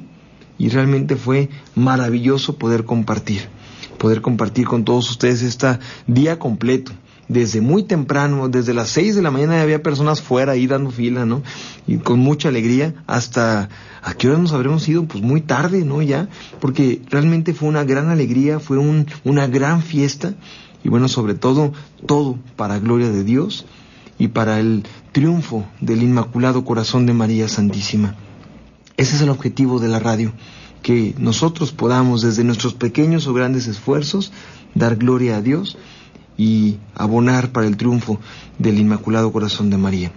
y 0.58 0.68
realmente 0.68 1.14
fue 1.14 1.48
maravilloso 1.76 2.58
poder 2.58 2.84
compartir, 2.84 3.48
poder 3.98 4.20
compartir 4.20 4.66
con 4.66 4.84
todos 4.84 5.08
ustedes 5.10 5.42
este 5.42 5.78
día 6.08 6.40
completo 6.40 6.90
desde 7.28 7.60
muy 7.60 7.84
temprano, 7.84 8.48
desde 8.48 8.74
las 8.74 8.88
6 8.90 9.16
de 9.16 9.22
la 9.22 9.30
mañana 9.30 9.60
había 9.60 9.82
personas 9.82 10.20
fuera 10.20 10.52
ahí 10.52 10.66
dando 10.66 10.90
fila, 10.90 11.24
¿no? 11.24 11.42
Y 11.86 11.98
con 11.98 12.18
mucha 12.18 12.48
alegría, 12.48 12.94
hasta 13.06 13.68
a 14.02 14.14
qué 14.14 14.28
hora 14.28 14.38
nos 14.38 14.52
habremos 14.52 14.86
ido, 14.88 15.04
pues 15.04 15.22
muy 15.22 15.40
tarde, 15.40 15.84
¿no? 15.84 16.02
Ya, 16.02 16.28
porque 16.60 17.00
realmente 17.08 17.54
fue 17.54 17.68
una 17.68 17.84
gran 17.84 18.08
alegría, 18.08 18.60
fue 18.60 18.78
un, 18.78 19.06
una 19.24 19.46
gran 19.46 19.82
fiesta, 19.82 20.34
y 20.82 20.88
bueno, 20.88 21.08
sobre 21.08 21.34
todo, 21.34 21.72
todo 22.06 22.38
para 22.56 22.78
gloria 22.78 23.10
de 23.10 23.24
Dios 23.24 23.64
y 24.18 24.28
para 24.28 24.60
el 24.60 24.84
triunfo 25.12 25.64
del 25.80 26.02
Inmaculado 26.02 26.64
Corazón 26.64 27.06
de 27.06 27.14
María 27.14 27.48
Santísima. 27.48 28.14
Ese 28.96 29.16
es 29.16 29.22
el 29.22 29.30
objetivo 29.30 29.80
de 29.80 29.88
la 29.88 29.98
radio, 29.98 30.32
que 30.82 31.14
nosotros 31.18 31.72
podamos 31.72 32.20
desde 32.20 32.44
nuestros 32.44 32.74
pequeños 32.74 33.26
o 33.26 33.32
grandes 33.32 33.66
esfuerzos 33.66 34.30
dar 34.74 34.96
gloria 34.96 35.36
a 35.36 35.42
Dios 35.42 35.78
y 36.36 36.78
abonar 36.94 37.50
para 37.52 37.66
el 37.66 37.76
triunfo 37.76 38.20
del 38.58 38.78
Inmaculado 38.78 39.32
Corazón 39.32 39.70
de 39.70 39.76
María. 39.76 40.12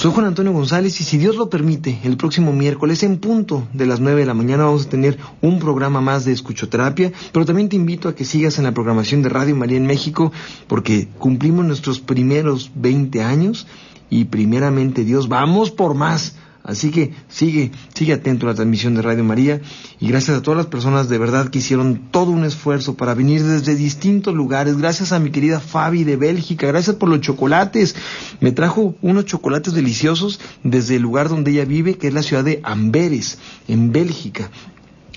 Soy 0.00 0.12
Juan 0.12 0.28
Antonio 0.28 0.52
González 0.52 0.98
y 1.02 1.04
si 1.04 1.18
Dios 1.18 1.36
lo 1.36 1.50
permite, 1.50 1.98
el 2.04 2.16
próximo 2.16 2.54
miércoles 2.54 3.02
en 3.02 3.18
punto 3.18 3.68
de 3.74 3.84
las 3.84 4.00
9 4.00 4.20
de 4.20 4.26
la 4.26 4.32
mañana 4.32 4.64
vamos 4.64 4.86
a 4.86 4.88
tener 4.88 5.18
un 5.42 5.58
programa 5.58 6.00
más 6.00 6.24
de 6.24 6.32
escuchoterapia, 6.32 7.12
pero 7.32 7.44
también 7.44 7.68
te 7.68 7.76
invito 7.76 8.08
a 8.08 8.14
que 8.14 8.24
sigas 8.24 8.56
en 8.56 8.64
la 8.64 8.72
programación 8.72 9.20
de 9.20 9.28
Radio 9.28 9.54
María 9.56 9.76
en 9.76 9.86
México 9.86 10.32
porque 10.68 11.06
cumplimos 11.18 11.66
nuestros 11.66 12.00
primeros 12.00 12.70
20 12.76 13.22
años 13.22 13.66
y 14.08 14.24
primeramente 14.24 15.04
Dios, 15.04 15.28
vamos 15.28 15.70
por 15.70 15.94
más. 15.94 16.34
Así 16.62 16.90
que 16.90 17.12
sigue, 17.28 17.72
sigue 17.94 18.12
atento 18.12 18.46
a 18.46 18.50
la 18.50 18.54
transmisión 18.54 18.94
de 18.94 19.02
Radio 19.02 19.24
María 19.24 19.60
y 19.98 20.08
gracias 20.08 20.36
a 20.36 20.42
todas 20.42 20.58
las 20.58 20.66
personas 20.66 21.08
de 21.08 21.18
verdad 21.18 21.48
que 21.48 21.58
hicieron 21.58 22.10
todo 22.10 22.30
un 22.30 22.44
esfuerzo 22.44 22.94
para 22.96 23.14
venir 23.14 23.42
desde 23.42 23.74
distintos 23.74 24.34
lugares. 24.34 24.76
Gracias 24.76 25.12
a 25.12 25.18
mi 25.18 25.30
querida 25.30 25.60
Fabi 25.60 26.04
de 26.04 26.16
Bélgica, 26.16 26.66
gracias 26.66 26.96
por 26.96 27.08
los 27.08 27.20
chocolates. 27.22 27.96
Me 28.40 28.52
trajo 28.52 28.94
unos 29.00 29.24
chocolates 29.24 29.72
deliciosos 29.72 30.38
desde 30.62 30.96
el 30.96 31.02
lugar 31.02 31.30
donde 31.30 31.50
ella 31.52 31.64
vive, 31.64 31.96
que 31.96 32.08
es 32.08 32.14
la 32.14 32.22
ciudad 32.22 32.44
de 32.44 32.60
Amberes, 32.62 33.38
en 33.66 33.90
Bélgica. 33.90 34.50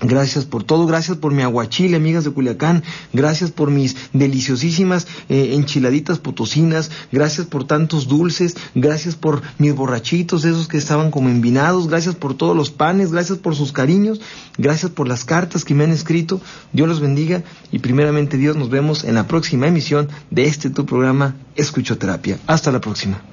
Gracias 0.02 0.46
por 0.46 0.64
todo, 0.64 0.86
gracias 0.86 1.18
por 1.18 1.34
mi 1.34 1.44
aguachile, 1.44 1.96
amigas 1.96 2.24
de 2.24 2.32
Culiacán, 2.32 2.84
gracias 3.14 3.52
por 3.52 3.72
mis 3.72 3.96
deliciosísimas 4.12 5.08
eh, 5.30 5.54
enchiladitas 5.54 6.20
potosinas, 6.20 6.92
gracias 7.12 7.48
por 7.48 7.66
tantos 7.66 8.08
dulces, 8.08 8.56
gracias 8.76 9.16
por 9.16 9.42
mis 9.60 9.74
borrachitos, 9.74 10.46
esos 10.46 10.68
que 10.68 10.78
estaban 10.78 11.12
como 11.12 11.30
envinados, 11.30 11.88
gracias 11.88 12.16
por 12.16 12.36
todos 12.36 12.56
los 12.56 12.72
panes, 12.72 13.12
gracias 13.12 13.38
por 13.38 13.56
sus 13.56 13.72
cariños, 13.72 14.20
gracias 14.58 14.92
por 14.92 15.08
las 15.08 15.26
cartas 15.26 15.64
que 15.64 15.74
me 15.74 15.84
han 15.84 15.92
escrito, 15.92 16.42
Dios 16.74 16.88
los 16.88 17.00
bendiga 17.00 17.44
y 17.72 17.80
primeramente 17.80 18.38
Dios 18.38 18.58
nos 18.58 18.70
vemos 18.70 19.04
en 19.04 19.16
la 19.16 19.28
próxima 19.28 19.68
emisión 19.68 20.10
de 20.32 20.46
este 20.46 20.70
tu 20.70 20.86
programa 20.86 21.36
Escuchoterapia. 21.56 22.40
Hasta 22.48 22.72
la 22.72 22.82
próxima. 22.82 23.33